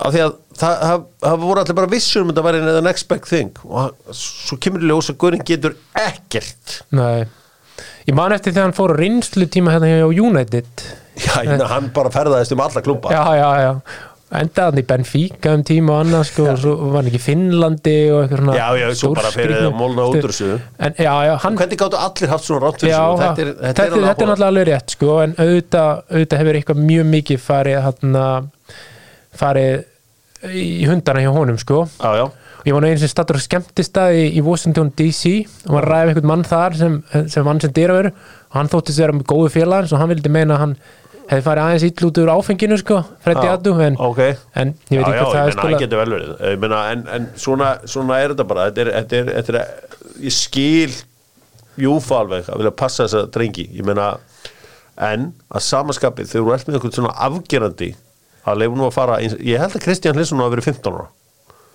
af 0.00 0.12
því 0.14 0.22
að 0.24 0.32
það, 0.58 0.74
það, 0.84 1.04
það 1.26 1.38
voru 1.44 1.60
allir 1.64 1.78
bara 1.78 1.90
vissur 1.92 2.24
um 2.24 2.32
þetta 2.32 2.44
væri 2.48 2.62
the 2.66 2.80
next 2.82 3.08
big 3.08 3.26
thing. 3.30 3.52
Og 3.68 3.78
hann- 3.84 4.16
svo 4.18 4.58
kemur 4.60 4.82
í 4.82 4.90
ljós 4.90 5.10
að 5.12 5.18
Guðurinn 5.22 5.44
getur 5.46 5.76
ekkert. 5.94 6.80
Nei. 6.90 7.24
Ég 8.08 8.14
man 8.14 8.32
eftir 8.36 8.52
þegar 8.52 8.68
hann 8.68 8.76
fór 8.76 8.92
á 8.94 8.96
reynslu 9.00 9.46
tíma 9.48 9.72
hérna 9.74 9.88
hjá 9.92 10.08
United. 10.26 10.66
Já, 11.14 11.38
ég 11.44 11.52
meina, 11.54 11.68
hann 11.70 11.92
bara 11.94 12.10
ferðaðist 12.10 12.52
um 12.56 12.60
alla 12.60 12.82
klúpa 12.82 13.12
Já, 13.14 13.22
já, 13.38 13.50
já. 13.62 13.72
Endaði 14.34 14.64
hann 14.72 14.78
í 14.80 14.82
Benfica 14.88 15.52
um 15.54 15.60
tíma 15.62 15.92
og 15.94 16.00
annað 16.02 16.24
sko 16.26 16.46
og 16.50 16.56
svo 16.58 16.72
var 16.90 16.96
hann 17.04 17.10
ekki 17.12 17.20
í 17.20 17.22
Finnlandi 17.22 17.92
og 18.10 18.24
eitthvað 18.24 18.40
svona 18.40 18.56
Já, 18.58 18.64
já, 18.80 18.86
svo 18.98 19.10
bara 19.14 19.30
fyrir 19.30 19.52
stórskrýtnu- 19.54 19.68
að 19.68 19.76
molna 19.78 20.06
út 20.10 20.18
úr 20.18 20.32
þessu. 20.34 20.48
En 20.88 20.96
já, 20.98 21.12
já, 21.28 21.34
hann 21.44 21.56
hvernig 21.60 21.78
gáttu 21.84 22.00
allir 22.02 22.32
haft 22.34 22.44
svona 22.48 22.64
rátt 22.66 22.80
fyrir 22.82 22.96
þessu? 22.96 23.20
þetta, 23.62 23.86
er, 23.86 23.94
náttúrulega 24.08 24.48
alveg 24.48 24.66
rétt 24.72 24.96
sko, 24.96 25.12
en 25.22 25.36
auðvitað, 25.38 26.02
auðvitað 26.10 26.42
hefur 26.42 26.58
eitthvað 26.60 26.82
mjög 26.90 27.06
mikið 27.14 27.42
farið 27.46 27.80
hana, 27.86 28.26
farið 29.38 29.84
í 30.54 30.84
hundana 30.88 31.22
hjá 31.24 31.30
honum 31.32 31.60
sko. 31.60 31.84
já, 32.00 32.10
já, 32.20 32.24
ég 32.66 32.74
var 32.76 32.84
nú 32.84 32.90
einu 32.90 33.00
sem 33.00 33.12
stattur 33.12 33.38
á 33.40 33.42
skemmtistæði 33.44 34.26
í 34.36 34.42
Washington 34.44 34.90
DC 34.96 35.32
og 35.66 35.76
maður 35.76 35.88
ræði 35.92 36.10
einhvern 36.12 36.30
mann 36.32 36.44
þar 36.48 36.76
sem, 36.80 36.98
sem 37.32 37.46
vann 37.46 37.62
sem 37.62 37.72
dýraveru 37.76 38.12
og 38.12 38.58
hann 38.58 38.70
þóttist 38.72 39.00
vera 39.00 39.16
með 39.16 39.26
góðu 39.32 39.54
félagans 39.54 39.94
og 39.94 40.02
hann 40.02 40.12
vildi 40.12 40.32
meina 40.32 40.58
að 40.58 40.62
hann 40.64 40.76
hefði 41.30 41.44
farið 41.46 41.64
aðeins 41.64 41.86
ítl 41.88 42.08
út 42.08 42.20
úr 42.20 42.32
áfenginu 42.34 42.76
sko, 42.80 42.98
Freddy 43.24 43.46
Já, 43.48 43.54
Adu 43.56 43.72
en, 43.80 43.96
ok. 43.96 44.20
en 44.60 44.74
ég 44.92 45.00
veit 45.00 45.06
já, 45.06 45.14
ekki 45.14 45.16
já, 45.16 45.24
hvað 45.24 45.32
það 45.32 45.40
ég 45.40 45.40
er 45.40 45.48
meina, 45.48 45.54
það 45.54 45.62
spila 45.62 45.80
getur 45.80 46.02
vel 46.02 46.14
verið. 46.14 46.32
Ég 46.50 46.60
meina, 46.60 46.80
en, 46.92 47.04
en 47.16 47.28
svona, 47.40 47.70
svona 47.88 48.18
er 48.20 48.34
þetta 48.34 48.46
bara. 48.50 48.66
Þetta 48.68 48.82
er, 48.84 48.90
þetta 48.98 49.16
er, 49.16 49.30
þetta 49.38 49.54
er, 49.54 50.00
ég 50.26 50.36
skil 50.36 50.98
Júfa 51.80 52.20
alveg 52.20 52.50
að 52.52 52.60
vilja 52.60 52.74
passa 52.76 53.06
þessa 53.06 53.24
drengi, 53.34 53.64
ég 53.74 53.88
meina 53.88 54.12
en 55.08 55.30
að 55.50 55.64
samaskapið 55.66 56.28
þegar 56.30 56.44
þú 56.44 56.52
ert 56.54 56.68
með 56.68 56.76
eitthvað 56.78 56.98
svona 57.00 57.14
afgerandi 57.26 57.88
að 58.44 58.62
leifu 58.62 58.78
nú 58.78 58.86
að 58.88 58.96
fara, 58.96 59.18
ég 59.24 59.60
held 59.60 59.76
að 59.76 59.84
Kristján 59.84 60.18
Hlisson 60.18 60.42
hafa 60.42 60.54
verið 60.54 60.70
15 60.70 60.96
ára. 60.98 61.10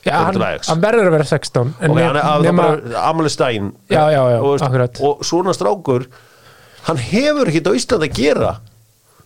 Já, 0.05 0.15
hann, 0.15 0.39
hann 0.39 0.79
verður 0.79 1.09
að 1.09 1.15
vera 1.17 1.27
16 1.27 1.73
en 1.83 1.91
og 1.91 1.97
hann 1.99 2.05
er 2.07 2.17
að 2.23 2.45
nema, 2.45 2.65
Amalur 3.03 3.33
Stein. 3.33 3.73
Já, 3.91 4.05
já, 4.13 4.21
já, 4.31 4.37
og, 4.39 4.61
akkurat. 4.63 5.01
og 5.03 5.25
svona 5.27 5.51
strákur 5.55 6.05
hann 6.87 7.01
hefur 7.03 7.51
ekki 7.51 7.65
á 7.67 7.75
Íslandi 7.75 8.07
að 8.07 8.21
gera 8.21 8.53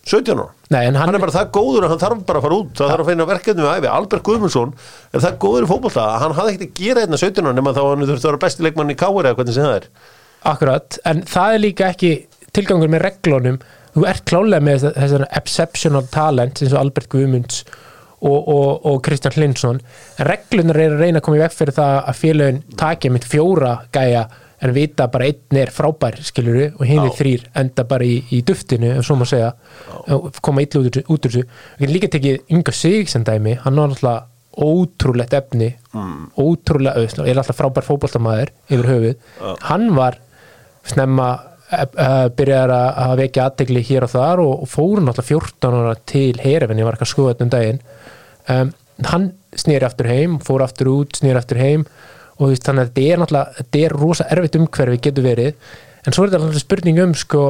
17 0.04 0.34
ára. 0.34 0.48
Nei, 0.74 0.80
hann, 0.88 0.98
hann 0.98 1.16
er 1.16 1.22
bara 1.22 1.34
það 1.36 1.52
góður 1.54 1.86
að 1.86 1.94
hann 1.94 2.02
þarf 2.02 2.24
bara 2.26 2.40
að 2.40 2.46
fara 2.48 2.58
út. 2.58 2.72
Það 2.76 2.90
þarf 2.90 3.04
að 3.04 3.10
finna 3.12 3.28
verkefni 3.30 3.64
með 3.64 3.78
æfi, 3.78 3.90
Albert 3.92 4.26
Guðmundsson 4.26 4.74
er 5.14 5.24
það 5.24 5.38
góður 5.44 5.68
í 5.68 5.94
að 6.02 6.18
hann 6.24 6.36
hafði 6.40 6.56
ekkert 6.56 6.66
að 6.66 6.82
gera 6.82 7.06
einna 7.06 7.22
17 7.22 7.46
ára 7.46 7.56
nema 7.60 7.76
þá 7.76 7.82
hann 7.84 8.04
þurfti 8.04 8.26
að 8.26 8.30
vera 8.32 8.42
besti 8.44 8.66
leikmann 8.66 8.92
í 8.92 8.98
káir 8.98 9.30
eða 9.30 9.38
hvernig 9.38 9.56
sem 9.56 9.68
það 9.68 9.78
er. 9.78 9.88
Akkurat, 10.44 10.98
en 11.08 11.22
það 11.30 11.54
er 11.54 11.62
líka 11.62 11.88
ekki 11.94 12.12
tilgangur 12.54 12.90
með 12.92 13.06
reglunum 13.06 13.62
þú 13.94 14.06
ert 14.10 14.24
klálega 14.28 14.64
með 14.66 14.80
þess- 14.84 14.96
þessar 15.02 15.26
exceptional 15.40 16.06
talent 16.14 16.62
eins 16.62 16.72
og 16.74 16.80
Albert 16.80 17.08
Guðmunds 17.12 17.64
og, 18.24 18.48
og, 18.48 18.86
og 18.88 19.02
Kristján 19.04 19.34
Hlinsson 19.36 19.80
en 20.18 20.26
reglunar 20.30 20.78
er 20.80 20.94
að 20.96 21.02
reyna 21.04 21.20
að 21.20 21.26
koma 21.26 21.36
í 21.38 21.44
veg 21.44 21.52
fyrir 21.54 21.76
það 21.76 21.98
að 22.08 22.18
félögin 22.22 22.62
taki 22.80 23.10
mitt 23.12 23.26
fjóra 23.28 23.74
gæja 23.92 24.24
en 24.64 24.72
vita 24.72 25.06
bara 25.12 25.26
einn 25.28 25.58
er 25.60 25.68
frábær 25.74 26.14
skiluru 26.24 26.70
og 26.78 26.84
hinn 26.88 27.02
er 27.04 27.10
þrýr 27.18 27.42
enda 27.60 27.84
bara 27.84 28.06
í, 28.08 28.22
í 28.32 28.38
duftinu 28.48 28.94
ef 28.96 29.04
svo 29.04 29.16
má 29.20 29.26
segja 29.28 29.50
og 30.14 30.30
koma 30.40 30.62
illa 30.64 30.80
út, 30.80 30.96
út 31.04 31.26
úr 31.26 31.34
þessu. 31.34 31.42
Getum 31.82 31.92
líka 31.92 32.08
tekið 32.14 32.54
Inga 32.54 32.72
Sig 32.72 33.10
sem 33.12 33.24
dæmi 33.26 33.58
hann 33.60 33.76
var 33.76 33.90
náttúrulega 33.92 34.22
ótrúlegt 34.54 35.34
efni 35.36 35.68
ótrúlega 36.38 36.94
auðvitað, 36.96 37.28
er 37.28 37.40
alltaf 37.42 37.58
frábær 37.58 37.84
fótboltamaður 37.84 38.52
yfir 38.70 38.88
höfuð. 38.88 39.16
Hann 39.68 39.88
var 39.98 40.16
snemma 40.86 41.28
byrjaði 41.70 42.76
að, 42.76 43.12
vekja 43.22 43.48
aðtegli 43.48 43.82
hér 43.88 44.06
og 44.06 44.12
þar 44.12 44.42
og, 44.44 44.64
fóru 44.70 45.02
náttúrulega 45.04 45.40
14 45.48 45.78
ára 45.80 45.94
til 46.06 46.34
herefin, 46.42 46.80
ég 46.80 46.88
var 46.88 46.98
ekki 46.98 47.06
að 47.06 47.12
skoða 47.14 47.34
þetta 47.34 47.46
um 47.46 47.52
daginn. 47.54 47.80
Um, 48.52 48.72
hann 49.08 49.30
snýri 49.56 49.86
aftur 49.86 50.10
heim 50.10 50.38
fór 50.44 50.64
aftur 50.64 50.90
út, 50.92 51.16
snýri 51.18 51.38
aftur 51.40 51.60
heim 51.60 51.86
og 52.38 52.50
veist, 52.50 52.64
þannig 52.66 52.84
að 52.84 52.90
þetta 52.90 53.06
er 53.08 53.22
náttúrulega 53.22 53.58
þetta 53.58 53.82
er 53.86 53.96
rosa 53.98 54.26
erfitt 54.34 54.58
umhverfi 54.58 55.00
getur 55.06 55.26
verið 55.26 55.52
en 56.04 56.14
svo 56.14 56.24
er 56.24 56.30
þetta 56.30 56.40
náttúrulega 56.42 56.64
spurning 56.64 57.00
um 57.04 57.14
sko, 57.18 57.44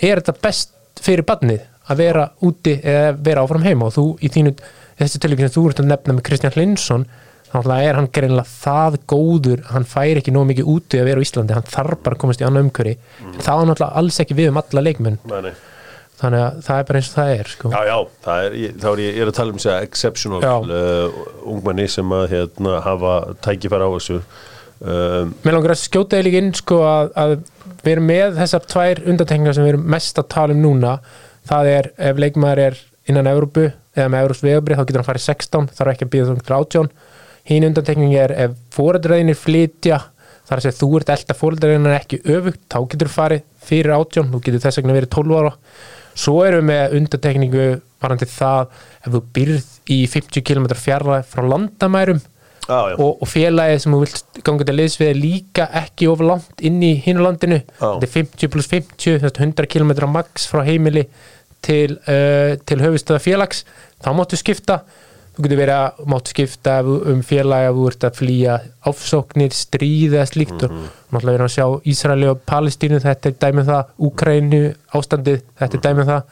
er 0.00 0.22
þetta 0.22 0.34
best 0.42 1.02
fyrir 1.02 1.26
badnið 1.28 1.66
að 1.92 2.02
vera 2.02 2.28
úti 2.46 2.76
eða 2.78 3.12
vera 3.24 3.44
áfram 3.44 3.66
heima? 3.66 3.88
Og 3.88 3.96
þú 3.96 4.06
í 4.22 4.30
þínu 4.32 4.54
þessi 5.00 5.20
tilvíkinn 5.22 5.50
sem 5.50 5.56
þú 5.56 5.68
ert 5.70 5.82
að 5.82 5.90
nefna 5.90 6.16
með 6.16 6.26
Kristján 6.28 6.56
Hlinsson 6.56 7.06
þannig 7.52 7.88
er 7.88 7.98
hann 7.98 8.08
greinlega 8.16 8.48
það 8.48 8.96
góður 9.12 9.66
hann 9.72 9.84
fær 9.88 10.20
ekki 10.20 10.32
nóg 10.34 10.48
mikið 10.48 10.70
úti 10.72 11.00
að 11.00 11.10
vera 11.10 11.20
á 11.20 11.24
Íslandi. 11.26 11.56
Hann 11.58 11.68
þarf 11.68 12.00
bara 12.04 12.16
að 12.16 12.22
komast 12.22 12.42
í 12.42 12.46
annað 12.46 12.66
umhverfi. 12.68 12.94
Mm. 13.20 13.34
það 13.42 13.60
er 13.60 13.68
náttúrulega 13.70 14.00
alls 14.02 14.20
ekki 14.24 14.38
við 14.38 14.52
um 14.52 14.60
alla 14.62 14.84
leikmenn. 14.86 15.18
Meni. 15.32 15.52
þannig 16.22 16.44
að 16.46 16.58
það 16.62 16.78
er 16.78 16.86
bara 16.88 17.00
eins 17.00 17.10
og 17.10 17.16
það 17.18 17.30
er 17.34 17.48
sko. 17.50 17.70
já, 17.72 17.80
já, 17.88 17.96
það 18.22 18.44
er, 18.46 18.56
þá 18.78 18.88
er 18.92 19.00
ég, 19.02 19.16
er 19.18 19.30
að 19.30 19.36
tala 19.38 19.52
um 19.52 19.62
sér 19.62 19.86
exceptional 19.88 20.42
uh, 20.70 21.16
ungmenni 21.50 21.86
sem 21.90 22.14
að 22.14 22.26
hérna, 22.30 22.76
hafa 22.84 23.14
tækifæra 23.42 23.88
á 23.90 23.94
þessu. 23.96 24.20
Um, 24.82 25.34
Mér 25.42 25.56
langar 25.56 25.74
að 25.74 25.82
skjóta 25.82 26.18
þig 26.18 26.28
líka 26.28 26.42
inn 26.42 26.54
sko 26.58 26.78
að, 26.86 27.10
að 27.18 27.34
við 27.82 27.92
erum 27.96 28.08
með 28.10 28.38
þessar 28.38 28.64
tvær 28.70 29.02
undantekningar 29.02 29.58
sem 29.58 29.66
við 29.66 29.74
erum 29.74 29.90
mest 29.96 30.22
að 30.22 30.30
tala 30.36 30.54
um 30.54 30.62
núna. 30.62 30.96
Það 31.50 31.72
er 31.72 31.90
ef 32.10 32.22
leikmaður 32.22 32.64
er 32.68 32.80
innan 33.10 33.30
Evrópu 33.30 33.66
eða 33.96 34.10
með 34.12 34.24
Evróps 34.24 34.44
vegabrið 34.46 34.78
þá 34.78 34.84
getur 34.86 35.02
hann 35.02 35.08
farið 35.08 35.26
16 35.26 35.72
þarf 35.78 35.92
ekki 35.92 36.06
að 36.06 36.12
býða 36.12 36.28
þú 36.28 36.36
til 36.38 36.56
18 36.58 36.92
hín 37.48 37.66
undantekning 37.68 38.14
er 38.18 38.34
ef 38.46 38.58
fóreldræðinir 38.74 39.38
flytja 39.38 39.98
þar 40.48 40.58
að 40.58 40.66
segja 40.66 40.78
þú 40.80 40.90
ert 40.98 41.12
elda 41.14 41.38
fóreldræðinir 41.38 41.96
ekki 41.96 42.20
öfugt 42.34 42.62
þá 42.70 42.78
getur 42.92 43.10
þú 43.10 43.16
farið 43.16 43.44
fyrir 43.62 43.94
18 43.96 44.30
þú 44.32 44.42
getur 44.46 44.64
þess 44.66 44.80
vegna 44.80 44.96
verið 44.98 45.14
12 45.16 45.40
ára. 45.40 45.54
Svo 46.12 46.42
erum 46.44 46.68
við 46.68 46.68
með 46.68 46.98
undantekningu 46.98 47.66
varandi 48.02 48.28
það 48.28 48.76
ef 49.00 49.08
þú 49.14 49.22
byrð 49.38 49.70
í 49.94 49.98
50 50.12 50.44
km 50.46 50.68
fjarlæð 50.76 51.28
frá 51.30 51.42
landamærum 51.48 52.20
já. 52.20 52.78
og, 52.98 53.22
og 53.22 53.28
félagið 53.30 53.82
sem 53.84 53.94
þú 53.94 54.00
vilt 54.02 54.40
ganga 54.46 54.66
til 54.68 54.76
liðs 54.78 54.98
við 55.00 55.12
er 55.12 55.20
líka 55.20 55.68
ekki 55.82 56.10
of 56.12 56.24
langt 56.24 56.64
inn 56.64 56.82
í 56.84 56.94
hinu 57.04 57.24
landinu. 57.24 57.62
Þetta 57.78 58.08
er 58.08 58.14
50 58.16 58.52
pluss 58.52 58.70
50 58.72 59.22
þetta 59.22 59.32
er 59.32 59.48
100 59.48 59.70
km 59.72 59.94
max 60.12 60.48
frá 60.50 60.62
heimili 60.66 61.06
til, 61.62 61.96
uh, 62.10 62.58
til 62.66 62.82
höfustöða 62.82 63.22
félags. 63.22 63.64
Þá 64.02 64.12
máttu 64.18 64.38
skipta 64.38 64.82
þú 65.32 65.42
getur 65.46 65.58
verið 65.62 65.78
að 65.80 66.00
máttu 66.12 66.32
skipta 66.34 66.72
þú- 66.84 66.98
um 67.12 67.20
félagi 67.24 67.68
að 67.70 67.76
þú 67.78 67.86
ert 67.88 68.04
að 68.04 68.16
flýja 68.18 68.56
áfsóknir, 68.90 69.54
stríð 69.56 70.12
eða 70.18 70.26
slíkt 70.28 70.64
og 70.66 70.70
náttúrulega 71.12 71.36
verið 71.38 71.46
að 71.46 71.54
sjá 71.54 71.66
Ísraeli 71.92 72.28
og 72.28 72.42
Palestínu 72.46 73.00
þetta 73.00 73.30
er 73.30 73.38
dæmið 73.40 73.70
það, 73.70 73.84
Úkrænu 74.08 74.60
ástandið, 74.92 75.40
þetta 75.58 75.78
er 75.78 75.84
dæmið 75.86 76.10
það. 76.12 76.22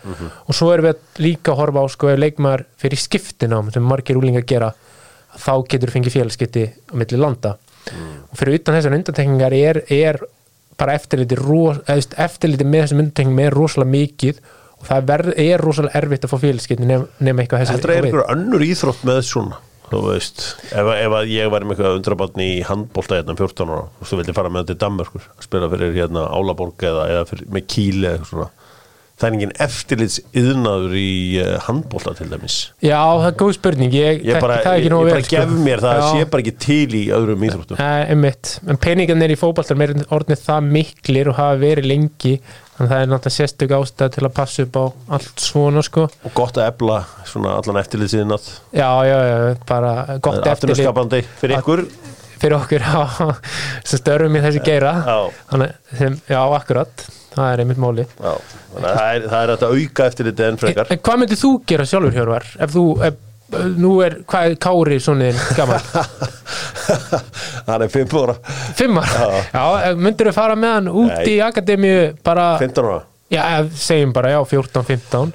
Og 0.49 0.55
svo 0.55 0.73
erum 0.75 0.85
við 0.91 0.97
líka 1.25 1.53
að 1.53 1.57
horfa 1.63 1.81
á 1.81 1.87
sko 1.89 2.09
ef 2.13 2.19
leikmaður 2.21 2.65
fyrir 2.77 2.99
skiptinám 3.01 3.73
sem 3.73 3.83
margir 3.83 4.17
úlingar 4.21 4.45
gera 4.45 4.73
þá 5.39 5.53
getur 5.69 5.91
fengið 5.95 6.17
félagskipti 6.19 6.67
á 6.69 6.95
milli 7.01 7.17
landa. 7.17 7.57
Og 8.31 8.37
fyrir 8.37 8.59
utan 8.61 8.75
þessar 8.77 8.93
undantekningar 8.99 9.53
er, 9.57 9.83
er 9.89 10.21
bara 10.77 10.95
eftirliti, 10.97 11.37
ros, 11.41 11.79
þú 11.89 12.17
eftirliti 12.19 12.65
með 12.69 12.85
þessum 12.85 13.01
undantekningum 13.05 13.45
er 13.47 13.57
rosalega 13.57 13.91
mikið 13.97 14.41
og 14.81 14.87
það 14.89 15.09
verð, 15.11 15.33
er 15.45 15.65
rosalega 15.65 16.01
erfitt 16.01 16.27
að 16.27 16.33
fá 16.33 16.39
félagskipti 16.45 16.89
nema, 16.89 17.09
nema 17.21 17.45
eitthvað 17.45 17.65
þessi 17.65 17.77
Þetta 17.77 17.93
er 17.97 18.09
einhver 18.09 18.31
önnur 18.35 18.65
íþrótt 18.65 19.05
með 19.09 19.21
svona 19.29 19.61
þú 19.91 20.01
veist, 20.07 20.45
ef, 20.71 20.89
ef 20.95 21.15
ég 21.27 21.51
væri 21.51 21.67
með 21.67 21.75
eitthvað 21.75 21.97
undrabarni 21.99 22.47
í 22.47 22.59
handbólta 22.67 23.19
hérna 23.19 23.35
um 23.35 23.41
14 23.41 23.73
ára 23.75 23.87
þú 23.89 24.03
veist, 24.03 24.13
þú 24.13 24.19
vilja 24.21 24.37
fara 24.37 24.53
með 24.55 24.65
þetta 24.65 24.77
í 24.77 24.81
Danmörkur 24.85 25.25
að 25.27 25.47
spila 25.49 25.71
fyrir 25.73 25.97
hérna 25.97 26.27
Álaborg 26.31 26.85
eða, 26.91 27.07
eða 27.11 27.25
fyrir, 27.31 27.49
með 27.51 27.67
Kíli 27.75 28.05
eða 28.05 28.13
eitthvað 28.15 28.31
svona 28.31 28.49
það 29.21 29.27
er 29.29 29.37
engin 29.37 29.53
eftirlits 29.67 30.17
yðnaður 30.41 30.95
í 30.97 31.11
uh, 31.43 31.51
handbólta 31.67 32.15
til 32.19 32.29
dæmis. 32.31 32.57
Já, 32.81 32.97
það 32.97 33.27
er 33.29 33.37
góð 33.43 33.53
spurning, 33.59 33.97
ég, 33.97 34.23
ég 34.25 34.41
bara, 34.41 34.57
það 34.65 34.79
ég, 34.79 34.89
ég 34.89 34.97
bara 35.11 35.21
sko. 35.27 35.37
gef 35.37 35.53
mér 35.67 35.85
það 35.85 36.01
Já. 36.01 36.07
sé 36.09 36.31
bara 36.33 36.45
ekki 36.47 36.57
til 36.65 36.97
í 36.97 37.05
öðrum 37.17 37.47
íþróttum. 37.51 37.85
En 38.71 38.81
peningarnir 38.81 39.37
í 39.37 39.39
fótballtar 39.41 39.85
er 39.87 39.95
orðnið 40.09 40.43
það 40.49 40.73
miklir 40.79 41.33
og 41.33 41.39
hafa 41.41 41.61
verið 41.61 41.91
lengi 41.93 42.35
að 42.81 42.89
það 42.89 43.03
er 43.03 43.11
náttúrulega 43.11 43.37
sérstök 43.37 43.73
ástæð 43.77 44.13
til 44.15 44.25
að 44.25 44.35
passa 44.39 44.65
upp 44.65 44.79
á 44.81 44.85
allt 45.17 45.43
svona 45.45 45.83
sko. 45.85 46.07
Og 46.25 46.33
gott 46.37 46.57
að 46.57 46.71
ebla 46.71 47.01
svona 47.29 47.59
allan 47.61 47.81
eftirlits 47.83 48.17
yðnað 48.17 48.47
Já, 48.73 48.89
já, 49.05 49.17
já, 49.29 49.37
bara 49.69 49.93
gott 50.17 50.41
eftirlit. 50.41 50.55
afturskapandi 50.55 51.21
fyrir 51.43 51.61
ykkur 51.61 51.85
fyrir 52.41 52.57
okkur 52.59 52.85
sem 53.85 54.01
störfum 54.01 54.37
í 54.37 54.45
þessi 54.45 54.63
geira. 54.67 54.93
Já. 55.07 55.41
þannig, 55.53 55.75
sem, 55.99 56.21
já, 56.31 56.41
akkurat. 56.59 57.09
Það 57.31 57.53
er 57.53 57.61
einmitt 57.63 57.79
máli 57.79 58.03
Já, 58.03 58.31
að 58.75 58.85
það 58.85 59.09
er, 59.15 59.25
það 59.31 59.41
er 59.41 59.51
þetta 59.53 59.67
auka 59.71 60.07
eftirliti 60.11 60.43
enn 60.43 60.57
en, 60.57 60.59
frekar. 60.59 60.89
En 60.91 61.03
hvað 61.07 61.21
myndir 61.23 61.39
þú 61.39 61.51
gera 61.71 61.87
sjálfur 61.87 62.17
Hjörvar? 62.17 62.47
Ef 62.67 62.73
þú, 62.75 62.85
ef, 63.07 63.21
nú 63.79 63.93
er 64.03 64.17
hvað 64.31 64.49
er 64.49 64.57
Kári 64.63 64.99
sonniðin 65.03 65.39
gammal 65.59 65.79
hann 67.69 67.85
er 67.87 67.93
5 67.93 68.17
ára. 68.19 68.35
Fimmar, 68.79 69.15
já, 69.55 69.95
myndir 69.99 70.31
þú 70.31 70.35
fara 70.35 70.59
með 70.59 70.75
hann 70.77 70.91
út 70.91 71.15
Nei. 71.15 71.25
í 71.31 71.37
akademíu 71.45 72.03
bara, 72.27 72.49
15 72.63 72.89
ára. 72.91 72.99
Já, 73.31 73.43
segjum 73.79 74.15
bara 74.15 74.35
já, 74.35 74.41
14-15 74.51 75.31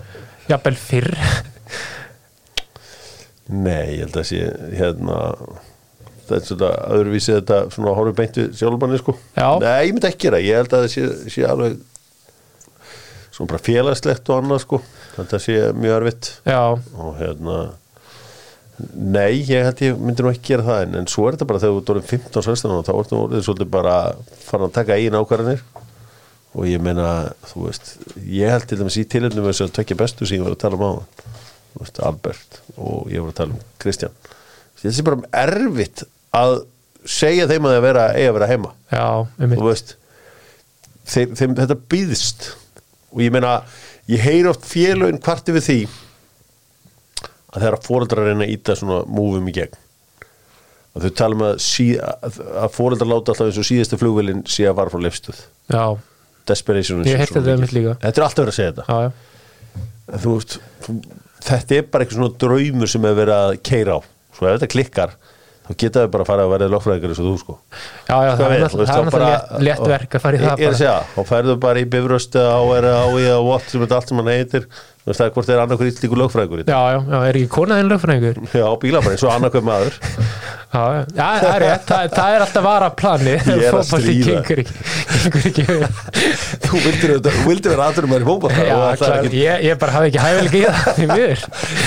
jafnvel 0.49 0.79
fyrr. 0.79 1.13
Nei, 3.55 3.95
ég 3.95 4.03
held 4.03 4.19
að 4.19 4.27
sé 4.27 4.41
hérna 4.75 5.19
þetta 6.25 6.37
er 6.41 6.47
svona 6.49 6.71
öðruvísi 6.97 7.35
þetta 7.37 7.59
svona 7.75 7.95
horfum 7.97 8.17
beintu 8.17 8.47
sjálfbanni 8.57 8.99
sko. 9.01 9.15
Já. 9.35 9.47
Nei, 9.63 9.87
ég 9.87 9.95
myndi 9.95 10.09
ekki 10.09 10.27
gera, 10.27 10.41
ég 10.43 10.59
held 10.61 10.75
að 10.75 10.85
það 10.85 10.91
sé, 10.95 11.31
sé 11.35 11.47
alveg 11.47 11.79
svona 13.35 13.51
bara 13.51 13.63
félagslegt 13.65 14.29
og 14.31 14.43
annað 14.43 14.61
sko. 14.65 14.81
Þetta 15.15 15.41
sé 15.43 15.57
mjög 15.77 15.97
erfitt. 16.01 16.31
Já, 16.47 16.61
og 16.75 17.17
hérna 17.21 17.63
Nei, 18.75 19.39
ég 19.47 19.63
held 19.63 19.81
ég 19.85 19.99
myndi 20.03 20.23
nú 20.23 20.31
ekki 20.33 20.49
gera 20.51 20.65
það. 20.65 20.81
En, 20.83 20.95
en 20.99 21.05
svo 21.07 21.29
er 21.29 21.37
þetta 21.37 21.47
bara 21.47 21.61
þegar 21.63 21.77
þú 21.77 21.93
orðin 21.93 22.07
15-16 22.09 22.73
ára, 22.73 22.83
þá 22.83 22.93
ertu 22.97 23.19
orðin 23.21 23.45
svolítið 23.45 23.69
bara 23.71 23.93
farin 24.43 24.67
að 24.67 24.73
taka 24.75 24.97
eigin 24.97 25.15
ákvarðanir. 25.15 25.61
Og 26.55 26.67
ég 26.67 26.83
meina, 26.83 27.11
þú 27.51 27.69
veist 27.69 27.93
ég 28.19 28.51
held 28.51 28.67
til 28.67 28.79
dæmis 28.79 28.97
í 28.99 29.05
tilhörnum 29.11 29.47
þess 29.47 29.63
að 29.63 29.73
tvekja 29.77 29.99
bestu 29.99 30.27
sem 30.27 30.39
ég 30.39 30.43
var 30.43 30.55
að 30.55 30.61
tala 30.65 30.79
um 30.79 30.85
á 30.87 30.91
þú 31.75 31.81
veist, 31.83 32.01
Albert 32.07 32.59
og 32.75 33.09
ég 33.11 33.23
var 33.23 33.31
að 33.31 33.39
tala 33.39 33.55
um 33.55 33.63
Kristján. 33.83 34.19
Þetta 34.79 35.01
er 35.01 35.07
bara 35.09 35.31
erfitt 35.45 36.05
að 36.35 36.55
segja 37.05 37.47
þeim 37.49 37.67
að 37.69 37.75
það 37.77 37.85
vera, 37.85 38.05
eiga 38.17 38.31
að 38.31 38.37
vera 38.39 38.49
heima. 38.51 38.71
Já, 38.91 39.05
um 39.45 39.55
þú 39.55 39.67
veist 39.69 39.95
þeim, 41.05 41.35
þeim, 41.37 41.55
þetta 41.61 41.77
býðst 41.93 42.47
og 43.13 43.21
ég 43.23 43.33
meina, 43.35 43.55
ég 44.11 44.23
heyr 44.25 44.49
oft 44.51 44.65
félögin 44.67 45.21
kvarti 45.23 45.53
við 45.55 45.67
því 45.69 45.79
að 47.55 47.63
þeirra 47.63 47.81
fóreldrar 47.85 48.27
reyna 48.29 48.45
að 48.47 48.53
íta 48.55 48.75
svona 48.75 49.03
múfum 49.07 49.45
í 49.47 49.53
gegn. 49.55 49.77
Og 50.95 51.03
þau 51.03 51.11
tala 51.19 51.35
um 51.37 51.43
að, 51.43 51.55
að, 51.99 52.39
að 52.63 52.73
fóreldrar 52.75 53.09
láta 53.11 53.33
alltaf 53.33 53.49
eins 53.49 53.59
og 53.59 53.67
síðasta 53.67 53.99
flugvélinn 53.99 54.43
sé 54.47 54.65
að 54.67 54.77
vara 54.79 54.91
frá 54.93 55.01
lefstuð 55.03 55.41
já, 55.71 55.83
desperation 56.47 57.01
Ég 57.07 57.19
heyrt 57.19 57.35
þetta 57.35 57.51
einmitt 57.55 57.73
líka. 57.75 57.95
þetta 58.03 58.21
er 58.21 58.27
alltaf 58.27 58.43
verið 58.45 58.53
að 58.53 58.59
segja 58.59 58.73
þetta. 58.73 58.85
Já, 58.87 58.97
já, 59.05 60.19
þú 60.23 60.35
þú, 60.85 60.95
þetta 61.49 61.77
er 61.77 61.87
bara 61.91 62.05
eitthvað 62.05 62.19
svona 62.21 62.39
draumur 62.45 62.91
sem 62.93 63.07
er 63.09 63.17
verið 63.19 63.41
að 63.41 63.55
keira 63.67 63.97
á. 63.97 63.99
Svo 64.35 64.47
ef 64.47 64.55
þetta 64.57 64.71
klikkar 64.71 65.15
þá 65.65 65.71
geta 65.81 66.03
við 66.05 66.11
bara 66.13 66.23
að 66.25 66.29
fara 66.31 66.45
að 66.45 66.51
verða 66.55 66.71
lögfræðingar 66.75 67.13
eins 67.13 67.21
og 67.21 67.29
þú 67.29 67.35
sko. 67.41 67.57
Já, 68.05 68.15
já 68.15 68.31
það 68.35 68.43
er 68.45 68.63
náttúrulega- 68.65 68.65
veist, 68.65 68.75
það 68.75 68.97
er 68.97 69.05
náttúrulega 69.09 69.61
létt- 69.67 69.87
verk 69.95 70.17
að 70.19 70.21
fara 70.25 70.35
í 70.35 70.41
það 70.45 70.59
ég 70.59 70.67
er 70.67 70.75
að 70.75 70.81
segja, 70.81 70.97
þá 71.15 71.21
færðu 71.31 71.55
bara 71.59 71.79
í 71.79 71.85
bifröstu 71.95 72.41
á 72.45 72.59
er 72.77 72.85
á 72.85 73.05
í 73.15 73.25
að 73.35 73.45
what 73.49 73.63
sem 73.69 73.81
þetta 73.81 73.95
allt 73.95 74.07
sem 74.13 74.17
hann 74.21 74.27
heitir. 74.35 74.67
Þú 75.05 75.11
veist 75.11 75.19
það 75.21 75.27
er 75.27 75.33
hvort 75.35 75.45
það 75.45 75.53
er 75.55 75.61
annarkur 75.61 75.85
ítlíku 75.91 76.17
lögfræðingur 76.17 76.61
já, 76.65 76.79
já, 76.97 77.17
er 77.29 77.37
ekki 77.37 77.49
konaðinn 77.53 77.89
lögfræðingur? 77.93 78.37
Já, 78.57 78.65
bíla 78.81 79.01
bara 79.05 79.13
eins 79.13 79.23
og 79.25 79.33
annarkur 79.35 79.61
maður 79.61 79.99
Já, 81.15 81.27
það 81.41 81.47
er 81.55 81.63
rétt, 81.65 81.85
það, 81.89 82.09
það 82.15 82.35
er 82.35 82.43
alltaf 82.45 82.65
vara 82.65 82.89
plani 82.99 83.33
Ég 83.35 83.65
er 83.65 83.75
að 83.75 83.85
stríða. 83.89 84.41
þú 86.65 86.81
vildir 86.83 87.13
vera 87.73 87.85
það 88.75 88.89
er 88.89 88.99
klar, 88.99 89.15
ekki, 89.25 89.39
ég, 89.41 89.63
ég 89.65 89.79
bara 89.81 89.95
hafi 89.95 90.09
ekki 90.11 90.23
hæfilega 90.25 90.57
í 90.57 90.63
það 90.65 91.21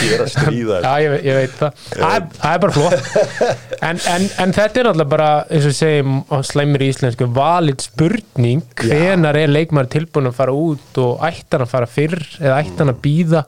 ég 0.09 0.15
er 0.17 0.25
að 0.25 0.31
stríða 0.35 0.81
Já, 0.85 0.93
ég, 1.05 1.17
ég 1.29 1.39
veit 1.39 1.55
það. 1.59 1.85
Það 1.93 2.17
er- 2.17 2.27
það 2.39 2.55
er 2.55 2.63
bara 2.65 2.77
flott. 2.79 2.97
En, 3.89 4.01
en, 4.15 4.27
en 4.45 4.57
þetta 4.57 4.83
er 4.83 4.91
alltaf 4.93 5.11
bara, 5.13 5.29
eins 5.53 5.69
og 5.69 5.77
segjum 5.79 6.17
á 6.33 6.37
slæmur 6.49 6.85
í 6.85 6.91
íslensku, 6.93 7.29
valið 7.37 7.85
spurning. 7.89 8.65
Hvenar 8.83 9.39
er 9.43 9.53
leikmaður 9.53 9.93
tilbúin 9.99 10.31
að 10.33 10.37
fara 10.41 10.55
út 10.57 11.01
og 11.05 11.25
ættan 11.29 11.65
að 11.67 11.73
fara 11.75 11.89
fyrr 11.91 12.19
eða 12.41 12.61
ættan 12.65 12.93
að 12.93 13.01
býða 13.05 13.45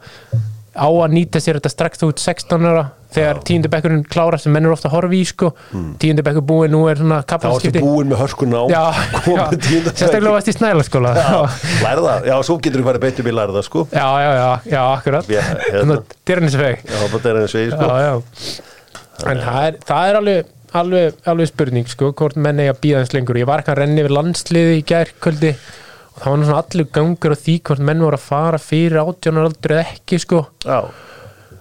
á 0.76 0.86
að 0.86 1.14
nýta 1.16 1.42
sér 1.42 1.58
þetta 1.58 1.72
strax 1.74 2.04
út 2.06 2.22
16 2.22 2.68
ára 2.70 2.84
þegar 3.14 3.40
tíundu 3.46 3.70
bekkurinn 3.72 4.04
klára 4.10 4.38
sem 4.40 4.52
menn 4.54 4.68
er 4.68 4.74
ofta 4.74 4.88
að 4.90 4.94
horfa 4.96 5.16
í 5.18 5.22
sko. 5.28 5.50
Tíundu 6.02 6.24
bekkur 6.26 6.44
búið 6.46 6.72
nú 6.74 6.82
er 6.90 7.00
svona 7.00 7.20
þá 7.26 7.34
ertu 7.50 7.72
búin 7.82 8.10
með 8.12 8.22
hörkun 8.24 8.54
á. 8.54 8.62
Sérstaklega 9.90 10.34
varst 10.36 10.50
í 10.52 10.56
snælaskóla. 10.56 11.14
Lærða, 11.84 12.14
já, 12.28 12.36
svo 12.46 12.58
getur 12.62 12.82
þú 12.84 12.88
farið 12.90 13.04
betur 13.08 13.26
við 13.26 13.36
lærða 13.38 13.64
sko. 13.66 13.84
Já, 13.92 14.06
já, 14.24 14.30
já, 14.38 14.48
já, 14.74 14.80
akkurat. 14.94 15.30
Hérna. 15.70 16.00
Dyrnisveg 16.30 16.86
eins 16.86 17.54
og 17.54 17.60
ég. 17.64 17.74
Sko. 17.74 17.90
En 19.30 19.42
það 19.44 19.66
er, 19.66 19.78
það 19.84 20.08
er 20.08 20.18
alveg, 20.20 20.50
alveg, 20.80 21.20
alveg 21.28 21.50
spurning 21.50 21.90
sko, 21.90 22.12
hvort 22.16 22.38
menn 22.40 22.62
eiga 22.62 22.76
eins 23.00 23.12
lengur. 23.16 23.38
Ég 23.40 23.48
var 23.48 23.62
ekki 23.64 23.74
að 23.74 23.82
renni 23.82 24.06
við 24.06 24.14
landsliði 24.16 24.78
í 24.78 24.86
gærkvöldi 24.88 25.52
og 26.10 26.22
það 26.22 26.30
var 26.30 26.40
nú 26.40 26.48
svona 26.48 26.62
allur 26.64 26.88
gangur 26.96 27.34
á 27.36 27.38
því 27.40 27.54
hvort 27.68 27.84
menn 27.90 28.02
voru 28.04 28.18
að 28.18 28.24
fara 28.26 28.60
fyrir 28.60 29.00
átjónar 29.02 29.50
aldrei 29.50 29.76
eða 29.78 29.94
ekki 29.94 30.18
sko. 30.20 30.42
Já, 30.64 30.80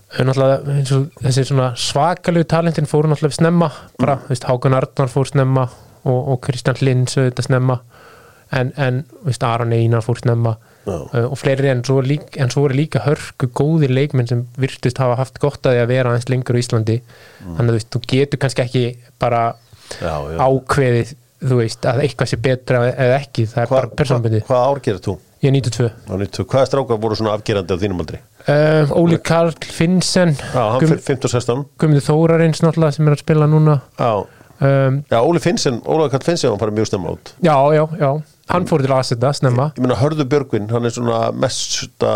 þessi 0.09 1.45
svakalegu 1.77 2.47
talentin 2.49 2.87
fóru 2.89 3.11
náttúrulega 3.11 3.37
snemma 3.37 3.69
bara, 3.99 4.17
þú 4.25 4.33
veist, 4.33 4.47
Hákan 4.49 4.77
Arnar 4.77 5.11
fór 5.11 5.29
snemma 5.29 5.67
og, 6.07 6.19
og 6.33 6.39
Kristján 6.45 6.79
Lins 6.85 7.17
auðvitað 7.19 7.49
snemma 7.49 7.79
en, 8.57 8.71
en 8.81 9.03
veist, 9.27 9.43
Aron 9.45 9.75
Einar 9.75 10.01
fór 10.05 10.17
snemma 10.23 10.55
Já. 10.87 10.95
uh, 10.95 11.25
og 11.29 11.37
fleiri 11.37 11.69
en 11.69 11.83
svo, 11.85 11.99
lík, 12.01 12.37
en 12.41 12.49
svo 12.49 12.63
voru 12.65 12.77
líka 12.79 13.03
hörku 13.05 13.49
góðir 13.53 13.91
leikmenn 13.93 14.29
sem 14.31 14.45
virtust 14.57 14.97
hafa 15.01 15.19
haft 15.19 15.37
gott 15.43 15.61
að 15.69 15.75
því 15.77 15.83
að 15.83 15.91
vera 15.93 16.13
aðeins 16.13 16.29
lengur 16.33 16.57
á 16.57 16.61
Íslandi 16.63 16.99
þannig 17.43 17.59
að 17.65 17.69
þú 17.69 17.77
veist, 17.77 17.89
þú 17.93 18.01
getur 18.15 18.41
kannski 18.41 18.65
ekki 18.65 18.85
bara 19.21 19.43
já, 19.99 20.13
já. 20.33 20.37
ákveðið 20.47 21.13
þú 21.39 21.59
veist, 21.61 21.85
að 21.91 22.01
eitthvað 22.07 22.31
sé 22.33 22.41
betra 22.49 22.81
eða 22.89 23.19
ekki, 23.21 23.45
það 23.51 23.61
er 23.61 23.69
Hva, 23.69 23.75
bara 23.77 23.93
persónbundið 24.01 24.47
hvað 24.49 24.65
ár 24.71 24.81
gerir 24.87 25.03
þú? 25.05 25.17
ég 25.43 25.51
er 25.51 25.55
92 25.55 25.91
Á 26.09 26.13
90. 26.19 26.49
hvaða 26.51 26.67
strákar 26.71 26.99
voru 26.99 27.15
svona 27.19 27.35
afgerandi 27.37 27.75
á 27.75 27.81
þínum 27.83 28.01
aldri? 28.03 28.19
Uh, 28.47 28.91
Óli 28.99 29.17
Karl 29.23 29.51
Finnsen 29.65 30.35
já, 30.39 30.63
hann 30.71 30.79
Gum- 30.83 30.93
fyrir 30.95 31.03
15-16 31.19 31.63
Guðmundur 31.81 32.05
Þórarins 32.07 32.61
náttúrulega 32.63 32.95
sem 32.97 33.07
er 33.09 33.15
að 33.17 33.23
spila 33.23 33.47
núna. 33.51 33.79
Já, 33.99 34.11
um, 34.61 34.99
já, 35.11 35.19
Óli 35.21 35.39
Finnsen, 35.43 35.81
Óli 35.85 36.09
Karl 36.13 36.23
Finnsen 36.27 36.51
hann 36.53 36.61
farið 36.61 36.79
mjög 36.79 36.91
snemma 36.91 37.15
út. 37.17 37.33
Já, 37.45 37.55
já, 37.75 37.83
já, 37.99 38.11
hann 38.53 38.67
fór 38.69 38.83
til 38.85 38.95
aðsetta 38.95 39.33
snemma. 39.37 39.71
Ég 39.77 39.83
meina 39.85 39.99
Hörðu 39.99 40.25
Björgvin, 40.31 40.69
hann 40.73 40.85
er 40.89 40.95
svona 40.95 41.21
mesta 41.35 42.13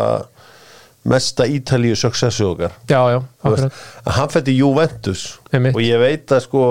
mesta 1.04 1.44
Ítalíu 1.52 1.96
successu 2.00 2.46
okkar. 2.54 2.72
Já, 2.88 3.02
já, 3.12 3.18
akkurat. 3.44 3.74
að 4.08 4.14
hann 4.18 4.30
fætti 4.32 4.54
Juventus. 4.56 5.24
Einmitt. 5.52 5.76
og 5.76 5.82
ég 5.84 6.00
veit 6.00 6.32
að 6.32 6.46
sko 6.46 6.62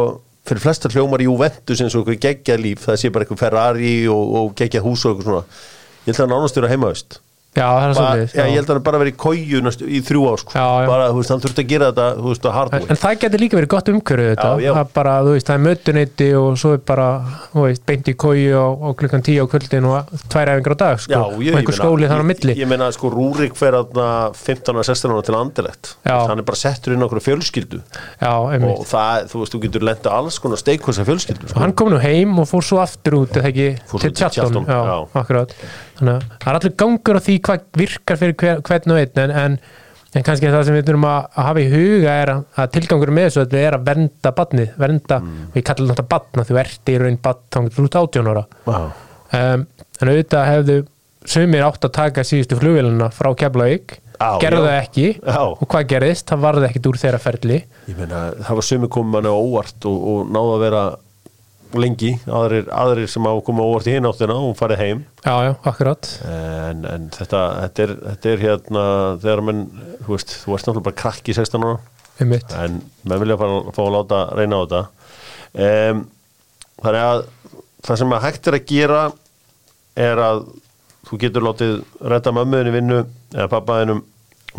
fyrir 0.48 0.62
flesta 0.64 0.88
hljómar 0.90 1.20
Juventus 1.22 1.82
eins 1.84 1.94
og 1.94 2.06
eitthvað 2.08 2.22
geggja 2.24 2.56
líf 2.58 2.86
það 2.86 2.96
sé 2.98 3.10
bara 3.12 3.26
eitthvað 3.26 3.42
Ferrari 3.44 3.92
og, 4.10 4.32
og 4.40 4.54
geggja 4.58 4.80
hús 4.82 5.04
og 5.04 5.12
eitthvað 5.12 5.28
svona. 5.28 5.44
Ég 6.06 6.08
held 6.16 6.18
að 6.18 6.24
hann 6.24 6.34
ánast 6.40 6.56
vera 6.58 6.70
heimavist 6.72 7.10
já, 7.12 7.20
það 7.20 7.31
er 7.52 7.94
bara, 7.98 8.24
já, 8.32 8.46
ég 8.48 8.54
held 8.56 8.70
að 8.70 8.78
hann 8.78 8.84
bara 8.86 8.98
verið 9.02 9.12
í 9.12 9.16
kóju 9.20 9.60
í 9.84 9.98
þrjú 10.06 10.22
ár 10.24 10.40
sko. 10.40 10.52
Já, 10.56 10.64
já. 10.80 10.86
bara, 10.88 11.08
þú 11.12 11.18
veist, 11.18 11.32
hann 11.34 11.42
þurfti 11.42 11.60
að 11.60 11.68
gera 11.68 11.88
þetta 11.90 12.06
þú 12.16 12.30
veist, 12.30 12.46
en, 12.48 12.86
en 12.94 13.00
það 13.02 13.18
getur 13.24 13.42
líka 13.42 13.58
verið 13.58 13.70
gott 13.74 13.90
umhverju 13.92 14.28
þetta. 14.30 14.46
Já, 14.48 14.64
já. 14.64 14.72
það 14.72 14.80
er 14.80 14.94
bara, 14.96 15.16
þú 15.26 15.34
veist, 15.36 15.50
það 15.50 15.58
er 15.58 15.64
mötuneyti 15.66 16.28
og 16.38 16.56
svo 16.62 16.72
er 16.72 16.80
bara, 16.88 17.08
þú 17.52 17.66
veist, 17.66 17.84
beint 17.90 18.08
í 18.08 18.14
kóju 18.24 18.56
á, 18.56 18.66
á 18.72 18.88
klukkan 19.02 19.26
10 19.28 19.36
á 19.36 19.46
kvöldin 19.52 19.88
og 19.90 20.14
tvær 20.32 20.52
efingar 20.54 20.72
á 20.72 20.78
dag, 20.80 21.02
sko, 21.04 21.12
Já, 21.12 21.20
og 21.26 21.44
ég, 21.44 21.58
einhver 21.60 21.76
skóli 21.76 22.08
þar 22.08 22.24
á 22.24 22.26
milli. 22.32 22.54
ég, 22.54 22.62
ég 22.64 22.72
meina 22.72 22.88
sko 22.96 23.12
Rúrik 23.12 23.58
fer 23.60 23.76
aðna 23.76 24.08
15-16 24.32 25.12
ára 25.12 25.26
til 25.28 25.36
andilegt 25.36 25.92
Já. 26.08 26.16
hann 26.30 26.40
er 26.40 26.48
bara 26.48 26.60
settur 26.62 26.96
inn 26.96 27.04
okkur 27.04 27.20
fjölskyldu. 27.20 27.82
Já, 28.16 28.32
og 28.32 28.84
það, 28.88 29.28
þú 29.28 29.44
veist, 29.44 29.52
þú 29.52 29.62
getur 29.66 29.86
lenda 29.90 30.16
alls 30.16 30.40
konar 30.40 30.56
steikhosa 30.60 31.04
fjölskyldu 31.04 31.50
og 31.50 31.52
sko. 31.52 31.60
hann 31.60 31.76
kom 31.76 31.92
nú 31.92 32.00
heim 32.00 32.32
og 32.40 32.48
fór 32.48 32.64
svo 32.64 32.80
aftur 32.80 33.20
út 33.20 33.36
þannig 36.02 36.18
að 36.18 36.36
það 36.42 36.50
er 36.52 36.58
allir 36.60 36.74
gangur 36.82 37.18
á 37.18 37.22
því 37.22 37.38
hvað 37.48 37.64
virkar 37.82 38.20
fyrir 38.20 38.36
hver, 38.42 38.60
hvern 38.68 38.94
og 38.96 39.00
einn 39.02 39.22
en, 39.24 39.34
en, 39.42 39.56
en 40.12 40.26
kannski 40.26 40.50
það 40.52 40.66
sem 40.68 40.76
við 40.76 40.86
þurfum 40.90 41.06
að, 41.08 41.20
að 41.40 41.46
hafa 41.48 41.62
í 41.62 41.68
huga 41.72 42.16
er 42.22 42.32
að, 42.34 42.42
að 42.60 42.70
tilgangur 42.76 43.12
með 43.16 43.28
þessu 43.30 43.60
er 43.62 43.76
að 43.78 43.86
vernda 43.88 44.34
badnið, 44.42 44.72
vernda 44.82 45.20
Mm. 45.22 45.40
og 45.52 45.56
ég 45.60 45.64
kallar 45.70 45.94
þetta 45.94 46.08
badna, 46.12 46.44
þú 46.48 46.58
ert 46.66 46.92
í 46.92 46.98
raun 47.00 47.18
þú 47.22 47.86
ert 47.86 47.98
átjón 48.02 48.28
ára 48.34 48.44
Já. 48.66 48.78
um, 49.38 49.66
en 50.02 50.10
auðvitað 50.12 50.48
hefðu 50.50 50.78
sumir 51.32 51.62
átt 51.62 51.84
að 51.86 51.92
taka 51.94 52.24
síðustu 52.26 52.56
flugvélina 52.58 53.06
frá 53.14 53.28
Keflavík, 53.38 53.96
gerðu 54.42 54.64
það 54.66 54.76
ekki 54.80 55.04
Já. 55.22 55.38
og 55.46 55.62
hvað 55.70 55.86
gerðist, 55.92 56.26
það 56.30 56.40
varði 56.44 56.66
ekkit 56.68 56.88
úr 56.90 56.98
þeirra 56.98 57.20
ferli 57.22 57.60
ég 57.88 57.96
meina, 57.98 58.20
það 58.42 58.58
var 58.58 58.66
sumi 58.66 58.88
komið 58.92 59.14
manni 59.16 59.32
óvart 59.32 59.86
og, 59.90 59.96
og 60.12 60.32
náðu 60.34 60.52
að 60.56 60.64
vera 60.66 60.82
lengi, 61.80 62.12
aðrir, 62.28 62.68
aðrir 62.74 63.08
sem 63.10 63.26
á 63.26 63.32
komið 63.44 63.64
á 63.64 63.68
óvart 63.70 63.88
í 63.88 63.94
hináttina 63.96 64.36
og 64.36 64.54
farið 64.58 64.82
heim. 64.82 65.02
Já, 65.24 65.34
já, 65.46 65.52
akkurat. 65.70 66.08
En, 66.28 66.84
en 66.88 67.08
þetta, 67.14 67.42
þetta, 67.64 67.84
er, 67.86 67.94
þetta 68.08 68.32
er 68.32 68.42
hérna 68.46 68.84
þegar 69.22 69.44
menn, 69.48 69.62
þú 70.04 70.16
veist, 70.16 70.34
þú 70.42 70.56
ert 70.56 70.68
náttúrulega 70.68 70.86
bara 70.88 71.00
krakki 71.02 71.36
16 71.38 71.66
ára. 71.68 71.78
En 72.22 72.80
menn 73.08 73.22
vilja 73.22 73.38
fara, 73.40 73.60
fá 73.74 73.82
að 73.84 73.94
láta 73.96 74.22
reyna 74.38 74.60
á 74.60 74.62
þetta. 74.62 74.82
Um, 75.52 76.02
þannig 76.82 77.06
að 77.06 77.24
það 77.86 78.00
sem 78.02 78.16
að 78.16 78.24
hægt 78.26 78.48
er 78.48 78.58
að 78.58 78.66
gera 78.70 79.02
er 80.02 80.22
að 80.22 80.42
þú 81.08 81.20
getur 81.20 81.46
látið 81.46 81.78
redda 82.12 82.34
mömmuðin 82.36 82.70
í 82.70 82.74
vinnu 82.76 82.98
eða 83.34 83.48
pappaðinum 83.52 84.04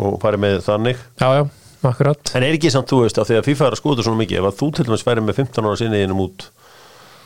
og 0.04 0.18
farið 0.22 0.42
með 0.44 0.58
þannig. 0.66 1.00
Já, 1.22 1.28
já, 1.38 1.44
akkurat. 1.90 2.34
En 2.34 2.46
er 2.46 2.56
ekki 2.58 2.72
samt, 2.74 2.90
þú 2.90 3.04
veist, 3.04 3.18
af 3.18 3.30
því 3.30 3.40
að 3.40 3.48
FIFA 3.48 3.66
er 3.68 3.76
að 3.76 3.80
skoða 3.80 4.06
svona 4.06 4.20
mikið 4.20 4.40
ef 4.40 4.50
að 4.50 4.60
þú 4.60 4.68
til 4.76 4.86
dæmis 4.88 5.06
færi 5.06 5.24
með 5.24 5.40
15 5.40 5.68
ára 5.68 5.80
sinni 5.80 6.02
innum 6.04 6.22
út 6.26 6.46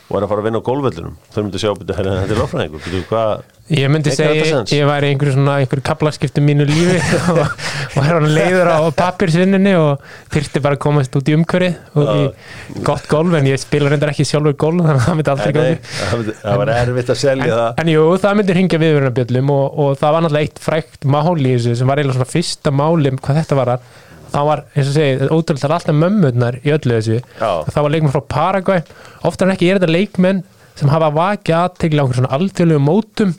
og 0.09 0.16
er 0.16 0.24
að 0.24 0.30
fara 0.32 0.42
að 0.42 0.48
vinna 0.48 0.61
á 0.64 0.68
gólvellinum 0.68 1.16
þau 1.28 1.40
myndi 1.42 1.61
sjá, 1.61 1.70
betur, 1.76 1.98
herri, 1.98 2.18
þetta 2.24 2.64
er 2.64 3.09
hvað, 3.11 3.46
Ég 3.68 3.90
myndi 3.92 4.12
segja, 4.16 4.62
ég 4.72 4.86
væri 4.88 5.11
einhverju 5.12 5.34
svona 5.34 5.59
einhverju 5.61 5.84
kaplaskipti 5.84 6.40
mínu 6.40 6.64
lífi 6.64 6.94
og, 7.34 7.40
og 7.42 7.98
er 8.00 8.14
hann 8.14 8.28
leiður 8.32 8.70
á 8.72 8.80
pappirsvinninni 8.96 9.74
og 9.76 10.06
þyrfti 10.32 10.62
bara 10.64 10.78
að 10.78 10.82
komast 10.86 11.18
út 11.20 11.28
í 11.28 11.34
umhverfið 11.36 12.00
og 12.00 12.09
í 12.14 12.80
gott 12.86 13.04
golf 13.12 13.36
en 13.36 13.50
ég 13.50 13.61
spila 13.61 13.92
reyndar 13.92 14.14
ekki 14.14 14.24
sjálfur 14.24 14.56
golf 14.56 14.80
þannig 14.86 15.02
að 15.02 15.04
það 15.04 15.20
myndi 15.20 15.34
aldrei 15.34 15.52
gangi 15.59 16.32
það 16.40 16.62
var 16.62 16.74
erfitt 16.78 17.12
að 17.12 17.20
selja 17.26 17.44
en, 17.44 17.54
það. 17.59 17.68
en 17.84 17.92
jú, 17.92 18.09
það 18.24 18.40
myndi 18.40 18.56
hringja 18.56 18.82
viðvörunarbjöllum 18.86 19.54
og, 19.59 19.78
og 19.84 20.00
það 20.00 20.16
var 20.16 20.24
náttúrulega 20.24 20.48
eitt 20.48 20.64
frækt 20.64 21.09
mál 21.12 21.36
í 21.36 21.52
þessu 21.52 21.76
sem 21.82 21.92
var 21.92 22.00
eiginlega 22.00 22.22
svona 22.22 22.32
fyrsta 22.32 22.76
máli 22.80 23.12
um 23.12 23.20
hvað 23.20 23.42
þetta 23.42 23.61
var 23.61 23.76
að 23.76 23.96
þá 24.32 24.38
var, 24.48 24.62
eins 24.74 24.90
og 24.90 24.94
segi, 24.96 25.16
ótrúlega 25.28 25.62
það 25.62 25.68
er 25.70 25.76
alltaf 25.78 25.98
mömmurnar 26.02 26.60
í 26.62 26.72
öllu 26.74 26.98
þessu. 26.98 27.18
Já. 27.40 27.50
það 27.72 27.84
var 27.86 27.94
leikmenn 27.94 28.14
frá 28.14 28.24
Paraguay. 28.34 28.84
Oftar 29.28 29.48
en 29.48 29.54
ekki 29.56 29.70
er 29.70 29.80
þetta 29.80 29.94
leikmenn 29.94 30.44
sem 30.78 30.92
hafa 30.92 31.08
vakið 31.14 31.56
aðtegli 31.58 31.98
á 31.98 32.02
einhverjum 32.04 32.20
svona 32.20 32.34
alþjóðlegum 32.36 32.86
mótum. 32.86 33.34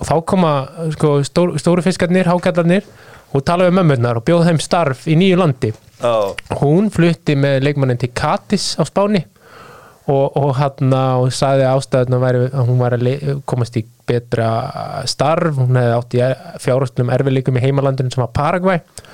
Og 0.00 0.08
þá 0.08 0.14
koma 0.32 0.54
sko, 0.96 1.12
stór, 1.26 1.54
stóru 1.62 1.84
fiskarnir, 1.86 2.30
hákallarnir 2.30 2.88
hún 3.30 3.44
talaði 3.46 3.70
um 3.70 3.78
mömmurnar 3.78 4.18
og 4.18 4.26
bjóð 4.26 4.48
þeim 4.48 4.62
starf 4.62 5.04
í 5.06 5.16
nýju 5.18 5.38
landi. 5.38 5.70
Já, 6.00 6.32
hún 6.62 6.88
flutti 6.92 7.36
með 7.38 7.60
leikmannin 7.68 8.00
til 8.00 8.10
Katis 8.16 8.72
á 8.80 8.82
Spáni 8.88 9.20
og, 10.10 10.36
og 10.40 10.54
hann 10.56 10.94
og 10.96 11.28
sagði 11.36 11.68
ástæðun 11.68 12.16
að, 12.16 12.40
hún 12.66 12.80
var 12.80 12.96
að 12.96 13.42
komast 13.46 13.76
í 13.78 13.84
betra 14.08 14.48
starf. 15.10 15.60
Hún 15.60 15.78
hefði 15.78 15.96
átt 15.98 16.16
í 16.18 16.24
fjárhastlum 16.64 17.12
erfileikum 17.14 17.60
í 17.60 17.64
heimalandinu 17.68 18.10
sem 18.10 18.24
var 18.24 18.32
Paraguay. 18.34 18.80
og 18.80 19.10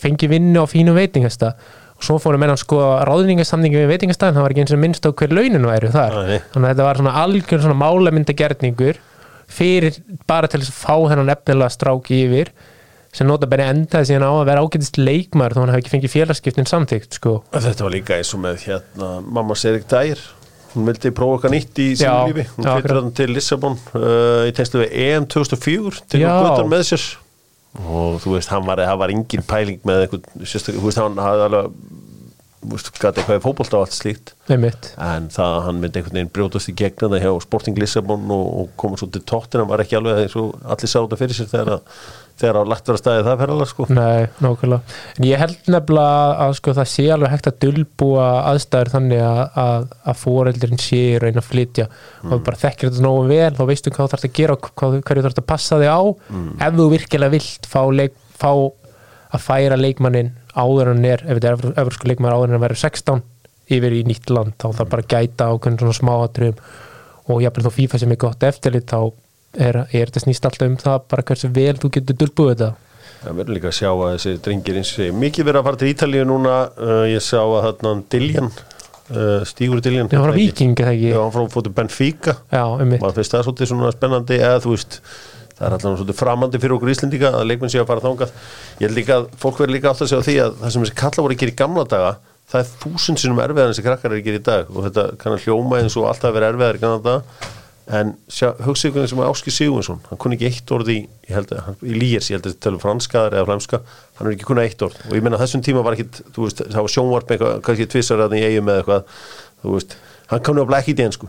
fengi 0.00 0.30
vinnu 0.30 0.62
á 0.62 0.66
fínu 0.70 0.94
veitingasta 0.96 1.52
og 1.96 2.04
svo 2.04 2.18
fórum 2.20 2.42
menn 2.44 2.52
að 2.52 2.60
skoða 2.60 3.00
ráðningasamningi 3.08 3.80
við 3.80 3.92
veitingastæðin, 3.94 4.36
það 4.36 4.44
var 4.44 4.54
ekki 4.54 4.64
eins 4.66 4.74
og 4.76 4.80
minnst 4.82 5.06
á 5.08 5.10
hver 5.16 5.32
launin 5.32 5.68
væru 5.68 5.92
þar, 5.94 6.16
Nei. 6.28 6.38
þannig 6.52 6.66
að 6.66 6.72
þetta 6.74 6.88
var 6.88 7.00
svona 7.00 7.14
algjör 7.22 7.62
svona 7.64 7.78
málamyndagerningur 7.80 9.02
fyrir 9.56 10.00
bara 10.28 10.50
til 10.50 10.60
að 10.60 10.72
fá 10.74 10.94
þennan 11.08 11.32
efnilega 11.32 11.72
strák 11.72 12.10
yfir 12.12 12.50
sem 13.16 13.28
nota 13.28 13.48
bara 13.48 13.70
endaði 13.72 14.10
síðan 14.10 14.26
á 14.28 14.32
að 14.34 14.48
vera 14.50 14.64
ágætist 14.66 14.98
leikmar 15.00 15.54
þó 15.56 15.62
hann 15.62 15.72
hefði 15.72 15.84
ekki 15.84 15.94
fengið 15.94 16.12
félagskiptin 16.12 16.68
samþygt 16.68 17.16
sko. 17.16 17.38
þetta 17.54 17.86
var 17.86 17.94
líka 17.94 18.18
eins 18.18 18.32
og 18.36 18.42
með 18.44 18.66
hérna 18.66 19.12
mamma 19.24 19.56
Serik 19.56 19.86
Dær 19.88 20.20
hún 20.74 20.90
vildi 20.90 21.12
prófa 21.16 21.38
okkar 21.38 21.54
nýtt 21.54 21.80
í 21.80 21.86
sínu 21.96 22.32
lífi 22.34 22.44
hún 22.58 22.68
akkurat. 22.74 22.98
hann 23.00 23.14
til 23.16 23.30
Lissabon 23.32 23.78
uh, 23.96 24.44
í 24.44 24.52
tengslu 24.56 24.82
við 24.82 24.98
EM 25.06 25.28
2004 25.32 26.04
til 26.10 26.20
hún 26.20 26.44
göttur 26.44 26.68
með 26.68 26.84
sér 26.90 27.06
og 27.84 28.20
þú 28.22 28.36
veist, 28.36 28.50
hann 28.52 28.66
var, 28.66 28.82
var 29.00 29.12
engin 29.12 29.44
pæling 29.46 29.82
með 29.86 30.06
einhvern, 30.06 30.26
þú 30.46 30.82
veist, 30.86 31.00
hann 31.02 31.20
hafði 31.20 31.46
alveg 31.48 31.78
gæti 32.74 33.22
eitthvað 33.22 33.38
í 33.38 33.42
fótbolta 33.44 33.78
og 33.78 33.86
allt 33.86 33.96
slíkt. 33.96 34.34
Einmitt. 34.50 34.92
En 35.02 35.30
það 35.32 35.56
að 35.56 35.64
hann 35.66 35.80
myndi 35.82 36.00
einhvern 36.00 36.18
veginn 36.18 36.34
brjótast 36.34 36.70
í 36.70 36.76
gegna 36.78 37.10
það 37.12 37.24
hjá 37.24 37.32
Sporting 37.46 37.80
Lissabon 37.80 38.30
og, 38.34 38.46
og 38.60 38.70
koma 38.80 39.00
svo 39.00 39.08
til 39.12 39.24
tóttina 39.26 39.66
var 39.68 39.82
ekki 39.84 39.98
alveg 39.98 40.22
eins 40.24 40.38
og 40.40 40.54
allir 40.62 40.90
sá 40.90 40.98
þetta 40.98 41.18
fyrir 41.20 41.38
sér 41.38 41.50
þegar 41.50 41.72
að, 41.76 41.98
þegar 42.36 42.60
að 42.60 42.70
lagt 42.72 42.90
vera 42.90 43.02
staðið 43.02 43.28
það 43.28 43.42
ferðalega 43.42 43.70
sko. 43.72 43.88
Nei, 43.96 44.28
nákvæmlega. 44.44 44.96
En 45.16 45.28
ég 45.28 45.42
held 45.42 45.70
nefnilega 45.74 46.38
að 46.46 46.56
sko, 46.60 46.76
það 46.78 46.90
sé 46.94 47.06
alveg 47.16 47.34
hægt 47.34 47.50
að 47.50 47.58
dulbúa 47.66 48.28
aðstæður 48.52 48.92
þannig 48.94 49.26
að, 49.26 49.42
að, 49.66 49.90
að 50.12 50.22
foreldrin 50.22 50.82
sé 50.86 51.02
í 51.14 51.20
raun 51.22 51.42
að 51.42 51.50
flytja. 51.50 51.90
Og 52.24 52.34
þú 52.34 52.40
bara 52.50 52.62
þekkir 52.64 52.90
þetta 52.90 53.06
nógu 53.06 53.28
vel, 53.32 53.52
þá 53.58 53.64
veistu 53.72 53.94
hvað 53.94 54.02
þú 54.04 54.14
þarfst 54.14 54.30
að 54.30 54.36
gera 54.40 54.56
og 54.56 54.72
hvað, 54.72 54.98
hverju 55.00 55.22
þú 55.22 55.28
þarfst 55.28 55.44
að 55.44 55.50
passa 55.54 55.80
þig 55.82 55.94
á. 55.94 56.02
Ef 56.66 56.80
þú 56.80 56.90
virkilega 56.96 57.36
vilt 57.36 57.70
fá, 57.70 57.80
leik, 57.94 58.18
fá 58.36 58.50
að 59.36 59.42
færa 59.42 59.78
leikmannin 59.78 60.34
áður 60.56 60.92
en 60.94 61.04
er, 61.06 61.22
ef 61.26 61.38
þetta 61.38 61.52
er 61.52 61.80
öfursku 61.84 62.10
leikmann 62.10 62.34
áður 62.34 62.56
en 62.56 62.62
verður 62.64 62.82
16 62.82 63.22
yfir 63.76 63.96
í 63.96 64.02
nýtt 64.06 64.30
land 64.30 64.56
þá 64.60 64.68
þarf 64.80 64.90
bara 64.94 65.04
að 65.04 65.12
gæta 65.12 65.48
á 65.50 65.52
hvernig 65.54 65.82
svona 65.82 66.00
smáatriðum. 66.00 66.66
Og 67.26 67.42
jafnvel 67.42 67.66
þó 67.66 67.72
FIFA 67.74 68.00
sem 68.02 68.12
er 68.14 68.20
gott 68.22 68.44
eftirlit 68.46 68.90
þá 68.90 69.00
er, 69.56 69.80
er 69.90 70.10
þetta 70.10 70.22
snýst 70.22 70.46
alltaf 70.46 70.68
um 70.70 70.76
það 70.80 70.98
bara 71.10 71.24
hversu 71.26 71.50
vel 71.54 71.74
þú 71.82 71.90
getur 71.96 72.20
dulbúið 72.20 72.52
þetta. 72.54 72.70
Það 73.26 73.38
verður 73.40 73.56
líka 73.56 73.70
að 73.72 73.76
sjá 73.80 73.88
að 73.90 74.08
þessi 74.12 74.32
drengir 74.44 74.78
eins 74.78 74.90
og 74.92 75.00
segja 75.00 75.18
mikið 75.18 75.48
verið 75.48 75.60
að 75.60 75.66
fara 75.66 75.80
til 75.80 75.90
Ítalíu 75.90 76.26
núna 76.28 76.56
uh, 76.68 77.04
ég 77.10 77.24
sá 77.24 77.38
að 77.40 77.62
þarna 77.64 77.92
Diljan 78.12 78.50
uh, 78.52 79.46
Stígur 79.48 79.82
Diljan? 79.82 80.10
Já, 81.10 81.18
hann 81.24 81.34
frá 81.34 81.48
fóttu 81.56 81.72
Benfica. 81.74 82.36
Maður 83.02 83.16
finnst 83.18 83.34
það 83.34 83.46
svolítið 83.48 83.72
svona 83.72 83.94
spennandi 83.96 84.38
eða 84.38 84.60
þú 84.62 84.76
veist, 84.76 85.00
það 85.56 85.66
er 85.66 85.74
allavega 85.76 85.98
svolítið 86.02 86.18
framandi 86.20 86.60
fyrir 86.62 86.76
okkur 86.76 86.92
Íslendinga 86.92 87.30
að 87.40 87.46
leikmenn 87.50 87.72
sé 87.72 87.80
að 87.80 87.88
fara 87.90 88.04
þangað. 88.04 88.32
Ég 88.80 88.86
held 88.88 88.96
líka 89.00 89.18
að 89.20 89.28
fólk 89.40 89.60
verður 89.62 89.74
líka 89.76 89.90
átt 89.92 90.02
að 90.04 90.10
segja 90.12 90.20
á 90.20 90.26
því 90.28 90.36
að 90.46 90.56
það 90.62 90.72
sem 90.76 90.82
þessi 90.86 90.96
kalla 91.00 91.24
voru 91.26 91.36
að 91.36 91.42
gera 91.42 91.54
í 91.54 91.60
gamla 91.62 91.84
daga 91.88 92.10
það 92.46 92.60
er 92.62 92.72
þúsund 92.84 93.18
sinum 93.22 93.40
erfiðar 93.42 93.66
en 93.66 93.72
þessi 93.74 93.84
krakkar 93.86 94.12
er 94.12 94.20
að 94.20 94.26
gera 94.28 94.38
í 94.38 94.46
dag. 94.46 94.68
Og 94.76 94.84
þetta 94.86 95.04
kann 95.18 95.32
að 95.34 95.46
hljóma 95.46 95.78
eins 95.82 95.96
og 95.98 96.04
alltaf 96.10 96.34
verið 96.36 96.52
erfiðar 96.52 96.76
í 96.78 96.82
gamla 96.84 97.00
daga. 97.06 97.52
En 97.96 98.12
hugsa 98.66 98.88
ykkur 98.90 99.04
sem 99.06 99.20
Áski 99.22 99.52
Sigurvinsson. 99.54 100.00
Hann 100.10 100.18
kunni 100.18 100.34
ekki 100.36 100.48
eitt 100.50 100.70
orð 100.74 100.88
í, 100.90 100.96
ég 101.28 101.34
held 101.36 101.52
að 101.54 101.60
hann- 101.68 101.76
í 101.86 101.94
Líers, 101.94 102.28
ég 102.30 102.34
held 102.36 102.46
að 102.48 102.54
þetta 102.56 102.64
tala 102.66 102.78
um 102.78 102.82
franskaðar 102.82 103.36
eða 103.38 103.46
flæmska 103.46 103.80
hann 104.18 104.26
er 104.26 104.32
ekki 104.34 104.48
kunnað 104.48 104.66
eitt 104.66 104.82
orð. 104.82 104.96
Og 105.06 105.14
ég 105.14 105.22
meina 105.22 105.38
þessum 105.38 105.62
tíma 105.62 105.84
var 105.86 105.94
ekki, 105.94 106.06
þú 106.34 106.46
veist, 106.48 106.62
það 106.66 106.82
var 106.82 106.92
sjónvarp 106.96 107.30
eitthvað, 107.30 107.60
kannski 107.62 107.86
tvissar 107.94 108.24
að 108.26 108.34
í 108.34 108.42
eigum 108.42 108.70
eða 108.74 108.82
eitthvað 108.82 109.04
þú 109.62 109.74
veist, 109.76 109.94
hann 110.32 110.42
kunni 110.50 110.64
að 110.66 110.74
ekki 110.80 110.90
í 110.90 110.98
den 110.98 111.14
sko 111.14 111.28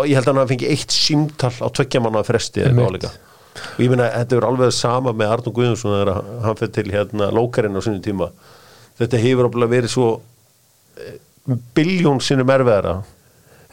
og 0.00 0.08
ég 0.08 0.16
held 0.16 0.28
að 0.32 0.40
hann 0.40 0.48
fengi 0.54 0.70
eitt 0.72 0.88
símtal 0.96 1.52
á 1.60 1.68
tveggja 1.68 2.00
manna 2.00 2.22
fresti 2.24 2.64
eða 2.64 2.72
eitthvað 2.72 2.88
Einmitt. 2.88 3.20
Og 3.54 3.80
ég 3.82 3.90
meina 3.92 4.10
þetta 4.10 4.38
er 4.38 4.46
alveg 4.48 4.74
sama 4.74 5.14
með 5.16 5.34
Arnur 5.36 5.56
Guðjónsson 5.56 5.94
þegar 5.94 6.12
hann 6.44 6.60
fyrir 6.60 6.74
til 6.78 6.86
hérna 6.94 7.30
lókarinn 7.34 7.78
á 7.78 7.82
sinni 7.84 8.02
tíma. 8.04 8.30
Þetta 8.98 9.20
hefur 9.22 9.50
alveg 9.50 9.74
verið 9.76 9.94
svo 9.94 10.08
biljón 11.76 12.22
sinnum 12.24 12.50
erfiðara 12.54 12.98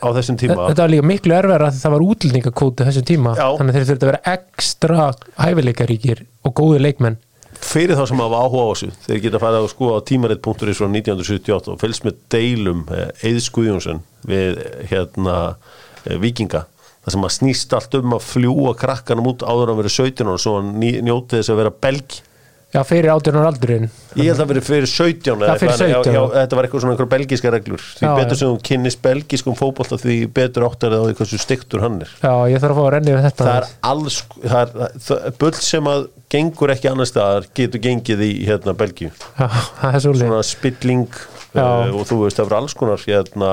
á 0.02 0.08
þessum 0.18 0.38
tíma. 0.42 0.70
Þetta 0.70 0.86
var 0.86 0.92
líka 0.92 1.08
miklu 1.08 1.36
erfæra 1.38 1.68
að 1.70 1.82
það 1.82 1.96
var 1.96 2.06
útlendingakóti 2.08 2.88
þessum 2.88 3.08
tíma, 3.08 3.36
Já. 3.38 3.48
þannig 3.60 3.74
að 3.74 3.78
þeir 3.78 3.90
þurftu 3.90 4.08
að 4.08 4.12
vera 4.12 4.36
ekstra 4.36 5.10
hæfileikaríkir 5.46 6.24
og 6.48 6.56
góði 6.58 6.82
leikmenn. 6.82 7.20
Fyrir 7.62 8.00
þá 8.00 8.06
sem 8.10 8.24
hafa 8.24 8.42
áhuga 8.42 8.64
á 8.66 8.70
þessu 8.72 8.90
þeir 9.06 9.22
geta 9.28 9.42
farið 9.42 9.60
að 9.60 9.70
sko 9.76 9.92
á 9.94 9.98
tímarit.is 10.10 10.80
frá 10.82 10.88
1978 10.90 11.74
og 11.76 11.82
fylgst 11.84 12.08
með 12.08 12.18
deilum 12.34 12.82
Eðis 13.22 13.52
Guðjónsson 13.54 14.02
við 14.26 14.62
hérna 14.90 15.36
eh, 16.08 16.18
Víkinga 16.18 16.66
það 17.02 17.16
sem 17.16 17.28
að 17.28 17.36
snýst 17.38 17.78
allt 17.78 17.96
um 18.02 18.18
að 18.18 18.28
fljúa 18.30 18.76
krakkanum 18.78 19.32
út 19.34 19.46
áður 19.46 19.74
að 19.74 19.82
vera 19.82 19.94
17 19.98 20.34
og 20.34 20.42
svo 20.42 20.60
njóti 20.62 21.40
þess 21.40 21.54
að 21.54 21.64
vera 21.64 21.74
belg 21.88 22.22
Já, 22.72 22.80
fyrir 22.88 23.12
átjörnar 23.12 23.50
aldurinn. 23.50 23.90
Ég 24.16 24.30
held 24.30 24.38
að 24.38 24.38
það 24.40 24.50
verið 24.54 24.64
fyrir 24.70 24.88
17 24.88 25.34
eða 25.34 25.48
Já, 25.50 25.58
fyrir 25.60 25.72
eitthvað, 25.74 25.82
17. 25.82 26.06
já, 26.08 26.16
já, 26.16 26.36
Þetta 26.38 26.56
var 26.58 26.68
eitthvað 26.68 26.84
svona 26.84 26.94
einhver 26.96 27.10
belgíska 27.12 27.52
reglur. 27.52 27.84
Því 27.98 28.06
Já, 28.06 28.12
betur 28.16 28.40
sem 28.40 28.52
þú 28.54 28.62
kynnist 28.70 29.02
belgískum 29.04 29.58
fótbolta 29.60 29.98
því 30.00 30.16
betur 30.38 30.66
áttar 30.70 30.96
eða 30.96 31.18
hversu 31.18 31.40
stiktur 31.42 31.84
hann 31.84 31.98
er. 32.06 32.14
Já, 32.24 32.32
ég 32.48 32.64
þarf 32.64 32.78
að 32.78 32.80
fá 32.80 32.86
að 32.86 32.90
renni 32.96 33.16
við 33.18 33.28
þetta 33.28 33.48
Það 33.50 33.58
er 33.58 33.68
alls 33.92 34.22
það 34.38 34.62
er, 34.62 34.96
það, 35.10 35.28
Bull 35.44 35.52
sem 35.68 35.92
að 35.92 36.08
gengur 36.32 36.74
ekki 36.78 36.92
annar 36.94 37.12
staðar 37.12 37.50
getur 37.60 37.84
gengið 37.90 38.24
í 38.24 38.32
hérna 38.48 38.78
Belgíu. 38.80 39.12
Já, 39.12 39.48
það 39.82 39.92
er 39.92 40.06
svolítið 40.08 40.32
Svona 40.32 40.48
spilling 40.54 41.06
uh, 41.12 41.92
og 41.92 42.08
þú 42.08 42.22
veist 42.24 42.40
það 42.40 42.48
eru 42.48 42.60
alls 42.62 42.80
konar 42.80 43.04
hérna 43.04 43.52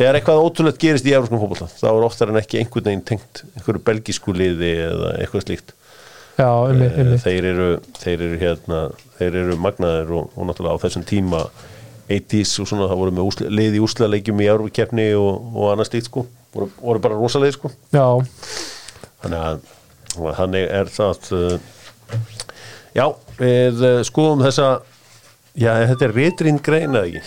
Þegar 0.00 0.16
eitthvað 0.16 0.38
ótrúlegt 0.46 0.78
gerist 0.80 1.04
í 1.04 1.12
európskum 1.12 1.42
fótbolta 1.42 1.66
þá 1.68 1.88
er 1.90 2.04
oftar 2.06 2.30
en 2.32 2.40
ekki 2.40 2.56
einhvern 2.56 2.86
veginn 2.86 3.02
tengt 3.10 3.42
einhverju 3.50 3.82
belgísku 3.84 4.32
liði 4.32 4.70
eða 4.86 5.10
eitthvað 5.20 5.42
slíkt. 5.44 5.74
Já, 6.38 6.48
um 6.48 6.80
um 6.88 7.10
þeir 7.20 7.48
eru, 7.50 7.66
þeir 8.00 8.22
eru 8.24 8.38
hérna 8.40 8.78
þeir 9.18 9.36
eru 9.42 9.58
magnaðir 9.60 10.14
og, 10.16 10.30
og 10.32 10.48
náttúrulega 10.48 10.80
á 10.80 10.82
þessum 10.86 11.04
tíma 11.04 11.42
80s 12.08 12.54
og 12.62 12.70
svona 12.70 12.88
það 12.88 13.02
voru 13.02 13.14
með 13.18 13.28
úsla, 13.28 13.50
lið 13.60 13.76
í 13.76 13.82
úslaleikjum 13.84 14.40
í 14.40 14.48
Európa-keppni 14.54 15.06
og, 15.20 15.52
og 15.52 15.68
annað 15.74 15.90
slíkt 15.90 16.08
sko. 16.08 16.24
Voru, 16.56 16.70
voru 16.80 17.02
bara 17.04 17.20
rosalegir 17.20 17.58
sko. 17.58 17.70
Já, 17.92 18.06
þannig 19.20 19.44
að 19.50 19.60
þannig 20.40 20.64
er 20.80 20.90
það 20.96 21.28
uh, 21.36 21.58
já, 22.96 23.04
við 23.36 23.84
uh, 23.84 24.00
skoðum 24.08 24.48
þessa 24.48 24.70
já, 25.58 25.72
þetta 25.90 26.06
er 26.06 26.14
ritrýnd 26.16 26.62
grein 26.66 26.94
eða 26.94 27.08
ekki? 27.08 27.22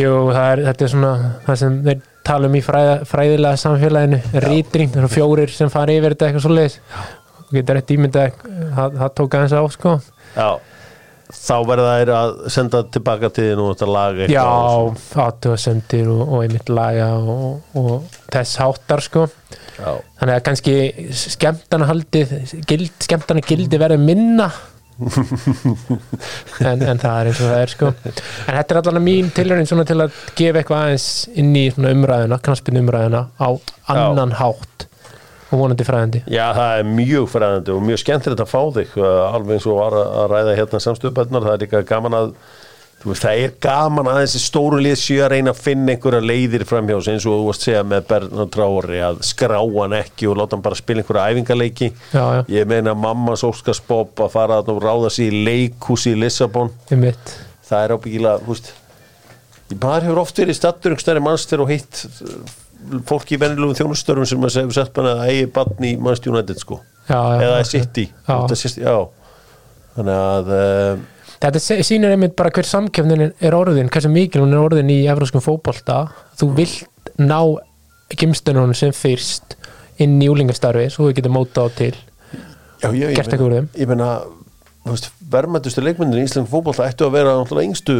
Jú, 0.00 0.12
er, 0.32 0.62
þetta 0.70 0.86
er 0.86 0.92
svona 0.92 1.14
það 1.46 1.60
sem 1.62 1.80
þeir 1.86 2.04
tala 2.26 2.50
um 2.50 2.56
í 2.58 2.62
fræða, 2.64 2.94
fræðilega 3.08 3.60
samfélaginu, 3.62 4.22
rítring, 4.46 4.92
það 4.92 5.02
eru 5.04 5.12
fjórir 5.12 5.52
sem 5.54 5.72
fara 5.72 5.94
yfir 5.94 6.16
þetta 6.16 6.30
eitthvað 6.30 6.46
svoleiðis. 6.46 6.78
Og 7.46 7.52
getur 7.54 7.78
rétt 7.78 7.92
ímyndað, 7.94 8.40
það, 8.74 8.96
það 9.02 9.12
tók 9.20 9.36
aðeins 9.38 9.54
á 9.54 9.62
sko. 9.76 9.92
Já, 10.34 10.48
þá 11.36 11.56
verða 11.66 11.92
þær 11.92 12.12
að 12.16 12.32
senda 12.54 12.82
tilbaka 12.96 13.30
til 13.34 13.48
þín 13.48 13.62
og 13.62 13.72
þetta 13.72 13.88
laga 13.90 14.26
Já, 14.26 14.42
eitthvað 14.42 14.76
og 14.82 15.26
aðtöðasemdir 15.26 16.12
og, 16.12 16.22
og 16.26 16.44
einmitt 16.44 16.72
laga 16.72 17.10
og, 17.18 17.76
og 17.78 18.20
þess 18.34 18.62
háttar 18.62 19.04
sko. 19.06 19.26
Svo. 19.26 19.82
já, 19.82 19.90
þannig 20.20 20.38
að 20.38 20.46
kannski 20.48 20.76
skemmtana 21.26 21.90
haldið 21.90 22.34
gild, 22.68 22.94
skemmtana 23.06 23.44
gildi 23.46 23.80
verið 23.82 24.02
minna 24.02 24.50
en, 24.96 26.80
en 26.80 27.00
það 27.00 27.16
er 27.18 27.28
eins 27.28 27.40
og 27.40 27.50
það 27.50 27.58
er 27.60 27.72
sko. 27.72 27.90
En 28.06 28.56
þetta 28.56 28.72
er 28.72 28.78
allan 28.80 29.00
að 29.00 29.04
mín 29.04 29.28
tilhörinn 29.36 29.68
svona 29.68 29.84
til 29.88 29.98
að 30.00 30.20
gefa 30.38 30.62
eitthvað 30.62 30.84
aðeins 30.86 31.08
inn 31.36 31.52
í 31.58 31.66
umræðuna 31.76 32.40
knaspin 32.46 32.80
umræðuna 32.80 33.22
á 33.36 33.48
annan 33.92 34.32
hátt 34.40 34.86
og 35.46 35.60
vonandi 35.60 35.86
fræðandi. 35.86 36.22
Já, 36.32 36.46
það 36.56 36.80
er 36.80 36.88
mjög 36.90 37.26
fræðandi 37.30 37.74
og 37.74 37.84
mjög 37.86 38.02
skemmtilegt 38.02 38.42
að 38.42 38.50
fá 38.50 38.62
þig 38.78 38.96
uh, 38.98 39.08
alveg 39.36 39.58
eins 39.58 39.68
og 39.70 39.82
að 39.84 39.98
ræða 40.32 40.56
hérna 40.58 40.80
samstöðbætnar, 40.86 41.44
það 41.44 41.54
er 41.54 41.62
líka 41.66 41.84
gaman 41.86 42.18
að 42.18 42.32
veist, 43.06 43.22
það 43.26 43.40
er 43.44 43.52
gaman 43.62 44.08
að 44.10 44.18
þessi 44.22 44.40
stóru 44.42 44.78
lið 44.82 44.96
séu 45.00 45.20
að 45.24 45.30
reyna 45.34 45.52
að 45.54 45.60
finna 45.62 45.92
einhverja 45.94 46.22
leiðir 46.26 46.64
framhjá 46.66 46.96
sig 47.06 47.14
eins 47.16 47.26
og 47.28 47.36
þú 47.36 47.46
varst 47.46 47.62
að 47.62 47.68
segja 47.68 47.82
með 47.92 48.06
Bernhard 48.10 48.52
Trári 48.56 49.00
að 49.08 49.20
skrá 49.28 49.58
hann 49.62 49.96
ekki 50.00 50.28
og 50.30 50.38
láta 50.40 50.56
hann 50.56 50.64
bara 50.66 50.78
spila 50.80 51.02
einhverja 51.04 51.26
æfingaleiki 51.34 51.88
Já, 52.12 52.24
já. 52.38 52.40
ég 52.56 52.68
meina 52.72 52.94
mammas 52.98 53.44
Óskars 53.46 53.82
Bob 53.86 54.22
að 54.26 54.32
fara 54.34 54.58
og 54.64 54.82
ráða 54.82 55.10
sig 55.14 55.30
í 55.30 55.44
leikhúsi 55.46 56.14
í 56.16 56.20
Lissabon 56.24 56.72
það 57.66 57.82
er 57.86 57.96
ábyggilega, 57.96 58.42
veist 58.46 58.72
maður 59.82 60.04
hefur 60.06 60.22
oft 60.22 60.38
verið 60.38 60.56
stattur 60.60 60.92
einhverstæri 60.94 61.22
mannstyr 61.26 61.62
og 61.64 61.70
hitt 61.72 62.04
uh, 62.22 62.54
fólk 63.08 63.32
í 63.34 63.38
venilugum 63.42 63.74
þjónustörfum 63.74 64.28
sem 64.30 64.38
maður 64.42 64.60
hefur 64.64 64.76
sett 64.78 64.92
bara 64.94 65.16
að 65.16 65.30
eigi 65.32 65.48
bann 65.56 65.86
í 65.88 65.94
United 65.98 66.60
sko 66.62 66.78
Já, 67.06 67.18
eða. 67.38 67.56
Þetta 68.26 68.58
sést- 68.58 68.78
já. 68.82 68.96
þannig 69.96 70.16
að 70.22 70.48
uh, 70.54 71.04
Þetta 71.42 71.60
sýnir 71.84 72.14
einmitt 72.14 72.36
bara 72.38 72.50
hver 72.54 72.64
samkefnin 72.68 73.30
er 73.44 73.56
orðin, 73.56 73.90
hversu 73.92 74.08
mikil 74.12 74.42
hún 74.44 74.54
er 74.56 74.62
orðin 74.62 74.90
í 74.92 75.02
evróskum 75.10 75.42
fótbolta. 75.44 76.06
Þú 76.40 76.50
vilt 76.56 77.10
ná 77.20 77.38
gimstunum 78.16 78.72
sem 78.76 78.92
fyrst 78.94 79.56
inn 80.02 80.18
í 80.22 80.28
úlingastarfi 80.30 80.88
svo 80.92 81.08
þú 81.08 81.16
getur 81.18 81.32
móta 81.34 81.64
á 81.64 81.68
til. 81.74 81.94
já, 82.82 82.90
ég, 82.92 83.16
ég 83.16 83.28
meina- 83.28 83.68
ég 83.74 83.88
meina 83.88 84.08
verðmættustu 85.32 85.82
leikmyndin 85.82 86.20
í 86.22 86.26
Ísland 86.28 86.48
fótboll 86.50 86.76
það 86.76 86.90
ættu 86.92 87.06
að 87.08 87.14
vera 87.16 87.32
náttúrulega 87.38 87.70
yngstu 87.70 87.96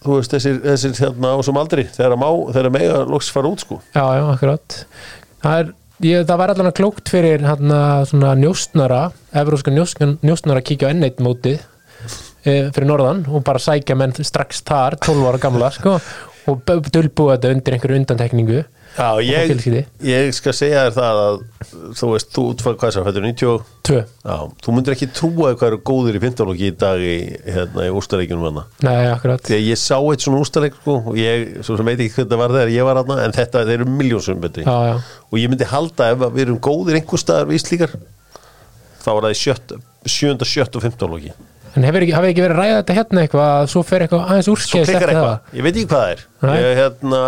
þú 0.00 0.16
veist, 0.16 0.32
þessir, 0.32 0.56
þessir 0.64 0.94
á 1.12 1.36
sem 1.44 1.60
aldrei 1.60 1.84
þegar 1.92 2.14
að 2.16 2.22
má, 2.22 2.28
þegar 2.50 2.68
að 2.70 2.76
mega 2.78 3.02
loks 3.04 3.28
fara 3.30 3.50
út 3.52 3.60
sko 3.64 3.80
Já, 3.94 4.04
já, 4.16 4.24
akkurat 4.32 4.78
Það, 5.40 5.58
er, 5.60 5.70
ég, 6.08 6.24
það 6.28 6.40
var 6.42 6.52
allan 6.54 6.72
klókt 6.76 7.12
fyrir 7.12 7.44
hérna, 7.44 7.80
svona 8.08 8.32
njóstnara 8.40 9.02
evróska 9.36 9.70
njóstnara, 9.72 10.58
að 10.60 10.66
kíkja 10.72 10.90
á 10.90 10.92
N1 10.96 11.22
mótið 11.24 11.60
fyrir 12.44 12.88
norðan. 12.88 13.24
Og 13.30 13.44
bara 13.46 13.62
sækja 13.62 13.96
menn 13.98 14.16
strax 14.16 14.64
þar 14.66 14.98
12 15.04 15.30
ára 15.30 15.42
gamla 15.42 15.70
sko, 15.76 15.96
og 16.50 16.60
dölbúa 16.66 17.36
þetta 17.36 17.54
undir 17.54 17.76
einhverju 17.76 18.02
undantekningu. 18.02 18.60
Já, 18.90 19.20
ég, 19.22 19.52
ég 20.02 20.32
skal 20.34 20.52
segja 20.56 20.80
þér 20.88 20.94
það 20.96 21.18
að 21.22 21.36
þú 21.94 22.08
veist, 22.10 22.30
þú 22.34 22.42
útfæð 22.50 22.78
hvað 22.80 22.94
sem 22.96 23.04
hættur 23.06 23.22
90 23.22 23.60
Tvö, 23.86 24.00
Já, 24.26 24.34
þú 24.64 24.72
myndir 24.74 24.96
ekki 24.96 25.06
trúa 25.14 25.52
hvað 25.54 25.68
eru 25.68 25.78
góðir 25.86 26.18
í 26.18 26.22
pintálóki 26.24 26.66
í 26.66 26.74
dag 26.80 26.98
í, 26.98 27.12
hérna, 27.46 27.84
í 27.86 27.92
úrstareikjunum 27.94 28.48
hana. 28.48 28.64
nei, 28.82 29.06
akkurat. 29.12 29.44
Þegar 29.46 29.62
ég 29.62 29.78
sá 29.78 29.94
eitt 30.00 30.26
svona 30.26 30.40
úrstareik 30.42 30.74
sko, 30.80 30.96
og 31.12 31.20
ég, 31.22 31.60
svo 31.62 31.78
sem 31.78 31.86
veit 31.86 32.02
ekki 32.02 32.16
hvernig 32.16 32.32
það 32.34 32.42
var 32.42 32.56
þegar 32.56 32.74
ég 32.74 32.88
var 32.90 33.00
hana, 33.04 33.18
en 33.28 33.36
þetta, 33.38 33.62
þeir 33.70 33.76
eru 33.78 33.88
miljónsum 34.00 34.42
betri. 34.42 34.66
Já, 34.66 34.74
já, 34.90 35.22
og 35.30 35.38
ég 35.38 35.54
myndi 35.54 35.70
halda 35.70 36.10
ef 36.10 36.26
að 36.26 36.34
við 36.34 36.46
erum 36.48 36.60
góðir 36.66 36.98
einhver 36.98 37.22
staðar 37.22 37.50
við 37.52 37.60
Íslíkar 37.62 37.94
þá 39.00 39.08
var 39.14 39.28
það 39.28 39.36
í 39.36 39.40
sjött, 39.44 39.76
sjönda, 40.18 40.48
sjött 40.48 40.76
og 40.76 40.84
fimmtálóki 40.84 41.32
en 41.76 41.86
hefur 41.86 42.04
ekki, 42.06 42.14
ekki 42.16 42.44
verið 42.44 42.58
ræða 42.58 42.78
þetta 42.80 42.96
hérna 42.98 43.24
eitthvað 43.24 43.50
að 43.54 43.68
svo 43.72 43.82
fer 43.86 44.04
eitthvað 44.04 44.32
aðeins 44.34 44.70
klikkar 44.72 44.96
eftir 44.96 45.12
það? 45.16 45.56
ég 45.56 45.66
veit 45.66 45.72
ekki 45.74 45.90
hvað 45.90 46.04
það 46.04 46.12
er. 46.14 46.24
Ég, 46.60 46.70
hérna, 46.80 47.22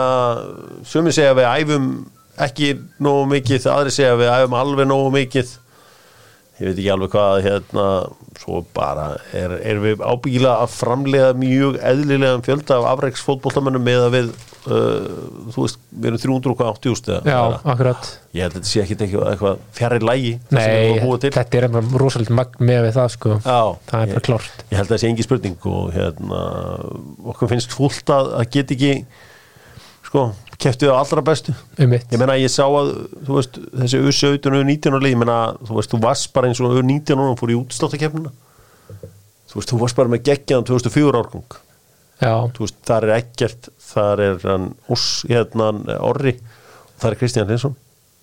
Sumi 0.93 1.15
segja 1.15 1.37
við 1.39 1.49
æfum 1.53 1.91
ekki 2.47 2.71
nógu 3.05 3.27
mikið, 3.33 3.69
aðri 3.73 3.95
segja 3.95 4.17
við 4.21 4.33
æfum 4.33 4.57
alveg 4.59 4.89
nógu 4.91 5.13
mikið. 5.19 5.53
Ég 6.61 6.69
veit 6.69 6.77
ekki 6.77 6.91
alveg 6.95 7.13
hvað 7.15 7.43
hérna, 7.47 7.87
svo 8.43 8.63
bara 8.75 9.09
er, 9.37 9.57
er 9.61 9.83
við 9.83 10.03
ábyggilega 10.03 10.65
að 10.65 10.75
framlega 10.75 11.33
mjög 11.39 11.79
eðlilegan 11.93 12.45
fjölda 12.47 12.81
af 12.81 12.89
afreiksfótboltamennum 12.97 13.87
með 13.87 14.07
að 14.07 14.17
við 14.17 14.33
uh, 14.69 15.49
þú 15.55 15.65
veist, 15.65 15.81
við 15.91 16.09
erum 16.11 16.23
380 16.45 16.93
úst 16.93 17.11
Já, 17.13 17.39
akkurat. 17.63 18.11
Ég 18.37 18.47
held 18.47 18.53
að 18.53 18.59
þetta 18.59 18.71
sé 18.71 18.83
ekki 18.85 18.97
eitthvað, 18.99 19.27
eitthvað 19.33 19.65
fjarrir 19.79 20.07
lægi 20.07 20.33
það 20.51 20.59
Nei, 20.59 21.19
þetta 21.27 21.45
er 21.61 21.67
bara 21.73 22.01
rosalega 22.03 22.37
magn 22.39 22.69
með 22.71 22.87
við 22.87 22.95
það 22.99 23.11
sko. 23.17 23.35
Já, 23.43 23.59
Það 23.91 24.05
er 24.05 24.15
bara 24.15 24.25
klárt. 24.29 24.65
Ég 24.69 24.79
held 24.79 24.87
að 24.87 24.95
það 24.95 25.03
sé 25.03 25.11
engi 25.11 25.27
spurning 25.27 25.69
og 25.73 25.93
hérna, 25.97 26.45
okkur 27.35 27.53
finnst 27.53 27.77
fúlt 27.77 28.15
að, 28.15 28.33
að 28.39 28.49
get 28.57 28.75
ekki 28.77 28.93
sko, 30.07 30.25
keftið 30.63 30.95
á 30.95 30.97
allra 31.01 31.27
bestu. 31.27 31.57
Um 31.79 31.93
mitt 31.93 32.13
ég 32.13 32.23
meina 32.23 32.39
ég 32.41 32.53
sá 32.53 32.65
að 32.69 32.95
þú 33.27 33.41
veist, 33.41 33.61
þessi 33.83 34.03
U17 34.07 34.53
og 34.53 34.63
U19 34.63 34.99
leið, 35.01 35.15
ég 35.17 35.21
meina 35.25 35.41
þú 35.65 35.81
veist, 35.81 35.93
þú 35.93 36.03
varst 36.07 36.33
bara 36.37 36.51
eins 36.51 36.63
og 36.63 36.79
U19 36.79 37.19
og 37.19 37.39
fór 37.41 37.55
í 37.55 37.59
útsláttakefnina 37.59 38.33
þú 39.53 39.61
veist, 39.61 39.69
þú 39.73 39.79
varst 39.83 39.99
bara 39.99 40.13
með 40.13 40.25
geggjaðan 40.31 40.67
2004 40.71 41.21
árgang. 41.21 41.57
Já, 42.23 42.35
þú 42.55 42.65
veist, 42.65 42.79
þar 42.89 43.07
er 43.09 43.15
ekkert 43.19 43.69
þar 43.93 44.27
er 44.27 44.43
hann 44.49 44.73
Ós, 44.93 45.07
hérna 45.29 45.73
Orri 46.01 46.37
og 46.41 46.99
þar 47.03 47.15
er 47.15 47.21
Kristján 47.21 47.51
Linsson 47.51 47.79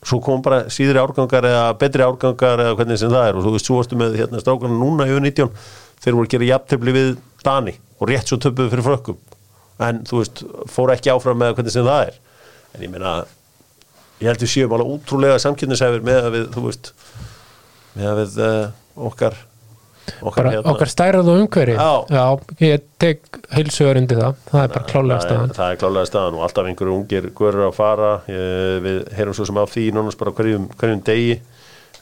svo 0.05 0.20
kom 0.24 0.43
bara 0.43 0.63
síðri 0.72 0.99
árgangar 1.01 1.45
eða 1.47 1.63
betri 1.80 2.03
árgangar 2.05 2.61
eða 2.63 2.76
hvernig 2.80 2.99
sem 3.01 3.11
það 3.11 3.26
er. 3.28 3.39
Og 3.39 3.45
þú 3.45 3.55
veist, 3.55 3.67
svo 3.67 3.80
varstu 3.80 3.99
með 3.99 4.15
hérna 4.22 4.43
strákarna 4.43 4.78
núna 4.80 5.07
í 5.09 5.15
U19 5.15 5.49
þeir 5.99 6.15
voru 6.15 6.28
að 6.28 6.36
gera 6.36 6.49
jafntefli 6.53 6.95
við 6.95 7.09
Dani 7.43 7.76
og 7.99 8.07
rétt 8.11 8.32
svo 8.32 8.39
töpuðu 8.39 8.72
fyrir 8.74 8.88
frökkum. 8.88 9.20
En 9.84 10.01
þú 10.07 10.22
veist, 10.22 10.43
fóru 10.72 10.95
ekki 10.95 11.11
áfram 11.11 11.39
með 11.39 11.57
hvernig 11.57 11.76
sem 11.76 11.88
það 11.88 12.05
er. 12.07 12.20
En 12.76 12.86
ég 12.86 12.93
meina 12.93 13.17
ég 14.20 14.30
held 14.30 14.43
við 14.43 14.53
séum 14.53 14.76
alveg 14.76 14.95
útrúlega 14.95 15.39
samkynnisæfir 15.43 16.03
með 16.05 16.22
að 16.22 16.36
við, 16.38 16.47
þú 16.55 16.65
veist 16.67 16.91
með 17.95 18.09
að 18.09 18.20
við 18.22 18.39
uh, 18.45 18.63
okkar 19.09 19.39
okkar, 20.22 20.49
bara 20.49 20.64
okkar 20.74 20.91
stærað 20.91 21.30
og 21.34 21.41
umhverfi. 21.43 21.76
Já. 21.80 22.24
ég 22.66 22.84
tek 22.99 23.39
heilsugur 23.55 23.99
undir 24.01 24.18
það. 24.22 24.36
Það 24.51 24.64
er 24.64 24.74
bara 24.76 24.89
klálega 24.93 25.22
staðan. 25.26 25.53
það 25.60 25.72
er 25.76 25.80
klálega 25.84 26.10
staðan 26.12 26.39
og 26.39 26.43
alltaf 26.47 26.66
einhverju 26.72 26.97
ungir 26.99 27.30
görur 27.38 27.68
að 27.70 27.78
fara. 27.80 28.12
Ég, 28.28 28.82
við 28.88 28.99
heyrum 29.20 29.34
svo 29.38 29.45
sem 29.49 29.62
á 29.62 29.66
því 29.70 29.88
nánast 29.95 30.20
bara 30.22 30.36
hverjum, 30.36 30.70
hverjum 30.80 31.03
degi. 31.07 31.39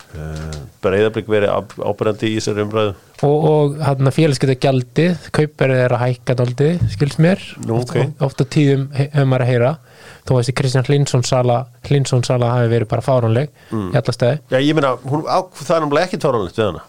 Uh, 0.07 0.53
breyðablík 0.81 1.27
verið 1.27 1.51
á, 1.51 1.59
ábyrjandi 1.83 2.29
í 2.31 2.35
þessari 2.37 2.63
umræðu. 2.63 2.91
Og, 3.27 3.43
og 3.49 3.73
hann 3.83 4.07
að 4.07 4.15
félagsgeta 4.15 4.53
gjaldið 4.63 5.25
kaupverðið 5.35 5.81
er 5.83 5.95
að 5.97 6.03
hækka 6.05 6.35
daldi 6.39 6.67
skils 6.93 7.17
mér, 7.19 7.41
Nú, 7.67 7.81
oft, 7.81 7.91
ok. 7.91 8.13
oft 8.23 8.39
á 8.39 8.45
tíðum 8.55 8.85
he- 8.95 9.09
hefur 9.11 9.27
maður 9.27 9.43
að 9.43 9.51
heyra. 9.51 9.71
Þó 10.23 10.31
að 10.31 10.39
þessi 10.39 10.55
Kristján 10.61 10.87
Hlinsson 10.87 11.25
sala 11.27 11.57
Hlinsson 11.89 12.23
sala 12.23 12.53
hafi 12.55 12.71
verið 12.71 12.89
bara 12.95 13.03
fáránleg 13.03 13.51
Mm. 13.67 13.91
í 13.91 13.99
alla 13.99 14.15
stæði 14.15 14.39
Já, 14.51 14.57
ég 14.63 14.75
meina, 14.79 14.93
það 14.95 15.75
er 15.75 15.83
náttúrulega 15.83 16.07
ekki 16.07 16.21
tóranlegt 16.23 16.55
við 16.61 16.65
hana 16.71 16.81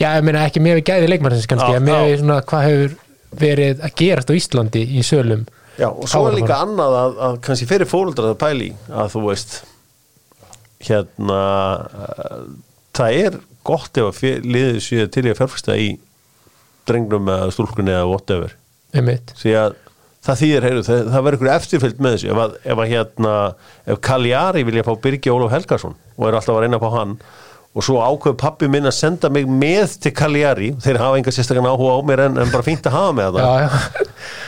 Já, 0.00 0.08
ég 0.16 0.24
meina 0.26 0.46
ekki 0.48 0.62
með 0.64 0.78
við 0.80 0.86
gæði 0.90 1.10
leikmannsins 1.12 1.50
kannski, 1.50 1.74
Já, 1.74 1.80
en 1.80 1.86
með 1.88 2.06
við 2.08 2.16
svona 2.22 2.40
hvað 2.50 2.66
hefur 2.68 2.96
verið 3.44 3.84
að 3.84 3.94
gerast 4.00 4.30
á 4.30 4.34
Íslandi 4.38 4.82
í 4.94 5.04
sölum. 5.06 5.46
Já, 5.74 5.88
og 5.90 6.06
svo 6.10 6.28
er 6.28 6.36
líka 6.38 6.60
annað 6.62 6.98
að, 7.00 7.16
að 7.26 7.38
kannski 7.48 7.66
fyrir 7.70 7.90
fóruldrar 7.90 8.34
að 8.34 8.42
pæli 8.44 8.68
að 8.94 9.08
þú 9.16 9.24
veist 9.26 9.56
hérna 10.84 11.40
uh, 11.82 12.44
það 12.94 13.20
er 13.24 13.38
gott 13.66 13.98
ef 13.98 14.10
að 14.22 14.44
liðið 14.44 14.82
séu 14.84 15.06
til 15.10 15.24
í 15.24 15.32
að 15.32 15.40
fjárfæsta 15.40 15.78
í 15.80 15.88
drengnum 16.88 17.30
eða 17.32 17.48
stúlkunni 17.54 17.94
eða 17.94 18.10
whatever. 18.10 18.54
Einmitt. 18.94 19.32
því 19.40 19.56
að 19.58 19.78
það 20.24 20.40
þýðir, 20.40 20.66
heyrðu, 20.68 20.82
það, 20.86 21.00
það 21.12 21.24
verður 21.26 21.38
ykkur 21.38 21.52
eftirfylgd 21.54 22.02
með 22.04 22.14
þessu. 22.14 22.28
Ef, 22.30 22.42
að, 22.44 22.54
ef 22.64 22.82
að 22.82 22.92
hérna 22.92 23.32
ef 23.90 24.02
Kaljari 24.04 24.66
vilja 24.68 24.84
fá 24.86 24.92
Birgi 25.04 25.32
Ólof 25.32 25.52
Helgason 25.52 25.96
og 26.14 26.28
er 26.28 26.38
alltaf 26.38 26.54
að 26.54 26.62
reyna 26.64 26.78
að 26.78 26.84
fá 26.84 26.94
hann 26.98 27.16
og 27.74 27.82
svo 27.82 27.98
ákveð 28.06 28.36
pappi 28.38 28.68
minn 28.70 28.86
að 28.86 28.94
senda 28.94 29.30
mig 29.34 29.48
með 29.50 29.96
til 30.04 30.12
Kaljari, 30.14 30.68
þeir 30.84 30.98
hafa 31.02 31.18
enga 31.18 31.32
sérstakann 31.34 31.66
áhuga 31.66 31.96
á 31.98 32.00
mér 32.06 32.20
en, 32.28 32.36
en 32.44 32.52
bara 32.54 32.62
fínt 32.66 32.86
að 32.86 32.94
hafa 32.94 33.14
með 33.18 33.38
Já, 33.40 33.44
það. 33.44 33.62
Já, 33.64 33.68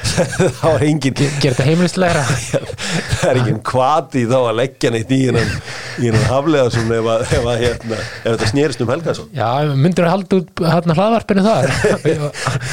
það 0.60 0.70
var 0.70 0.84
engin 0.86 1.16
gera 1.18 1.40
þetta 1.42 1.66
heimilislegra 1.66 2.22
það 3.18 3.26
er 3.32 3.40
engin 3.42 3.58
kvati 3.66 4.22
þá 4.30 4.36
að 4.38 4.54
leggja 4.60 4.92
neitt 4.94 5.10
í 5.12 5.18
hennan 5.26 5.50
í 5.96 6.12
haflega 6.28 6.70
svona 6.76 7.00
ef, 7.00 7.08
að, 7.10 7.24
ef, 7.26 7.48
að, 7.50 7.60
hérna, 7.64 7.98
ef 7.98 8.26
þetta 8.36 8.48
snerist 8.50 8.82
um 8.84 8.90
Helgason. 8.92 9.28
Já, 9.34 9.48
myndur 9.74 10.06
að 10.06 10.12
halda 10.14 10.38
út 10.40 10.62
hérna 10.76 10.96
hlaðvarpinu 10.98 11.44
þar? 11.46 11.68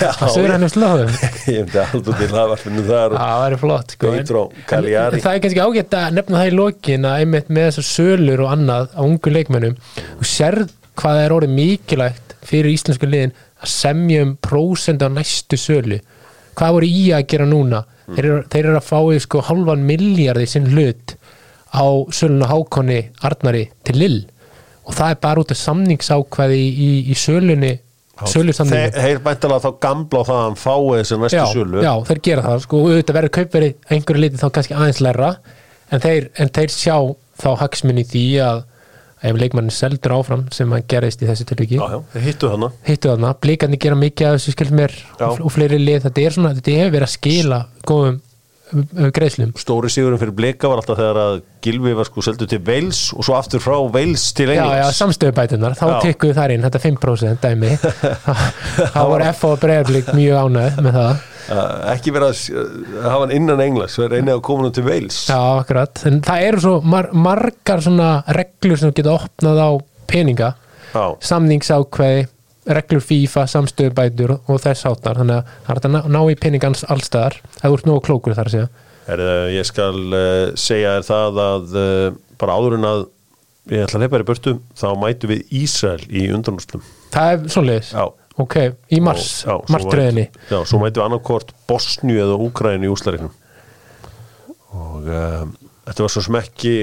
Það 0.04 0.34
sögur 0.34 0.54
hann 0.54 0.68
um 0.68 0.72
slóðum. 0.74 1.14
Ég 1.54 1.64
myndi 1.64 1.80
að 1.82 1.90
halda 1.94 2.16
til 2.20 2.30
hafvarpinu 2.34 2.84
þar 2.88 3.16
og 3.16 3.22
Það 3.24 3.42
væri 3.44 3.60
flott 3.64 3.96
sko. 3.96 4.12
En- 4.14 4.30
Það 4.74 5.30
er 5.34 5.42
kannski 5.44 5.64
ágætt 5.64 5.96
að 5.98 6.18
nefna 6.18 6.42
það 6.42 6.50
í 6.52 6.56
lokin 6.58 7.08
að 7.10 7.24
einmitt 7.24 7.52
með 7.54 7.68
þessar 7.70 7.88
sölur 7.90 8.44
og 8.46 8.52
annað 8.54 8.92
á 8.94 9.02
ungu 9.04 9.34
leikmönnum 9.34 9.76
og 10.18 10.28
sérð 10.44 10.76
hvað 11.00 11.22
er 11.24 11.34
orðið 11.38 11.56
mikilvægt 11.58 12.36
fyrir 12.44 12.74
íslensku 12.74 13.08
liðin 13.10 13.34
að 13.64 13.72
semja 13.72 14.24
um 14.26 14.36
prósend 14.44 15.04
á 15.04 15.10
næstu 15.10 15.58
sölu. 15.60 16.00
Hvað 16.54 16.76
voru 16.78 16.90
í 16.90 17.04
að 17.16 17.28
gera 17.32 17.48
núna? 17.50 17.84
Þeir, 18.12 18.26
eru, 18.26 18.40
þeir 18.52 18.66
eru 18.66 18.78
að 18.78 18.90
fá 18.90 19.00
í 19.16 19.20
sko 19.24 19.42
halvan 19.48 19.86
milljardi 19.88 20.48
sinn 20.50 20.68
hlut 20.74 21.16
á 21.72 21.86
sölun 22.14 22.44
og 22.44 22.52
hákonni 22.52 23.00
Arnari 23.24 23.64
til 23.88 23.96
Lill 24.02 24.20
og 24.84 24.98
það 24.98 25.14
er 25.14 25.22
bara 25.24 25.42
út 25.42 25.54
af 25.56 25.60
samningsákvæði 25.62 26.60
í, 26.60 26.68
í, 26.68 26.90
í 27.08 27.16
sölunni 27.18 27.72
þeir, 28.20 28.92
þeir 28.94 29.22
bæntalega 29.24 29.64
þá 29.64 29.80
gamla 29.82 30.20
á 30.22 30.28
það 30.28 30.36
að 30.36 30.44
hann 30.44 30.60
fái 30.60 30.76
þessi 31.00 31.20
næstu 31.22 31.40
já, 31.40 31.46
sölu. 31.56 31.80
já, 31.82 31.94
þeir 32.10 32.22
gera 32.28 32.44
það 32.46 32.60
sko, 32.68 32.82
auðvitað 32.84 33.18
verður 33.18 33.34
kaupverið 33.40 33.96
einhverju 33.96 34.22
liti 34.22 34.42
þá 34.44 34.46
kannski 34.58 34.76
aðeins 34.78 35.02
læra 35.02 35.32
en 35.90 36.04
þeir, 36.04 36.30
en 36.44 36.54
þeir 36.60 36.76
sjá 36.76 36.98
þá 37.40 37.50
hagsmunni 37.64 38.06
því 38.12 38.26
að 38.44 38.62
ef 39.24 39.40
leikmannin 39.40 39.74
seldur 39.74 40.18
áfram 40.18 40.44
sem 40.54 40.72
hann 40.76 40.84
gerðist 40.92 41.24
í 41.24 41.30
þessu 41.30 41.48
tilviki. 41.48 41.80
Já, 41.80 41.96
já, 41.96 42.22
hittu 42.26 42.52
þarna. 42.52 42.70
Hittu 42.88 43.12
þarna, 43.14 43.32
blíkandi 43.46 43.80
gera 43.80 43.98
mikið 44.00 44.30
af 44.30 44.38
þessu 44.38 44.54
skil 44.58 44.70
mér 44.76 44.94
Já. 45.00 45.26
og, 45.32 45.50
fleiri 45.54 45.80
lið, 45.80 46.04
þetta 46.08 46.28
er 46.28 46.38
svona 46.38 46.54
þetta 46.58 46.78
hefur 46.82 46.96
verið 46.98 47.08
að 47.08 47.14
skila 47.14 47.60
góðum 47.88 48.20
um, 48.20 48.84
um, 48.84 49.10
greiðslum. 49.16 49.54
Stóri 49.64 49.92
sigurinn 49.94 50.22
fyrir 50.22 50.36
blika 50.36 50.72
var 50.72 50.84
alltaf 50.84 51.00
þegar 51.00 51.22
að 51.24 51.36
Gilvi 51.64 51.96
var 51.96 52.10
sko 52.10 52.26
seldu 52.28 52.48
til 52.52 52.60
Wales 52.68 53.04
og 53.16 53.24
svo 53.24 53.38
aftur 53.40 53.64
frá 53.64 53.78
Wales 53.80 54.26
til 54.36 54.50
Já, 54.52 54.58
já, 54.60 54.64
Englands 54.68 55.00
samstöðubætunar, 55.04 55.78
þá 55.80 55.86
Já. 55.88 56.00
tikkuðu 56.10 56.40
þar 56.42 56.56
inn. 56.58 56.66
Þetta 56.68 56.84
5% 56.90 57.46
dæmi. 57.48 57.76
Þá 58.96 59.04
voru 59.08 59.30
F 59.30 59.46
og 59.48 59.62
Breiðablík 59.64 60.12
mjög 60.18 60.50
ánæð 60.50 60.84
með 60.84 61.00
það 61.00 61.30
ekki 61.52 62.14
verið 62.16 62.30
að 62.30 63.00
hafa 63.04 63.24
hann 63.26 63.34
innan 63.36 63.64
Englands 63.64 63.98
við 64.00 64.14
reynið 64.14 64.38
að 64.38 64.44
koma 64.48 64.68
hann 64.68 64.76
til 64.78 64.86
Wales. 64.88 65.18
Já, 65.28 65.40
akkurat, 65.60 66.04
en 66.08 66.22
það 66.24 66.46
eru 66.50 66.62
svo 66.64 66.76
mar 66.94 67.10
margar 67.14 67.84
svona 67.84 68.12
reglur 68.38 68.80
sem 68.80 68.94
geta 68.96 69.18
opnað 69.18 69.60
á 69.60 69.72
peninga 70.10 70.54
já, 70.94 71.04
samningsákveði, 71.32 72.28
reglur 72.78 73.04
FIFA 73.04 73.44
samstöðubætur 73.52 74.38
og 74.38 74.62
þess 74.64 74.88
áttar 74.88 75.20
þannig 75.20 75.42
að 75.42 75.56
það 75.68 75.82
er 75.82 75.90
að 75.90 76.12
ná, 76.16 76.22
í 76.32 76.38
peningans 76.40 76.86
allstaðar 76.88 77.42
ef 77.44 77.66
þú 77.66 77.74
ert 77.76 77.90
nógu 77.90 78.06
klókur 78.08 78.38
þar 78.38 78.52
að 78.52 78.56
segja. 78.56 78.70
Er, 79.04 79.24
ég 79.52 79.68
skal 79.68 79.98
uh, 80.00 80.54
segja 80.56 80.96
þér 80.96 81.10
það 81.10 81.42
að 81.44 81.76
uh, 81.76 82.06
bara 82.40 82.56
áður 82.56 82.78
en 82.78 82.88
að 82.88 83.02
ég 83.74 83.84
ætla 83.84 84.00
að 84.00 84.06
leipa 84.06 84.16
þér 84.16 84.24
í 84.24 84.30
burtu 84.32 84.54
þá 84.80 84.88
mætu 85.00 85.32
við 85.32 85.58
Ísrael 85.60 86.04
í 86.08 86.28
undanúslum 86.36 86.84
Það 87.14 87.34
er 87.34 87.44
svoleiðis, 87.52 87.92
já 87.92 88.06
ok, 88.42 88.56
í 88.90 89.00
mars 89.04 89.44
Og- 89.46 89.68
já, 90.50 90.58
svo 90.66 90.82
við 90.82 91.02
annarkort 91.04 91.54
Bosníu 91.70 92.18
eða 92.24 92.40
Úkrænu 92.48 92.90
í 92.90 92.94
úslariknum 92.94 93.32
og 94.74 95.06
um, 95.06 95.54
þetta 95.86 96.06
var 96.06 96.14
svo 96.16 96.24
sem 96.26 96.40
ekki 96.40 96.74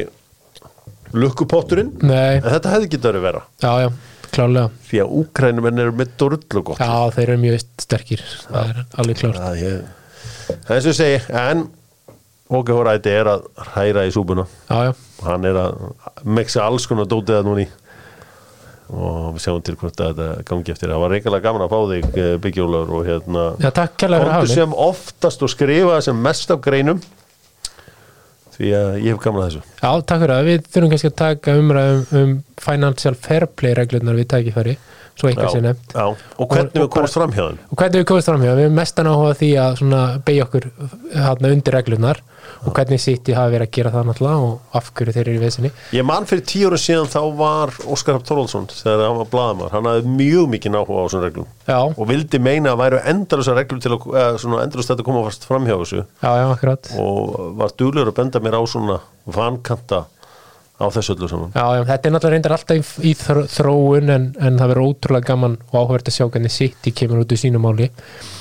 lukkupotturinn 1.17 1.97
Nei, 2.07 2.39
en 2.39 2.47
þetta 2.47 2.77
hefði 2.77 2.93
getað 2.93 3.11
verið 3.11 3.27
vera 3.27 3.43
já, 3.65 3.73
já, 3.83 3.89
klálega 4.31 4.71
því 4.87 5.01
að 5.05 5.17
úkrænumenn 5.21 5.83
eru 5.85 5.95
með 5.99 6.15
dorullu 6.21 6.63
gott. 6.71 6.81
Já, 6.83 7.11
þeir 7.15 7.27
eru 7.27 7.43
mjög 7.43 7.65
sterkir. 7.83 8.23
Það 8.47 8.71
er 8.71 8.81
alveg 9.03 9.21
klárt. 9.21 9.41
Það 10.67 10.75
er 10.77 10.83
sem 10.85 10.91
ég 10.91 10.99
segi 10.99 11.21
en 11.41 11.67
Óge 12.51 12.75
Hóræti 12.75 13.13
er 13.15 13.29
að 13.31 13.45
hræra 13.71 14.03
í 14.09 14.15
súpuna. 14.15 14.43
Já, 14.67 14.89
já, 14.89 14.93
hann 15.23 15.47
er 15.47 15.59
að 15.61 15.85
mixa 16.27 16.65
alls 16.67 16.89
konar 16.91 17.07
dótið 17.11 17.37
það 17.39 17.47
núni 17.47 17.67
og 18.91 19.31
við 19.37 19.45
sjáum 19.45 19.63
til 19.65 19.77
hvort 19.79 20.03
að 20.03 20.11
þetta 20.11 20.45
gangi 20.51 20.75
eftir. 20.75 20.91
Það 20.91 21.03
var 21.05 21.15
reyngarlega 21.15 21.47
gaman 21.47 21.65
að 21.67 21.73
fá 21.73 21.81
þig 21.93 22.19
eh, 22.19 22.35
byggjólur 22.45 22.93
og 22.97 23.09
hérna 23.09 23.47
já 23.63 23.71
komdu 23.71 24.51
sem 24.51 24.77
oftast 24.89 25.47
og 25.47 25.53
skrifa 25.53 26.01
sem 26.05 26.23
mest 26.29 26.51
af 26.51 26.63
greinum 26.65 27.01
því 28.61 28.71
að 28.77 28.89
ég 29.01 29.15
hef 29.15 29.23
gaman 29.25 29.43
að 29.43 29.49
þessu. 29.49 29.63
Já, 29.81 29.91
takk 30.05 30.23
fyrir 30.23 30.35
það, 30.35 30.49
við 30.51 30.65
þurfum 30.69 30.93
kannski 30.93 31.11
að 31.11 31.19
taka 31.21 31.57
umræðum 31.61 32.03
um 32.21 32.33
financial 32.61 33.15
fair 33.17 33.47
play 33.57 33.77
reglurnar 33.79 34.19
við 34.19 34.29
tækifæri, 34.35 34.77
svo 35.21 35.31
eitthvað 35.31 35.55
sé 35.55 35.63
nefnt. 35.65 35.95
já. 35.95 36.07
og 36.41 36.51
hvernig 36.55 36.83
við 36.83 36.91
komast 36.97 37.19
fram 37.19 37.37
hjá 37.37 37.45
þeim? 37.45 37.61
Og 37.71 37.81
hvernig 37.83 38.03
við 38.03 38.09
komumst 38.11 38.31
fram 38.33 38.45
hjá, 38.45 38.53
við 38.55 38.67
erum 38.67 38.81
mestan 38.81 39.11
áhuga 39.11 39.39
því 39.41 39.51
að 39.65 39.79
svona 39.83 40.03
beigja 40.27 40.49
okkur 40.49 40.69
hérna 41.15 41.55
undir 41.55 41.77
reglurnar 41.77 42.23
og 42.67 42.75
hvernig 42.77 43.01
ég 43.01 43.37
hafi 43.37 43.55
verið 43.55 43.67
að 43.67 43.75
gera 43.77 43.93
það 43.95 44.07
náttúrulega 44.09 44.49
og 44.49 44.77
af 44.77 44.91
hverju 44.97 45.15
þeir 45.17 45.29
eru 45.29 45.39
í 45.39 45.43
vesinni 45.43 45.71
Ég 45.97 46.07
man 46.07 46.27
fyrir 46.29 46.45
tíu 46.49 46.71
ára 46.71 46.81
síðan 46.81 47.11
þá 47.11 47.21
var 47.39 47.73
Óskar 47.87 48.19
Hafn 48.19 48.29
Þorvaldsson 48.29 48.69
þegar 48.73 49.05
hann 49.07 49.21
var 49.21 49.31
blaðamar 49.33 49.75
hann 49.75 49.89
hafði 49.91 50.15
mjög 50.19 50.51
mikið 50.55 50.79
áhuga 50.81 51.01
á 51.01 51.05
þessum 51.07 51.25
reglum. 51.25 51.49
Já, 51.71 51.79
og 51.89 52.11
vildi 52.11 52.41
meina 52.43 52.75
að 52.75 52.83
væru 52.83 53.03
endalusa 53.13 53.57
reglum 53.57 53.83
til 53.83 53.95
að, 53.97 54.39
svona 54.43 54.63
endalust 54.67 54.93
þetta 54.93 55.07
koma 55.07 55.25
fast 55.27 55.47
fram 55.49 55.69
hjá 55.69 55.77
þessu. 55.77 56.05
Já, 56.21 56.33
og 57.01 57.53
var 57.61 57.77
duglegur 57.79 58.13
að 58.13 58.19
benda 58.21 58.43
mér 58.45 58.59
á 58.61 58.63
svona 58.69 59.01
vankanta 59.31 60.05
á 60.81 60.87
þessu 60.91 61.13
öllu 61.15 61.29
saman. 61.29 61.51
Já, 61.55 61.65
já, 61.77 61.83
þetta 61.91 62.09
er 62.09 62.13
náttúrulega 62.15 62.35
reyndar 62.35 62.55
alltaf 62.57 62.77
í, 62.77 62.79
í 63.11 63.13
þró- 63.21 63.47
þróun 63.53 64.09
en, 64.15 64.25
en 64.41 64.57
það 64.61 64.71
verður 64.73 64.87
ótrúlega 64.89 65.29
gaman 65.31 65.55
og 65.71 65.75
áhverð 65.83 66.09
að 66.11 66.17
sjá 66.17 66.25
hvernig 66.33 66.55
City 66.55 66.91
kemur 66.97 67.21
út 67.25 67.35
úr 67.37 67.41
sínum 67.43 67.63
máli. 67.69 67.87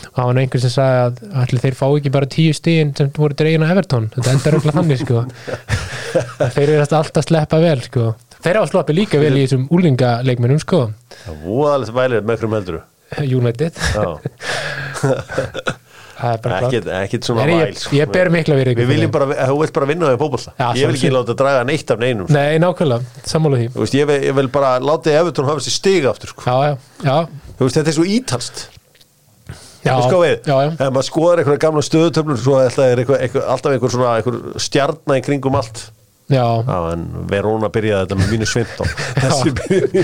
Og 0.09 0.13
það 0.15 0.25
var 0.31 0.39
einhver 0.41 0.61
sem 0.63 0.73
sagði 0.73 0.99
að 1.03 1.13
allir 1.43 1.63
þeir 1.65 1.77
fá 1.79 1.85
ekki 1.99 2.13
bara 2.15 2.31
tíu 2.35 2.53
stíðin 2.57 2.93
sem 2.97 3.07
voru 3.17 3.37
dregin 3.37 3.65
á 3.67 3.71
Everton. 3.75 4.05
Þetta 4.15 4.33
endar 4.37 4.57
öll 4.59 4.73
þannig 4.79 4.99
sko. 5.03 5.17
Þeir 6.55 6.69
eru 6.73 6.81
alltaf 6.85 7.11
að 7.21 7.27
sleppa 7.27 7.57
vel 7.61 7.81
sko. 7.85 8.03
Þeir 8.39 8.57
sloppið 8.71 8.95
líka 9.01 9.17
vel 9.19 9.35
í 9.35 9.43
þessum 9.43 9.67
úlingaleikmennum 9.75 10.61
sko. 10.63 10.79
Það 11.25 11.35
voða 11.43 11.73
alveg 11.75 11.95
vælir 11.99 12.23
með 12.25 12.35
hverjum 12.39 12.55
heldur. 12.57 12.77
United 13.19 13.73
Er 16.19 16.89
ekkit 17.03 17.27
svona 17.27 17.45
væl 17.47 17.61
ég, 17.61 17.77
sko. 17.79 17.93
ég 17.95 18.11
ber 18.13 18.29
mikla 18.33 18.57
Við 18.59 18.81
viljum 18.89 19.11
bara, 19.13 19.27
þú 19.49 19.59
vilt 19.61 19.75
bara 19.75 19.87
vinna 19.89 20.09
í 20.13 20.17
fótbolta. 20.19 20.53
Já, 20.59 20.67
Ég 20.79 20.91
vil 20.91 20.97
ekki 20.97 21.11
láta 21.13 21.35
draga 21.39 21.61
neitt 21.67 21.93
af 21.93 22.01
neinum 22.01 22.27
sko. 22.27 22.35
Nei, 22.35 22.57
nákvæmlega, 22.61 23.21
sammála 23.29 23.61
því. 23.61 23.69
Veist, 23.77 23.95
ég, 23.95 24.09
vil, 24.09 24.17
ég 24.27 24.35
vil 24.39 24.49
bara 24.51 24.73
láta 24.83 25.13
Evertón 25.13 25.47
hafa 25.49 25.63
sér 25.63 25.77
stig 25.77 26.09
aftur 26.09 26.33
sko. 26.33 26.43
Já, 26.43 26.75
já, 27.05 27.15
veist, 27.61 27.79
þetta 27.79 27.93
er 27.93 27.97
svo 27.99 28.07
ítalst 28.07 28.65
já, 29.85 29.93
sko 30.03 30.19
við, 30.23 30.35
ef 30.43 30.81
maður 30.91 31.07
skoðar 31.07 31.41
einhverja 31.43 31.63
gamla 31.63 31.85
stöðutöflur 31.87 32.41
svo 32.41 32.59
er 32.59 33.03
alltaf 33.45 33.71
einhver 33.71 33.93
svona 33.93 34.17
einhver 34.19 34.59
stjarnar 34.59 35.21
í 35.21 35.25
kringum 35.25 35.55
allt. 35.59 35.87
Já. 36.29 36.45
En 36.93 37.07
Verona 37.29 37.71
byrjaði 37.73 38.05
þetta 38.05 38.17
með 38.19 38.33
mínus 38.35 38.51
15 38.53 38.91
Þessi 39.23 39.53
byrjaði 39.57 40.03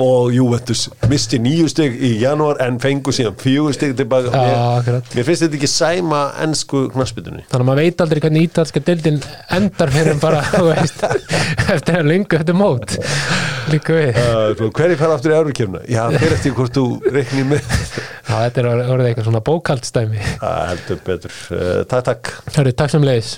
og 0.00 0.32
Juventus 0.34 0.86
misti 1.10 1.38
nýju 1.42 1.68
stygg 1.72 1.96
í 2.04 2.12
janúar 2.22 2.60
en 2.64 2.78
fengu 2.82 3.14
síðan 3.16 3.36
fjögur 3.40 3.76
stygg 3.76 3.96
tilbaka 3.98 4.32
Já, 4.32 4.82
mér, 4.86 5.00
mér 5.14 5.28
finnst 5.28 5.46
þetta 5.46 5.58
ekki 5.60 5.70
sæma 5.72 6.22
ennsku 6.44 6.86
knassbytunni 6.94 7.46
þannig 7.48 7.64
að 7.64 7.68
maður 7.70 7.82
veit 7.82 8.04
aldrei 8.04 8.22
hvernig 8.26 8.48
ítalska 8.50 8.82
deildin 8.86 9.20
endar 9.56 9.92
fyrir 9.94 10.12
en 10.14 10.22
bara 10.22 10.42
þú 10.52 10.64
veist, 10.70 11.04
eftir 11.72 12.00
að 12.00 12.10
lengu 12.10 12.38
eftir 12.38 12.56
mót. 12.56 12.96
Líka 13.66 13.96
við. 13.96 14.18
Uh, 14.20 14.68
Hverju 14.76 14.98
fara 15.00 15.16
aftur 15.16 15.32
í 15.32 15.36
árukefna? 15.40 15.80
Já, 15.90 16.04
fyrir 16.20 16.36
eftir 16.36 16.54
hvort 16.54 16.76
þú 16.76 16.84
reiknir 17.10 17.48
með? 17.50 17.72
Já, 18.28 18.36
þetta 18.36 18.62
er 18.62 18.68
orðið 18.76 19.08
eitthvað 19.10 19.28
svona 19.30 19.42
bókaldstæmi 19.48 20.22
heldur 20.44 21.02
betur. 21.06 21.36
Uh, 21.50 21.82
Takk, 21.90 22.06
takk. 22.12 22.32
Hörru, 22.54 22.74
takk 22.78 22.94
sem 22.94 23.06
leiðis 23.06 23.36